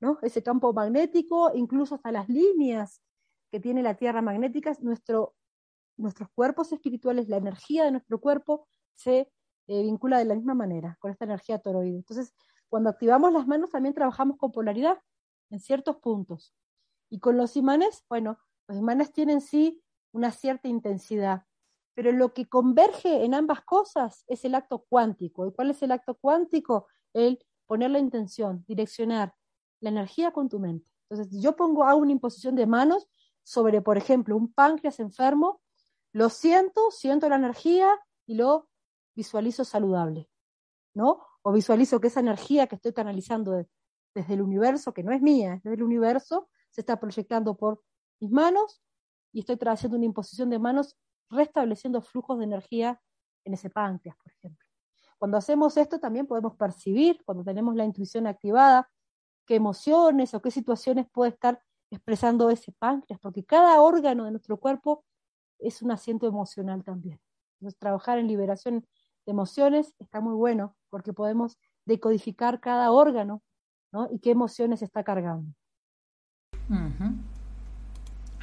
¿no? 0.00 0.18
Ese 0.22 0.42
campo 0.42 0.72
magnético, 0.72 1.52
incluso 1.54 1.94
hasta 1.94 2.12
las 2.12 2.28
líneas 2.28 3.00
que 3.50 3.60
tiene 3.60 3.82
la 3.82 3.94
Tierra 3.94 4.22
magnética, 4.22 4.76
nuestro, 4.80 5.34
nuestros 5.96 6.28
cuerpos 6.30 6.72
espirituales, 6.72 7.28
la 7.28 7.36
energía 7.36 7.84
de 7.84 7.92
nuestro 7.92 8.20
cuerpo 8.20 8.66
se 8.94 9.30
eh, 9.68 9.82
vincula 9.82 10.18
de 10.18 10.26
la 10.26 10.34
misma 10.34 10.54
manera 10.54 10.96
con 11.00 11.10
esta 11.10 11.24
energía 11.24 11.58
toroide. 11.58 11.96
Entonces, 11.96 12.34
cuando 12.68 12.90
activamos 12.90 13.32
las 13.32 13.46
manos 13.46 13.70
también 13.70 13.94
trabajamos 13.94 14.36
con 14.36 14.52
polaridad 14.52 14.98
en 15.50 15.60
ciertos 15.60 15.96
puntos. 15.96 16.54
Y 17.08 17.20
con 17.20 17.36
los 17.36 17.56
imanes, 17.56 18.04
bueno, 18.08 18.38
los 18.68 18.78
imanes 18.78 19.12
tienen 19.12 19.40
sí 19.40 19.82
una 20.16 20.32
cierta 20.32 20.66
intensidad, 20.66 21.44
pero 21.94 22.10
lo 22.10 22.32
que 22.32 22.48
converge 22.48 23.24
en 23.24 23.34
ambas 23.34 23.60
cosas 23.62 24.24
es 24.26 24.44
el 24.44 24.54
acto 24.54 24.86
cuántico. 24.88 25.46
¿Y 25.46 25.52
cuál 25.52 25.70
es 25.70 25.82
el 25.82 25.92
acto 25.92 26.14
cuántico? 26.14 26.88
El 27.12 27.38
poner 27.66 27.90
la 27.90 27.98
intención, 27.98 28.64
direccionar 28.66 29.34
la 29.80 29.90
energía 29.90 30.30
con 30.32 30.48
tu 30.48 30.58
mente. 30.58 30.90
Entonces, 31.08 31.40
yo 31.40 31.54
pongo, 31.54 31.84
hago 31.84 32.00
una 32.00 32.12
imposición 32.12 32.54
de 32.54 32.66
manos 32.66 33.06
sobre, 33.42 33.82
por 33.82 33.98
ejemplo, 33.98 34.36
un 34.36 34.52
páncreas 34.52 35.00
enfermo, 35.00 35.60
lo 36.12 36.30
siento, 36.30 36.90
siento 36.90 37.28
la 37.28 37.36
energía 37.36 37.88
y 38.26 38.34
lo 38.34 38.68
visualizo 39.14 39.64
saludable, 39.64 40.30
¿no? 40.94 41.20
O 41.42 41.52
visualizo 41.52 42.00
que 42.00 42.08
esa 42.08 42.20
energía 42.20 42.66
que 42.66 42.76
estoy 42.76 42.94
canalizando 42.94 43.52
desde 44.14 44.34
el 44.34 44.40
universo, 44.40 44.94
que 44.94 45.02
no 45.02 45.12
es 45.12 45.20
mía, 45.20 45.54
es 45.54 45.62
del 45.62 45.82
universo, 45.82 46.48
se 46.70 46.80
está 46.80 46.98
proyectando 46.98 47.56
por 47.56 47.82
mis 48.18 48.30
manos 48.30 48.82
y 49.36 49.40
estoy 49.40 49.58
haciendo 49.68 49.98
una 49.98 50.06
imposición 50.06 50.48
de 50.48 50.58
manos 50.58 50.96
restableciendo 51.28 52.00
flujos 52.00 52.38
de 52.38 52.44
energía 52.44 53.02
en 53.44 53.52
ese 53.52 53.68
páncreas, 53.68 54.16
por 54.16 54.32
ejemplo. 54.32 54.66
Cuando 55.18 55.36
hacemos 55.36 55.76
esto 55.76 56.00
también 56.00 56.26
podemos 56.26 56.56
percibir, 56.56 57.22
cuando 57.22 57.44
tenemos 57.44 57.76
la 57.76 57.84
intuición 57.84 58.26
activada, 58.26 58.90
qué 59.44 59.56
emociones 59.56 60.32
o 60.32 60.40
qué 60.40 60.50
situaciones 60.50 61.06
puede 61.12 61.32
estar 61.32 61.60
expresando 61.90 62.48
ese 62.48 62.72
páncreas, 62.72 63.20
porque 63.20 63.44
cada 63.44 63.82
órgano 63.82 64.24
de 64.24 64.30
nuestro 64.30 64.56
cuerpo 64.56 65.04
es 65.58 65.82
un 65.82 65.90
asiento 65.90 66.26
emocional 66.26 66.82
también. 66.82 67.20
Entonces, 67.60 67.78
trabajar 67.78 68.18
en 68.18 68.28
liberación 68.28 68.86
de 69.26 69.32
emociones 69.32 69.94
está 69.98 70.22
muy 70.22 70.32
bueno 70.32 70.74
porque 70.88 71.12
podemos 71.12 71.58
decodificar 71.84 72.58
cada 72.58 72.90
órgano 72.90 73.42
¿no? 73.92 74.08
y 74.10 74.18
qué 74.18 74.30
emociones 74.30 74.80
está 74.80 75.04
cargando. 75.04 75.52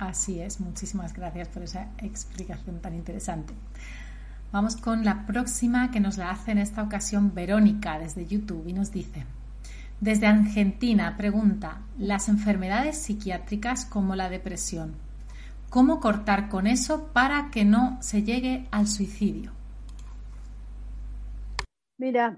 Así 0.03 0.41
es, 0.41 0.59
muchísimas 0.59 1.13
gracias 1.13 1.47
por 1.47 1.63
esa 1.63 1.89
explicación 1.99 2.81
tan 2.81 2.93
interesante. 2.93 3.53
Vamos 4.51 4.75
con 4.75 5.05
la 5.05 5.25
próxima 5.25 5.91
que 5.91 6.01
nos 6.01 6.17
la 6.17 6.29
hace 6.29 6.51
en 6.51 6.57
esta 6.57 6.83
ocasión 6.83 7.33
Verónica 7.33 7.97
desde 7.99 8.27
YouTube 8.27 8.67
y 8.67 8.73
nos 8.73 8.91
dice, 8.91 9.25
desde 10.01 10.27
Argentina 10.27 11.15
pregunta, 11.15 11.83
las 11.97 12.27
enfermedades 12.27 12.97
psiquiátricas 12.97 13.85
como 13.85 14.17
la 14.17 14.29
depresión, 14.29 14.93
¿cómo 15.69 16.01
cortar 16.01 16.49
con 16.49 16.67
eso 16.67 17.07
para 17.13 17.49
que 17.49 17.63
no 17.63 17.97
se 18.01 18.23
llegue 18.23 18.67
al 18.71 18.87
suicidio? 18.87 19.53
Mira, 21.97 22.37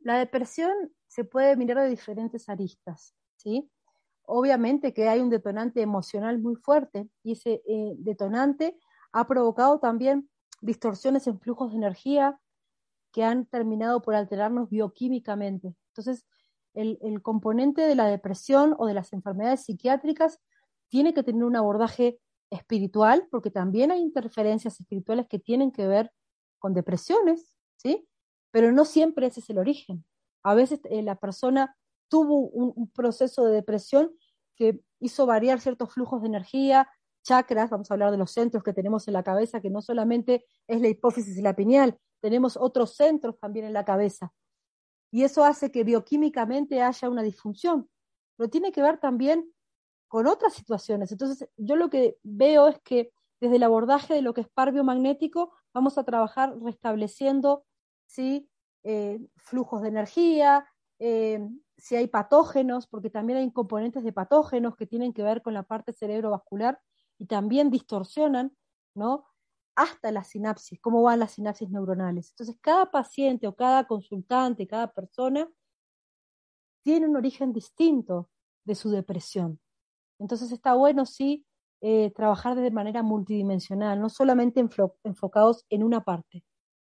la 0.00 0.18
depresión 0.18 0.72
se 1.06 1.24
puede 1.24 1.54
mirar 1.54 1.82
de 1.82 1.90
diferentes 1.90 2.48
aristas, 2.48 3.14
¿sí? 3.36 3.70
Obviamente 4.26 4.94
que 4.94 5.08
hay 5.08 5.20
un 5.20 5.30
detonante 5.30 5.82
emocional 5.82 6.38
muy 6.38 6.56
fuerte 6.56 7.08
y 7.22 7.32
ese 7.32 7.62
eh, 7.66 7.94
detonante 7.98 8.78
ha 9.12 9.26
provocado 9.26 9.78
también 9.78 10.28
distorsiones 10.60 11.26
en 11.26 11.38
flujos 11.38 11.70
de 11.70 11.78
energía 11.78 12.40
que 13.12 13.22
han 13.22 13.46
terminado 13.46 14.02
por 14.02 14.14
alterarnos 14.14 14.68
bioquímicamente. 14.70 15.74
Entonces, 15.90 16.26
el, 16.74 17.22
componente 17.22 17.82
de 17.82 17.94
la 17.94 18.06
depresión 18.06 18.74
o 18.78 18.86
de 18.86 18.94
las 18.94 19.12
enfermedades 19.12 19.64
psiquiátricas 19.64 20.40
tiene 20.88 21.14
que 21.14 21.22
tener 21.22 21.44
un 21.44 21.54
abordaje 21.54 22.18
espiritual, 22.50 23.28
porque 23.30 23.50
también 23.50 23.92
hay 23.92 24.00
interferencias 24.00 24.80
espirituales 24.80 25.26
que 25.28 25.38
tienen 25.38 25.70
que 25.70 25.86
ver 25.86 26.10
con 26.58 26.74
depresiones, 26.74 27.56
¿sí? 27.76 28.08
pero 28.50 28.72
no 28.72 28.84
siempre 28.84 29.26
ese 29.26 29.40
es 29.40 29.50
el 29.50 29.58
origen. 29.58 30.04
A 30.42 30.54
veces 30.54 30.80
eh, 30.84 31.02
la 31.02 31.16
persona 31.16 31.76
tuvo 32.14 32.46
un, 32.46 32.88
proceso 32.90 33.44
de 33.44 33.54
depresión 33.54 34.16
que 34.54 34.80
hizo 35.00 35.26
variar 35.26 35.60
ciertos 35.60 35.92
flujos 35.92 36.22
de 36.22 36.28
energía, 36.28 36.88
chakras, 37.24 37.70
vamos 37.70 37.90
a 37.90 37.94
hablar 37.94 38.12
de 38.12 38.18
los 38.18 38.30
centros 38.30 38.62
que 38.62 38.72
tenemos 38.72 39.08
en 39.08 39.14
la 39.14 39.24
cabeza, 39.24 39.60
que 39.60 39.68
no 39.68 39.82
solamente 39.82 40.46
es 40.68 40.80
la 40.80 40.86
hipófisis 40.86 41.36
y 41.36 41.42
la 41.42 41.56
pineal, 41.56 41.98
tenemos 42.20 42.56
otros 42.56 42.94
centros 42.94 43.36
también 43.40 43.66
en 43.66 43.72
la 43.72 43.84
cabeza. 43.84 44.32
Y 45.10 45.24
eso 45.24 45.44
hace 45.44 45.72
que 45.72 45.82
bioquímicamente 45.82 46.82
haya 46.82 47.10
una 47.10 47.24
disfunción, 47.24 47.90
pero 48.36 48.48
tiene 48.48 48.70
que 48.70 48.80
ver 48.80 48.98
también 48.98 49.52
con 50.06 50.28
otras 50.28 50.54
situaciones. 50.54 51.10
Entonces, 51.10 51.48
yo 51.56 51.74
lo 51.74 51.90
que 51.90 52.16
veo 52.22 52.68
es 52.68 52.78
que 52.84 53.10
desde 53.40 53.56
el 53.56 53.64
abordaje 53.64 54.14
de 54.14 54.22
lo 54.22 54.34
que 54.34 54.42
es 54.42 54.48
par 54.48 54.70
biomagnético, 54.70 55.52
vamos 55.72 55.98
a 55.98 56.04
trabajar 56.04 56.56
restableciendo 56.62 57.64
¿sí? 58.06 58.48
Eh, 58.84 59.18
flujos 59.34 59.82
de 59.82 59.88
energía, 59.88 60.64
eh, 61.00 61.40
si 61.76 61.96
hay 61.96 62.08
patógenos, 62.08 62.86
porque 62.86 63.10
también 63.10 63.38
hay 63.38 63.52
componentes 63.52 64.04
de 64.04 64.12
patógenos 64.12 64.76
que 64.76 64.86
tienen 64.86 65.12
que 65.12 65.22
ver 65.22 65.42
con 65.42 65.54
la 65.54 65.64
parte 65.64 65.92
cerebrovascular 65.92 66.80
y 67.18 67.26
también 67.26 67.70
distorsionan 67.70 68.56
¿no? 68.94 69.26
Hasta 69.76 70.12
la 70.12 70.22
sinapsis, 70.24 70.80
cómo 70.80 71.02
van 71.02 71.20
las 71.20 71.32
sinapsis 71.32 71.68
neuronales. 71.70 72.30
Entonces, 72.30 72.56
cada 72.60 72.90
paciente 72.90 73.46
o 73.48 73.56
cada 73.56 73.86
consultante, 73.86 74.66
cada 74.66 74.92
persona 74.92 75.50
tiene 76.84 77.08
un 77.08 77.16
origen 77.16 77.52
distinto 77.52 78.30
de 78.64 78.74
su 78.74 78.90
depresión. 78.90 79.60
Entonces, 80.20 80.52
está 80.52 80.74
bueno, 80.74 81.06
sí, 81.06 81.44
eh, 81.80 82.12
trabajar 82.14 82.54
de 82.54 82.70
manera 82.70 83.02
multidimensional, 83.02 84.00
no 84.00 84.08
solamente 84.08 84.64
enfocados 85.02 85.66
en 85.68 85.82
una 85.82 86.04
parte, 86.04 86.44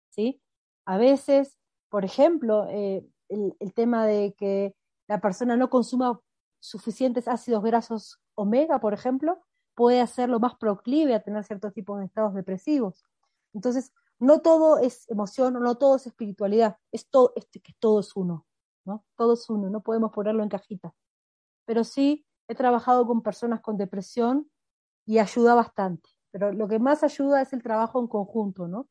¿sí? 0.10 0.42
A 0.86 0.98
veces, 0.98 1.58
por 1.90 2.06
ejemplo, 2.06 2.66
eh, 2.70 3.06
el, 3.30 3.74
tema 3.74 4.06
de 4.06 4.34
que 4.38 4.76
la 5.08 5.22
persona 5.22 5.56
no 5.56 5.70
consuma 5.70 6.20
suficientes 6.60 7.28
ácidos 7.28 7.64
grasos 7.64 8.20
omega, 8.36 8.80
por 8.80 8.94
ejemplo, 8.94 9.40
puede 9.76 10.02
hacerlo 10.02 10.40
más 10.40 10.56
proclive 10.56 11.16
a 11.16 11.24
tener 11.24 11.44
ciertos 11.44 11.74
tipos 11.74 12.00
de 12.00 12.06
estados 12.06 12.34
depresivos. 12.34 13.06
Entonces, 13.54 13.94
no 14.20 14.42
todo 14.42 14.78
es 14.80 15.10
emoción, 15.10 15.54
no 15.54 15.76
todo 15.76 15.96
es 15.96 16.06
espiritualidad, 16.06 16.78
es 16.92 17.10
todo, 17.10 17.32
es 17.36 17.48
que 17.48 17.74
todo 17.80 18.02
es 18.02 18.16
uno, 18.16 18.46
¿no? 18.84 19.06
Todo 19.16 19.34
es 19.34 19.50
uno, 19.50 19.70
no 19.70 19.82
podemos 19.82 20.12
ponerlo 20.12 20.44
en 20.44 20.50
cajita. 20.50 20.94
Pero 21.66 21.84
sí 21.84 22.26
he 22.48 22.56
trabajado 22.56 23.08
con 23.08 23.22
personas 23.22 23.62
con 23.62 23.78
depresión 23.78 24.52
y 25.06 25.20
ayuda 25.20 25.56
bastante. 25.56 26.10
Pero 26.32 26.52
lo 26.52 26.68
que 26.68 26.80
más 26.80 27.04
ayuda 27.04 27.42
es 27.42 27.54
el 27.54 27.64
trabajo 27.64 28.00
en 28.00 28.08
conjunto, 28.08 28.68
¿no? 28.68 28.90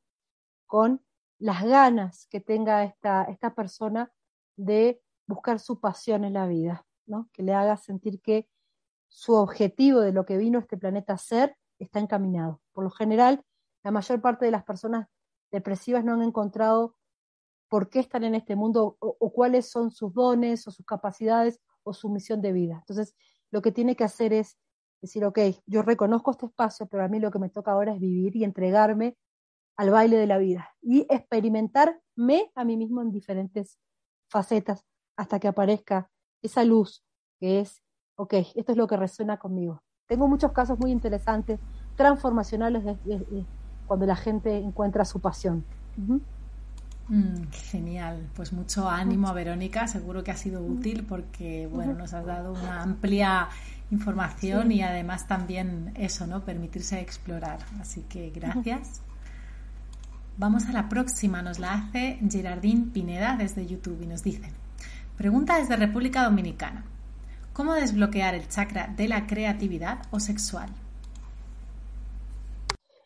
Con 0.66 1.04
las 1.38 1.64
ganas 1.64 2.26
que 2.30 2.40
tenga 2.40 2.84
esta, 2.84 3.24
esta 3.24 3.54
persona 3.54 4.10
de 4.58 5.00
buscar 5.26 5.60
su 5.60 5.80
pasión 5.80 6.24
en 6.24 6.34
la 6.34 6.46
vida, 6.46 6.86
¿no? 7.06 7.30
Que 7.32 7.42
le 7.42 7.54
haga 7.54 7.76
sentir 7.76 8.20
que 8.20 8.48
su 9.08 9.34
objetivo 9.34 10.00
de 10.00 10.12
lo 10.12 10.26
que 10.26 10.36
vino 10.36 10.58
este 10.58 10.76
planeta 10.76 11.14
a 11.14 11.18
ser 11.18 11.56
está 11.78 12.00
encaminado. 12.00 12.60
Por 12.72 12.84
lo 12.84 12.90
general, 12.90 13.42
la 13.82 13.90
mayor 13.90 14.20
parte 14.20 14.44
de 14.44 14.50
las 14.50 14.64
personas 14.64 15.08
depresivas 15.50 16.04
no 16.04 16.12
han 16.12 16.22
encontrado 16.22 16.96
por 17.68 17.88
qué 17.88 18.00
están 18.00 18.24
en 18.24 18.34
este 18.34 18.56
mundo 18.56 18.96
o, 18.98 19.32
cuáles 19.32 19.70
son 19.70 19.90
sus 19.90 20.12
dones 20.12 20.66
o 20.66 20.70
sus 20.70 20.84
capacidades 20.84 21.60
o 21.82 21.92
su 21.92 22.08
misión 22.08 22.40
de 22.40 22.52
vida. 22.52 22.76
Entonces, 22.80 23.14
lo 23.50 23.62
que 23.62 23.72
tiene 23.72 23.94
que 23.94 24.04
hacer 24.04 24.32
es 24.32 24.58
decir, 25.00 25.24
ok, 25.24 25.38
yo 25.66 25.82
reconozco 25.82 26.30
este 26.30 26.46
espacio, 26.46 26.86
pero 26.86 27.04
a 27.04 27.08
mí 27.08 27.20
lo 27.20 27.30
que 27.30 27.38
me 27.38 27.50
toca 27.50 27.72
ahora 27.72 27.94
es 27.94 28.00
vivir 28.00 28.34
y 28.36 28.44
entregarme 28.44 29.16
al 29.76 29.90
baile 29.90 30.16
de 30.16 30.26
la 30.26 30.38
vida 30.38 30.74
y 30.82 31.06
experimentarme 31.08 32.50
a 32.54 32.64
mí 32.64 32.76
mismo 32.76 33.00
en 33.00 33.12
diferentes 33.12 33.78
facetas 34.28 34.84
hasta 35.16 35.38
que 35.40 35.48
aparezca 35.48 36.10
esa 36.42 36.64
luz 36.64 37.02
que 37.40 37.60
es 37.60 37.82
ok, 38.18 38.34
esto 38.56 38.72
es 38.72 38.78
lo 38.78 38.86
que 38.86 38.96
resuena 38.96 39.38
conmigo. 39.38 39.80
Tengo 40.06 40.26
muchos 40.26 40.52
casos 40.52 40.78
muy 40.78 40.90
interesantes, 40.90 41.60
transformacionales, 41.96 42.84
de, 42.84 43.44
cuando 43.86 44.06
la 44.06 44.16
gente 44.16 44.56
encuentra 44.56 45.04
su 45.04 45.20
pasión. 45.20 45.64
Mm, 47.08 47.48
genial, 47.52 48.28
pues 48.34 48.52
mucho 48.52 48.88
ánimo 48.88 49.28
a 49.28 49.32
Verónica, 49.32 49.86
seguro 49.86 50.24
que 50.24 50.30
ha 50.30 50.36
sido 50.36 50.62
útil 50.62 51.04
porque 51.08 51.68
bueno, 51.68 51.94
nos 51.94 52.12
has 52.12 52.26
dado 52.26 52.52
una 52.52 52.82
amplia 52.82 53.48
información 53.90 54.72
y 54.72 54.82
además 54.82 55.26
también 55.26 55.92
eso, 55.96 56.26
¿no? 56.26 56.44
Permitirse 56.44 57.00
explorar. 57.00 57.60
Así 57.80 58.02
que 58.02 58.30
gracias. 58.30 59.00
Vamos 60.40 60.68
a 60.68 60.72
la 60.72 60.88
próxima, 60.88 61.42
nos 61.42 61.58
la 61.58 61.74
hace 61.74 62.20
Gerardín 62.30 62.92
Pineda 62.92 63.34
desde 63.36 63.66
YouTube 63.66 64.00
y 64.02 64.06
nos 64.06 64.22
dice, 64.22 64.52
pregunta 65.16 65.58
desde 65.58 65.74
República 65.74 66.22
Dominicana. 66.22 66.84
¿Cómo 67.52 67.74
desbloquear 67.74 68.36
el 68.36 68.46
chakra 68.48 68.86
de 68.86 69.08
la 69.08 69.26
creatividad 69.26 69.98
o 70.12 70.20
sexual? 70.20 70.70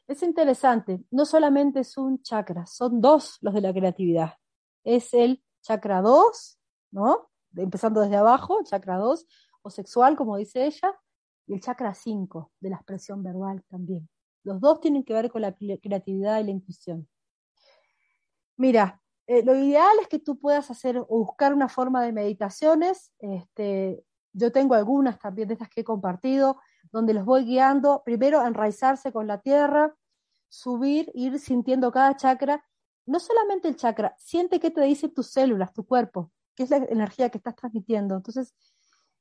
Es 0.07 0.23
interesante, 0.23 1.07
no 1.11 1.25
solamente 1.25 1.81
es 1.81 1.97
un 1.97 2.21
chakra, 2.21 2.67
son 2.67 3.01
dos 3.01 3.39
los 3.41 3.55
de 3.55 3.63
la 3.63 3.73
creatividad. 3.73 4.35
Es 4.85 5.15
el 5.15 5.43
chakra 5.63 6.03
2, 6.03 6.59
¿no? 6.91 7.31
Empezando 7.57 8.03
desde 8.03 8.17
abajo, 8.17 8.63
chakra 8.63 8.99
2, 8.99 9.27
o 9.63 9.71
sexual, 9.71 10.17
como 10.17 10.37
dice 10.37 10.67
ella, 10.67 10.95
y 11.47 11.55
el 11.55 11.63
chakra 11.63 11.95
5, 11.95 12.53
de 12.61 12.69
la 12.69 12.77
expresión 12.77 13.23
verbal 13.23 13.65
también. 13.71 14.07
Los 14.45 14.61
dos 14.61 14.81
tienen 14.81 15.03
que 15.03 15.15
ver 15.15 15.31
con 15.31 15.41
la 15.41 15.57
creatividad 15.57 16.39
y 16.39 16.45
la 16.45 16.51
intuición. 16.51 17.09
Mira, 18.63 19.03
eh, 19.27 19.43
lo 19.43 19.57
ideal 19.57 19.91
es 20.01 20.07
que 20.07 20.21
tú 20.21 20.39
puedas 20.39 20.71
hacer 20.71 20.97
o 20.97 21.05
buscar 21.09 21.53
una 21.53 21.69
forma 21.69 22.01
de 22.01 22.13
meditaciones 22.13 23.11
este, 23.19 24.05
yo 24.33 24.53
tengo 24.53 24.77
algunas 24.77 25.19
también 25.19 25.49
de 25.49 25.55
estas 25.55 25.69
que 25.69 25.81
he 25.81 25.85
compartido, 25.85 26.61
donde 26.93 27.13
los 27.13 27.25
voy 27.25 27.45
guiando, 27.45 28.05
primero 28.05 28.47
enraizarse 28.47 29.11
con 29.11 29.27
la 29.27 29.41
tierra, 29.41 29.97
subir, 30.49 31.11
ir 31.13 31.41
sintiendo 31.41 31.91
cada 31.91 32.15
chakra. 32.17 32.65
No 33.05 33.19
solamente 33.19 33.67
el 33.67 33.75
chakra, 33.75 34.15
siente 34.17 34.61
qué 34.61 34.71
te 34.71 34.81
dicen 34.83 35.13
tus 35.13 35.27
células, 35.33 35.73
tu 35.73 35.85
cuerpo, 35.85 36.31
qué 36.55 36.63
es 36.63 36.71
la 36.71 36.77
energía 36.77 37.31
que 37.31 37.39
estás 37.39 37.57
transmitiendo. 37.57 38.15
Entonces, 38.15 38.55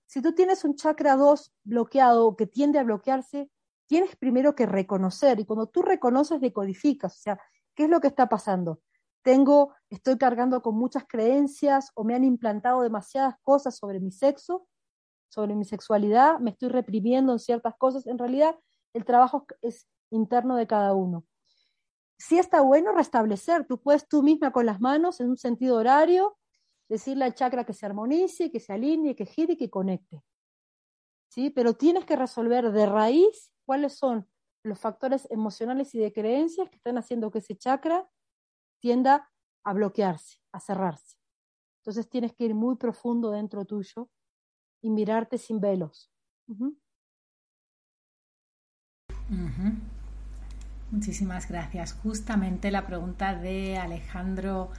si 0.05 0.21
tú 0.21 0.35
tienes 0.35 0.63
un 0.63 0.75
chakra 0.75 1.15
2 1.15 1.51
bloqueado 1.63 2.27
o 2.27 2.35
que 2.35 2.45
tiende 2.45 2.77
a 2.77 2.83
bloquearse, 2.83 3.49
tienes 3.87 4.15
primero 4.17 4.53
que 4.53 4.67
reconocer 4.67 5.39
y 5.39 5.45
cuando 5.45 5.65
tú 5.65 5.81
reconoces 5.81 6.39
decodificas, 6.39 7.17
o 7.17 7.21
sea, 7.21 7.39
¿qué 7.73 7.85
es 7.85 7.89
lo 7.89 7.99
que 8.01 8.07
está 8.07 8.29
pasando? 8.29 8.81
Tengo, 9.23 9.73
estoy 9.89 10.17
cargando 10.17 10.61
con 10.61 10.75
muchas 10.75 11.05
creencias 11.07 11.91
o 11.95 12.03
me 12.03 12.15
han 12.15 12.23
implantado 12.23 12.81
demasiadas 12.81 13.35
cosas 13.43 13.77
sobre 13.77 13.99
mi 13.99 14.11
sexo 14.11 14.67
sobre 15.31 15.55
mi 15.55 15.63
sexualidad, 15.63 16.39
me 16.39 16.51
estoy 16.51 16.69
reprimiendo 16.69 17.31
en 17.31 17.39
ciertas 17.39 17.75
cosas. 17.77 18.05
En 18.05 18.17
realidad, 18.17 18.59
el 18.93 19.05
trabajo 19.05 19.45
es 19.61 19.87
interno 20.11 20.57
de 20.57 20.67
cada 20.67 20.93
uno. 20.93 21.25
Sí 22.17 22.37
está 22.37 22.61
bueno 22.61 22.91
restablecer, 22.91 23.65
tú 23.65 23.81
puedes 23.81 24.07
tú 24.07 24.23
misma 24.23 24.51
con 24.51 24.65
las 24.65 24.81
manos 24.81 25.21
en 25.21 25.29
un 25.29 25.37
sentido 25.37 25.77
horario, 25.77 26.37
decirle 26.89 27.23
al 27.23 27.33
chakra 27.33 27.65
que 27.65 27.73
se 27.73 27.85
armonice, 27.85 28.51
que 28.51 28.59
se 28.59 28.73
alinee, 28.73 29.15
que 29.15 29.25
gire 29.25 29.53
y 29.53 29.57
que 29.57 29.69
conecte. 29.69 30.21
¿Sí? 31.29 31.49
Pero 31.49 31.73
tienes 31.75 32.05
que 32.05 32.17
resolver 32.17 32.73
de 32.73 32.85
raíz 32.85 33.51
cuáles 33.65 33.97
son 33.97 34.27
los 34.63 34.79
factores 34.79 35.27
emocionales 35.31 35.95
y 35.95 35.99
de 35.99 36.11
creencias 36.11 36.69
que 36.69 36.75
están 36.75 36.97
haciendo 36.97 37.31
que 37.31 37.39
ese 37.39 37.55
chakra 37.55 38.07
tienda 38.81 39.31
a 39.63 39.73
bloquearse, 39.73 40.39
a 40.51 40.59
cerrarse. 40.59 41.15
Entonces 41.81 42.09
tienes 42.09 42.33
que 42.33 42.45
ir 42.45 42.53
muy 42.53 42.75
profundo 42.75 43.31
dentro 43.31 43.63
tuyo 43.65 44.09
y 44.81 44.89
mirarte 44.89 45.37
sin 45.37 45.61
velos. 45.61 46.11
Muchísimas 50.91 51.47
gracias. 51.47 51.93
Justamente 51.93 52.69
la 52.69 52.85
pregunta 52.85 53.33
de 53.33 53.77
Alejandro 53.77 54.71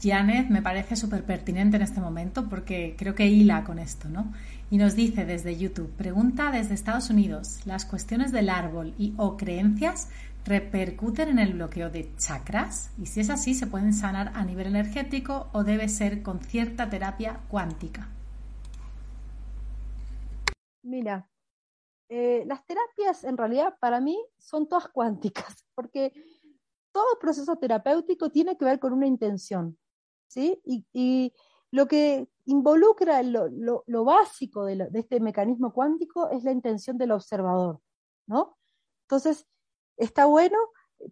Llanes 0.00 0.48
me 0.50 0.62
parece 0.62 0.94
súper 0.94 1.24
pertinente 1.24 1.76
en 1.76 1.82
este 1.82 2.00
momento 2.00 2.48
porque 2.48 2.94
creo 2.96 3.14
que 3.14 3.26
hila 3.26 3.64
con 3.64 3.78
esto, 3.78 4.08
¿no? 4.08 4.32
Y 4.70 4.78
nos 4.78 4.94
dice 4.94 5.24
desde 5.24 5.56
YouTube, 5.56 5.90
pregunta 5.96 6.50
desde 6.50 6.74
Estados 6.74 7.10
Unidos, 7.10 7.60
¿las 7.66 7.84
cuestiones 7.84 8.30
del 8.30 8.48
árbol 8.48 8.94
y 8.98 9.14
o 9.16 9.36
creencias 9.36 10.08
repercuten 10.46 11.28
en 11.28 11.38
el 11.38 11.54
bloqueo 11.54 11.90
de 11.90 12.14
chakras? 12.16 12.90
Y 12.98 13.06
si 13.06 13.20
es 13.20 13.30
así, 13.30 13.54
¿se 13.54 13.66
pueden 13.66 13.92
sanar 13.92 14.32
a 14.34 14.44
nivel 14.44 14.68
energético 14.68 15.48
o 15.52 15.64
debe 15.64 15.88
ser 15.88 16.22
con 16.22 16.40
cierta 16.40 16.88
terapia 16.88 17.40
cuántica? 17.48 18.08
Mira, 20.82 21.28
eh, 22.08 22.44
las 22.46 22.64
terapias 22.64 23.24
en 23.24 23.36
realidad 23.36 23.76
para 23.80 24.00
mí 24.00 24.16
son 24.38 24.68
todas 24.68 24.88
cuánticas, 24.88 25.66
porque 25.74 26.12
todo 26.92 27.18
proceso 27.20 27.56
terapéutico 27.56 28.30
tiene 28.30 28.56
que 28.56 28.64
ver 28.64 28.78
con 28.78 28.92
una 28.92 29.06
intención, 29.06 29.76
¿sí? 30.28 30.60
Y, 30.64 31.34
lo 31.72 31.88
que 31.88 32.28
involucra 32.46 33.22
lo, 33.22 34.04
básico 34.04 34.64
de, 34.64 34.88
este 34.94 35.20
mecanismo 35.20 35.74
cuántico 35.74 36.30
es 36.30 36.44
la 36.44 36.52
intención 36.52 36.96
del 36.96 37.10
observador, 37.10 37.80
¿no? 38.26 38.56
Entonces, 39.02 39.46
está 39.96 40.26
bueno 40.26 40.58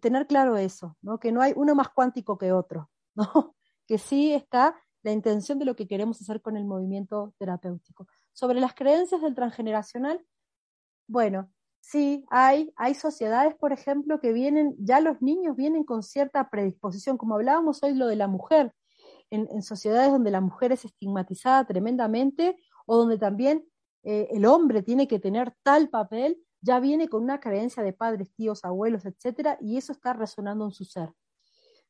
tener 0.01 0.27
claro 0.27 0.57
eso, 0.57 0.97
¿no? 1.01 1.19
Que 1.19 1.31
no 1.31 1.41
hay 1.41 1.53
uno 1.55 1.75
más 1.75 1.89
cuántico 1.89 2.37
que 2.37 2.51
otro, 2.51 2.89
¿no? 3.15 3.25
Que 3.87 3.99
sí 3.99 4.33
está 4.33 4.75
la 5.03 5.11
intención 5.11 5.59
de 5.59 5.65
lo 5.65 5.75
que 5.75 5.87
queremos 5.87 6.19
hacer 6.19 6.41
con 6.41 6.57
el 6.57 6.65
movimiento 6.65 7.35
terapéutico. 7.37 8.07
Sobre 8.33 8.59
las 8.59 8.73
creencias 8.73 9.21
del 9.21 9.35
transgeneracional, 9.35 10.25
bueno, 11.07 11.51
sí, 11.79 12.25
hay, 12.31 12.73
hay 12.77 12.95
sociedades, 12.95 13.53
por 13.53 13.71
ejemplo, 13.71 14.19
que 14.19 14.33
vienen, 14.33 14.75
ya 14.79 14.99
los 15.01 15.21
niños 15.21 15.55
vienen 15.55 15.83
con 15.83 16.01
cierta 16.01 16.49
predisposición, 16.49 17.17
como 17.17 17.35
hablábamos 17.35 17.83
hoy 17.83 17.93
lo 17.93 18.07
de 18.07 18.15
la 18.15 18.27
mujer, 18.27 18.73
en, 19.29 19.61
sociedades 19.61 20.11
donde 20.11 20.31
la 20.31 20.41
mujer 20.41 20.71
es 20.71 20.85
estigmatizada 20.85 21.65
tremendamente 21.65 22.57
o 22.85 22.97
donde 22.97 23.17
también 23.17 23.65
eh, 24.03 24.27
el 24.31 24.45
hombre 24.45 24.81
tiene 24.83 25.07
que 25.07 25.19
tener 25.19 25.53
tal 25.63 25.89
papel, 25.89 26.39
ya 26.65 26.79
viene 26.79 27.07
con 27.07 27.23
una 27.23 27.39
creencia 27.39 27.83
de 27.83 27.93
padres, 27.93 28.33
tíos, 28.33 28.65
abuelos, 28.65 29.05
etcétera, 29.05 29.57
y 29.61 29.77
eso 29.77 29.91
está 29.91 30.13
resonando 30.13 30.65
en 30.65 30.71
su 30.71 30.83
ser. 30.83 31.13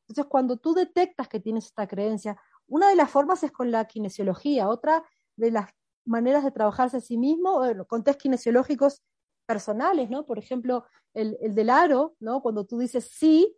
Entonces, 0.02 0.26
cuando 0.26 0.58
tú 0.58 0.74
detectas 0.74 1.30
que 1.30 1.40
tienes 1.40 1.68
esta 1.68 1.88
creencia, 1.88 2.38
una 2.68 2.90
de 2.90 2.96
las 2.96 3.10
formas 3.10 3.42
es 3.44 3.54
con 3.54 3.72
la 3.72 3.86
kinesiología, 3.86 4.68
otra 4.68 5.04
de 5.38 5.52
las 5.52 5.70
maneras 6.04 6.44
de 6.44 6.52
trabajarse 6.52 6.98
a 6.98 7.00
sí 7.00 7.18
mismo, 7.18 7.62
con 7.88 8.04
test 8.04 8.20
kinesiológicos 8.20 9.02
personales, 9.46 10.10
¿no? 10.10 10.26
Por 10.26 10.40
ejemplo, 10.40 10.86
el, 11.14 11.38
el 11.40 11.56
del 11.56 11.70
aro, 11.70 12.18
¿no? 12.20 12.42
Cuando 12.42 12.66
tú 12.66 12.78
dices 12.78 13.10
sí, 13.10 13.58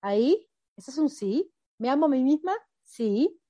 ahí, 0.00 0.48
eso 0.76 0.90
es 0.90 0.98
un 0.98 1.08
sí. 1.08 1.52
¿Me 1.78 1.88
amo 1.90 2.06
a 2.06 2.08
mí 2.08 2.24
misma? 2.24 2.54
Sí. 2.82 3.40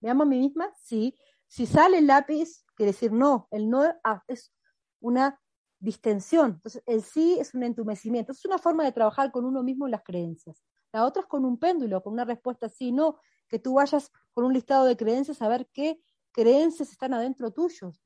¿Me 0.00 0.10
amo 0.10 0.24
a 0.24 0.26
mí 0.26 0.38
misma? 0.40 0.72
Sí. 0.74 1.16
Si 1.46 1.66
sale 1.66 1.98
el 1.98 2.08
lápiz, 2.08 2.64
quiere 2.74 2.92
decir 2.92 3.12
no. 3.12 3.46
El 3.52 3.70
no 3.70 3.84
ah, 4.02 4.24
es 4.26 4.52
una 5.00 5.40
distensión. 5.80 6.52
Entonces, 6.56 6.82
el 6.86 7.02
sí 7.02 7.38
es 7.38 7.54
un 7.54 7.62
entumecimiento. 7.62 8.32
Es 8.32 8.44
una 8.44 8.58
forma 8.58 8.84
de 8.84 8.92
trabajar 8.92 9.30
con 9.30 9.44
uno 9.44 9.62
mismo 9.62 9.88
las 9.88 10.02
creencias. 10.02 10.64
La 10.92 11.04
otra 11.04 11.22
es 11.22 11.28
con 11.28 11.44
un 11.44 11.58
péndulo, 11.58 12.02
con 12.02 12.12
una 12.12 12.24
respuesta 12.24 12.68
sí, 12.68 12.92
no, 12.92 13.18
que 13.48 13.58
tú 13.58 13.74
vayas 13.74 14.10
con 14.32 14.44
un 14.44 14.52
listado 14.52 14.86
de 14.86 14.96
creencias 14.96 15.42
a 15.42 15.48
ver 15.48 15.68
qué 15.72 16.00
creencias 16.32 16.90
están 16.90 17.14
adentro 17.14 17.50
tuyos, 17.50 18.02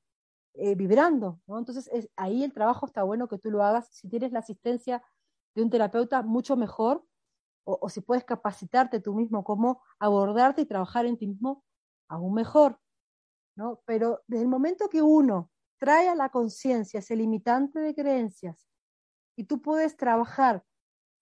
eh, 0.55 0.75
vibrando. 0.75 1.41
Entonces, 1.47 1.89
es, 1.93 2.09
ahí 2.17 2.45
el 2.45 2.53
trabajo 2.53 2.87
está 2.87 3.03
bueno 3.03 3.29
que 3.29 3.39
tú 3.39 3.51
lo 3.51 3.63
hagas. 3.63 3.89
Si 3.93 4.09
tienes 4.09 4.33
la 4.33 4.41
asistencia 4.41 5.03
de 5.55 5.63
un 5.63 5.71
terapeuta, 5.71 6.23
mucho 6.23 6.57
mejor. 6.57 7.05
O, 7.65 7.79
o 7.81 7.89
si 7.89 8.01
puedes 8.01 8.25
capacitarte 8.25 8.99
tú 8.99 9.15
mismo 9.15 9.45
cómo 9.45 9.83
abordarte 10.01 10.63
y 10.63 10.67
trabajar 10.67 11.07
en 11.07 11.17
ti 11.17 11.29
mismo, 11.29 11.65
aún 12.09 12.35
mejor. 12.35 12.81
¿no? 13.55 13.81
Pero 13.85 14.23
desde 14.27 14.43
el 14.43 14.49
momento 14.49 14.89
que 14.89 15.03
uno 15.03 15.51
trae 15.83 16.09
a 16.09 16.15
la 16.15 16.29
conciencia 16.29 17.01
ese 17.01 17.17
limitante 17.17 17.81
de 17.81 17.93
creencias 17.93 18.69
y 19.37 19.47
tú 19.47 19.61
puedes 19.61 19.97
trabajar, 19.97 20.63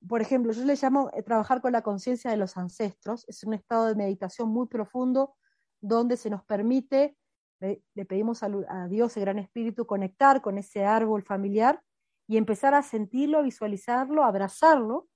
por 0.06 0.20
ejemplo, 0.20 0.52
yo 0.52 0.64
le 0.66 0.74
llamo 0.74 1.10
eh, 1.14 1.22
trabajar 1.22 1.62
con 1.62 1.72
la 1.72 1.80
conciencia 1.80 2.30
de 2.30 2.36
los 2.36 2.58
ancestros, 2.58 3.26
es 3.26 3.42
un 3.42 3.54
estado 3.54 3.86
de 3.86 3.94
meditación 3.94 4.50
muy 4.50 4.66
profundo 4.66 5.34
donde 5.80 6.18
se 6.18 6.28
nos 6.28 6.44
permite, 6.44 7.16
le, 7.58 7.82
le 7.94 8.04
pedimos 8.04 8.42
a 8.42 8.86
Dios, 8.86 9.16
el 9.16 9.22
Gran 9.22 9.38
Espíritu, 9.38 9.86
conectar 9.86 10.42
con 10.42 10.58
ese 10.58 10.84
árbol 10.84 11.22
familiar 11.22 11.82
y 12.28 12.36
empezar 12.36 12.74
a 12.74 12.82
sentirlo, 12.82 13.42
visualizarlo, 13.42 14.24
abrazarlo, 14.24 15.08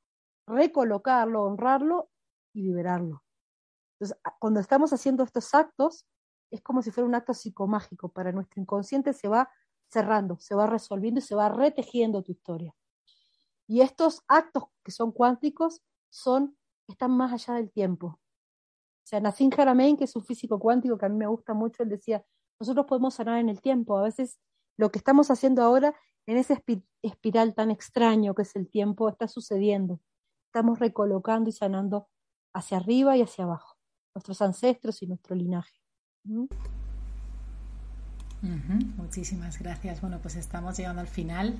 recolocarlo, 0.46 1.42
honrarlo 1.42 2.08
y 2.54 2.62
liberarlo. 2.62 3.22
Entonces, 4.00 4.18
cuando 4.38 4.60
estamos 4.60 4.94
haciendo 4.94 5.22
estos 5.22 5.54
actos, 5.54 6.06
es 6.54 6.62
como 6.62 6.82
si 6.82 6.90
fuera 6.90 7.08
un 7.08 7.14
acto 7.14 7.34
psicomágico. 7.34 8.08
Para 8.08 8.32
nuestro 8.32 8.60
inconsciente 8.60 9.12
se 9.12 9.28
va 9.28 9.50
cerrando, 9.88 10.38
se 10.38 10.54
va 10.54 10.66
resolviendo 10.66 11.18
y 11.18 11.22
se 11.22 11.34
va 11.34 11.48
retejiendo 11.48 12.22
tu 12.22 12.32
historia. 12.32 12.74
Y 13.66 13.80
estos 13.80 14.22
actos 14.28 14.64
que 14.84 14.92
son 14.92 15.12
cuánticos 15.12 15.82
son, 16.10 16.56
están 16.86 17.10
más 17.12 17.32
allá 17.32 17.54
del 17.54 17.70
tiempo. 17.70 18.06
O 18.06 19.06
sea, 19.06 19.20
Nassim 19.20 19.50
Haramein, 19.56 19.96
que 19.96 20.04
es 20.04 20.16
un 20.16 20.24
físico 20.24 20.58
cuántico 20.58 20.96
que 20.96 21.06
a 21.06 21.08
mí 21.08 21.16
me 21.16 21.26
gusta 21.26 21.54
mucho, 21.54 21.82
él 21.82 21.88
decía, 21.88 22.24
nosotros 22.60 22.86
podemos 22.86 23.14
sanar 23.14 23.38
en 23.38 23.48
el 23.48 23.60
tiempo. 23.60 23.98
A 23.98 24.02
veces 24.02 24.38
lo 24.76 24.90
que 24.90 24.98
estamos 24.98 25.30
haciendo 25.30 25.62
ahora 25.62 25.94
en 26.26 26.38
ese 26.38 26.62
espiral 27.02 27.54
tan 27.54 27.70
extraño 27.70 28.34
que 28.34 28.42
es 28.42 28.56
el 28.56 28.68
tiempo 28.68 29.08
está 29.08 29.28
sucediendo. 29.28 30.00
Estamos 30.46 30.78
recolocando 30.78 31.50
y 31.50 31.52
sanando 31.52 32.08
hacia 32.54 32.78
arriba 32.78 33.16
y 33.16 33.22
hacia 33.22 33.44
abajo, 33.44 33.76
nuestros 34.14 34.40
ancestros 34.40 35.02
y 35.02 35.06
nuestro 35.06 35.34
linaje. 35.34 35.83
Uh 36.28 36.48
-huh. 38.42 38.96
Muchísimas 38.96 39.58
gracias. 39.58 40.00
Bueno, 40.00 40.18
pues 40.20 40.36
estamos 40.36 40.76
llegando 40.76 41.00
al 41.02 41.08
final, 41.08 41.56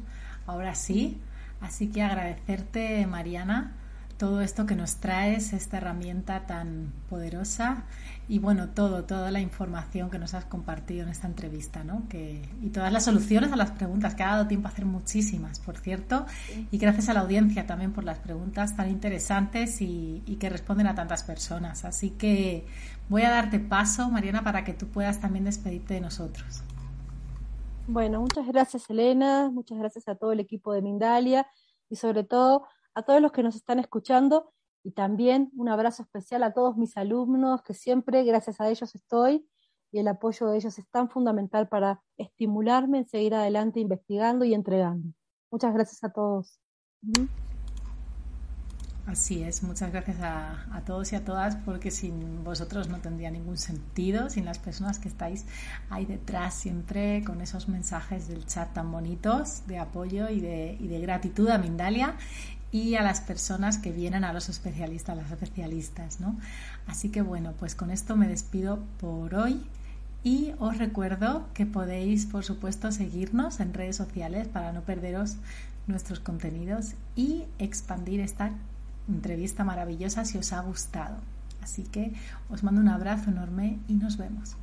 ahora 0.47 0.75
sí. 0.75 1.19
Así 1.61 1.89
que 1.89 2.03
agradecerte, 2.03 3.07
Mariana, 3.07 3.73
todo 4.19 4.41
esto 4.43 4.65
que 4.67 4.77
nos 4.77 4.97
traes, 4.97 5.53
esta 5.53 5.79
herramienta 5.79 6.47
tan 6.47 6.93
poderosa 7.11 7.85
y 8.29 8.39
bueno, 8.39 8.69
todo, 8.69 9.05
toda 9.05 9.31
la 9.31 9.41
información 9.41 10.09
que 10.11 10.19
nos 10.19 10.35
has 10.35 10.45
compartido 10.47 11.03
en 11.03 11.09
esta 11.11 11.27
entrevista, 11.27 11.85
¿no? 11.85 12.09
Que, 12.09 12.43
y 12.63 12.71
todas 12.71 12.93
las 12.93 13.05
soluciones 13.05 13.53
a 13.53 13.57
las 13.57 13.73
preguntas, 13.73 14.15
que 14.15 14.23
ha 14.23 14.33
dado 14.33 14.47
tiempo 14.47 14.69
a 14.69 14.71
hacer 14.71 14.87
muchísimas, 14.87 15.59
por 15.61 15.77
cierto, 15.77 16.27
y 16.71 16.79
gracias 16.79 17.09
a 17.09 17.15
la 17.15 17.21
audiencia 17.21 17.67
también 17.67 17.93
por 17.93 18.05
las 18.05 18.19
preguntas 18.19 18.77
tan 18.77 18.89
interesantes 18.91 19.81
y, 19.83 20.23
y 20.27 20.37
que 20.37 20.49
responden 20.49 20.87
a 20.87 20.95
tantas 20.95 21.23
personas. 21.23 21.85
Así 21.85 22.11
que 22.11 22.67
voy 23.09 23.23
a 23.23 23.31
darte 23.31 23.59
paso, 23.61 24.09
Mariana, 24.11 24.43
para 24.43 24.65
que 24.65 24.73
tú 24.73 24.87
puedas 24.87 25.21
también 25.21 25.45
despedirte 25.45 25.95
de 25.95 26.01
nosotros. 26.01 26.63
Bueno, 27.87 28.21
muchas 28.21 28.47
gracias, 28.47 28.89
Elena, 28.89 29.51
muchas 29.51 29.79
gracias 29.79 30.09
a 30.09 30.15
todo 30.15 30.33
el 30.33 30.41
equipo 30.41 30.73
de 30.73 30.81
Mindalia 30.81 31.47
y 31.91 31.97
sobre 31.97 32.25
todo 32.25 32.67
a 32.95 33.03
todos 33.03 33.21
los 33.21 33.33
que 33.33 33.43
nos 33.43 33.57
están 33.57 33.79
escuchando 33.79 34.53
y 34.83 34.93
también 34.93 35.51
un 35.57 35.69
abrazo 35.69 36.03
especial 36.03 36.43
a 36.43 36.53
todos 36.53 36.77
mis 36.77 36.97
alumnos, 36.97 37.63
que 37.63 37.75
siempre 37.75 38.23
gracias 38.25 38.61
a 38.61 38.69
ellos 38.69 38.95
estoy 38.95 39.47
y 39.91 39.99
el 39.99 40.09
apoyo 40.09 40.49
de 40.49 40.59
ellos 40.59 40.79
es 40.79 40.89
tan 40.91 41.09
fundamental 41.09 41.69
para 41.69 42.03
estimularme 42.17 42.99
en 42.99 43.09
seguir 43.09 43.35
adelante 43.35 43.81
investigando 43.81 44.45
y 44.45 44.53
entregando. 44.55 45.09
Muchas 45.51 45.73
gracias 45.73 46.03
a 46.05 46.13
todos. 46.13 46.59
Así 49.07 49.43
es, 49.43 49.63
muchas 49.63 49.93
gracias 49.93 50.19
a, 50.23 50.65
a, 50.75 50.81
todos 50.81 51.13
y 51.13 51.17
a 51.17 51.25
todas, 51.27 51.57
porque 51.57 51.91
sin 51.91 52.43
vosotros 52.43 52.89
no 52.89 53.01
tendría 53.01 53.31
ningún 53.31 53.59
sentido, 53.59 54.31
sin 54.31 54.47
las 54.47 54.59
personas 54.59 54.99
que 54.99 55.09
estáis 55.09 55.45
ahí 55.91 56.07
detrás 56.07 56.55
siempre 56.55 57.23
con 57.23 57.43
esos 57.43 57.69
mensajes 57.69 58.29
del 58.29 58.47
chat 58.47 58.73
tan 58.73 58.91
bonitos 58.91 59.67
de 59.67 59.79
apoyo 59.79 60.31
y 60.31 60.41
de, 60.41 61.01
gratitud 61.03 61.51
a 61.51 61.59
Mindalia 61.59 62.15
y 62.73 62.95
a 62.95 63.03
las 63.03 63.21
personas 63.21 63.77
que 63.77 63.93
vienen 63.93 64.25
a 64.25 64.33
los 64.33 64.49
especialistas, 64.49 65.19
las 65.19 65.31
especialistas, 65.31 66.19
¿no? 66.21 66.39
Así 66.87 67.11
que 67.11 67.21
bueno, 67.21 67.53
pues 67.59 67.75
con 67.75 67.91
esto 67.91 68.17
me 68.17 68.27
despido 68.27 68.83
por 68.99 69.35
hoy 69.35 69.67
y 70.23 70.53
os 70.59 70.79
recuerdo 70.79 71.47
que 71.53 71.67
podéis, 71.67 72.25
por 72.25 72.43
supuesto, 72.43 72.91
seguirnos 72.91 73.61
en 73.61 73.75
redes 73.75 73.97
sociales 73.97 74.49
para 74.49 74.73
no 74.73 74.81
perderos 74.81 75.37
nuestros 75.87 76.21
contenidos 76.21 76.95
y 77.15 77.45
expandir 77.59 78.21
esta 78.21 78.53
entrevista 79.09 79.65
maravillosa 79.65 80.25
si 80.25 80.39
os 80.39 80.53
ha 80.53 80.61
gustado. 80.61 81.17
Así 81.63 81.83
que 81.85 82.13
os 82.51 82.63
mando 82.63 82.81
un 82.81 82.89
abrazo 82.89 83.31
enorme 83.31 83.79
y 83.89 83.95
nos 83.95 84.17
vemos. 84.17 84.57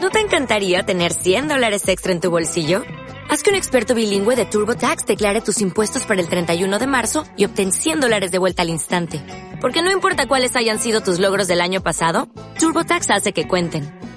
¿No 0.00 0.10
te 0.10 0.20
encantaría 0.20 0.82
tener 0.82 1.12
100 1.12 1.48
dólares 1.48 1.88
extra 1.88 2.12
en 2.12 2.20
tu 2.20 2.30
bolsillo? 2.30 2.82
Haz 3.30 3.42
que 3.44 3.50
un 3.50 3.56
experto 3.56 3.94
bilingüe 3.94 4.34
de 4.34 4.44
TurboTax 4.44 5.06
declare 5.06 5.40
tus 5.40 5.60
impuestos 5.60 6.04
para 6.04 6.20
el 6.20 6.28
31 6.28 6.78
de 6.78 6.86
marzo 6.88 7.24
y 7.36 7.44
obtén 7.44 7.70
100 7.70 8.00
dólares 8.00 8.32
de 8.32 8.38
vuelta 8.38 8.62
al 8.62 8.70
instante. 8.70 9.22
Porque 9.60 9.82
no 9.82 9.92
importa 9.92 10.26
cuáles 10.26 10.56
hayan 10.56 10.80
sido 10.80 11.00
tus 11.00 11.20
logros 11.20 11.46
del 11.46 11.60
año 11.60 11.80
pasado, 11.80 12.28
TurboTax 12.58 13.10
hace 13.10 13.32
que 13.32 13.46
cuenten. 13.46 13.99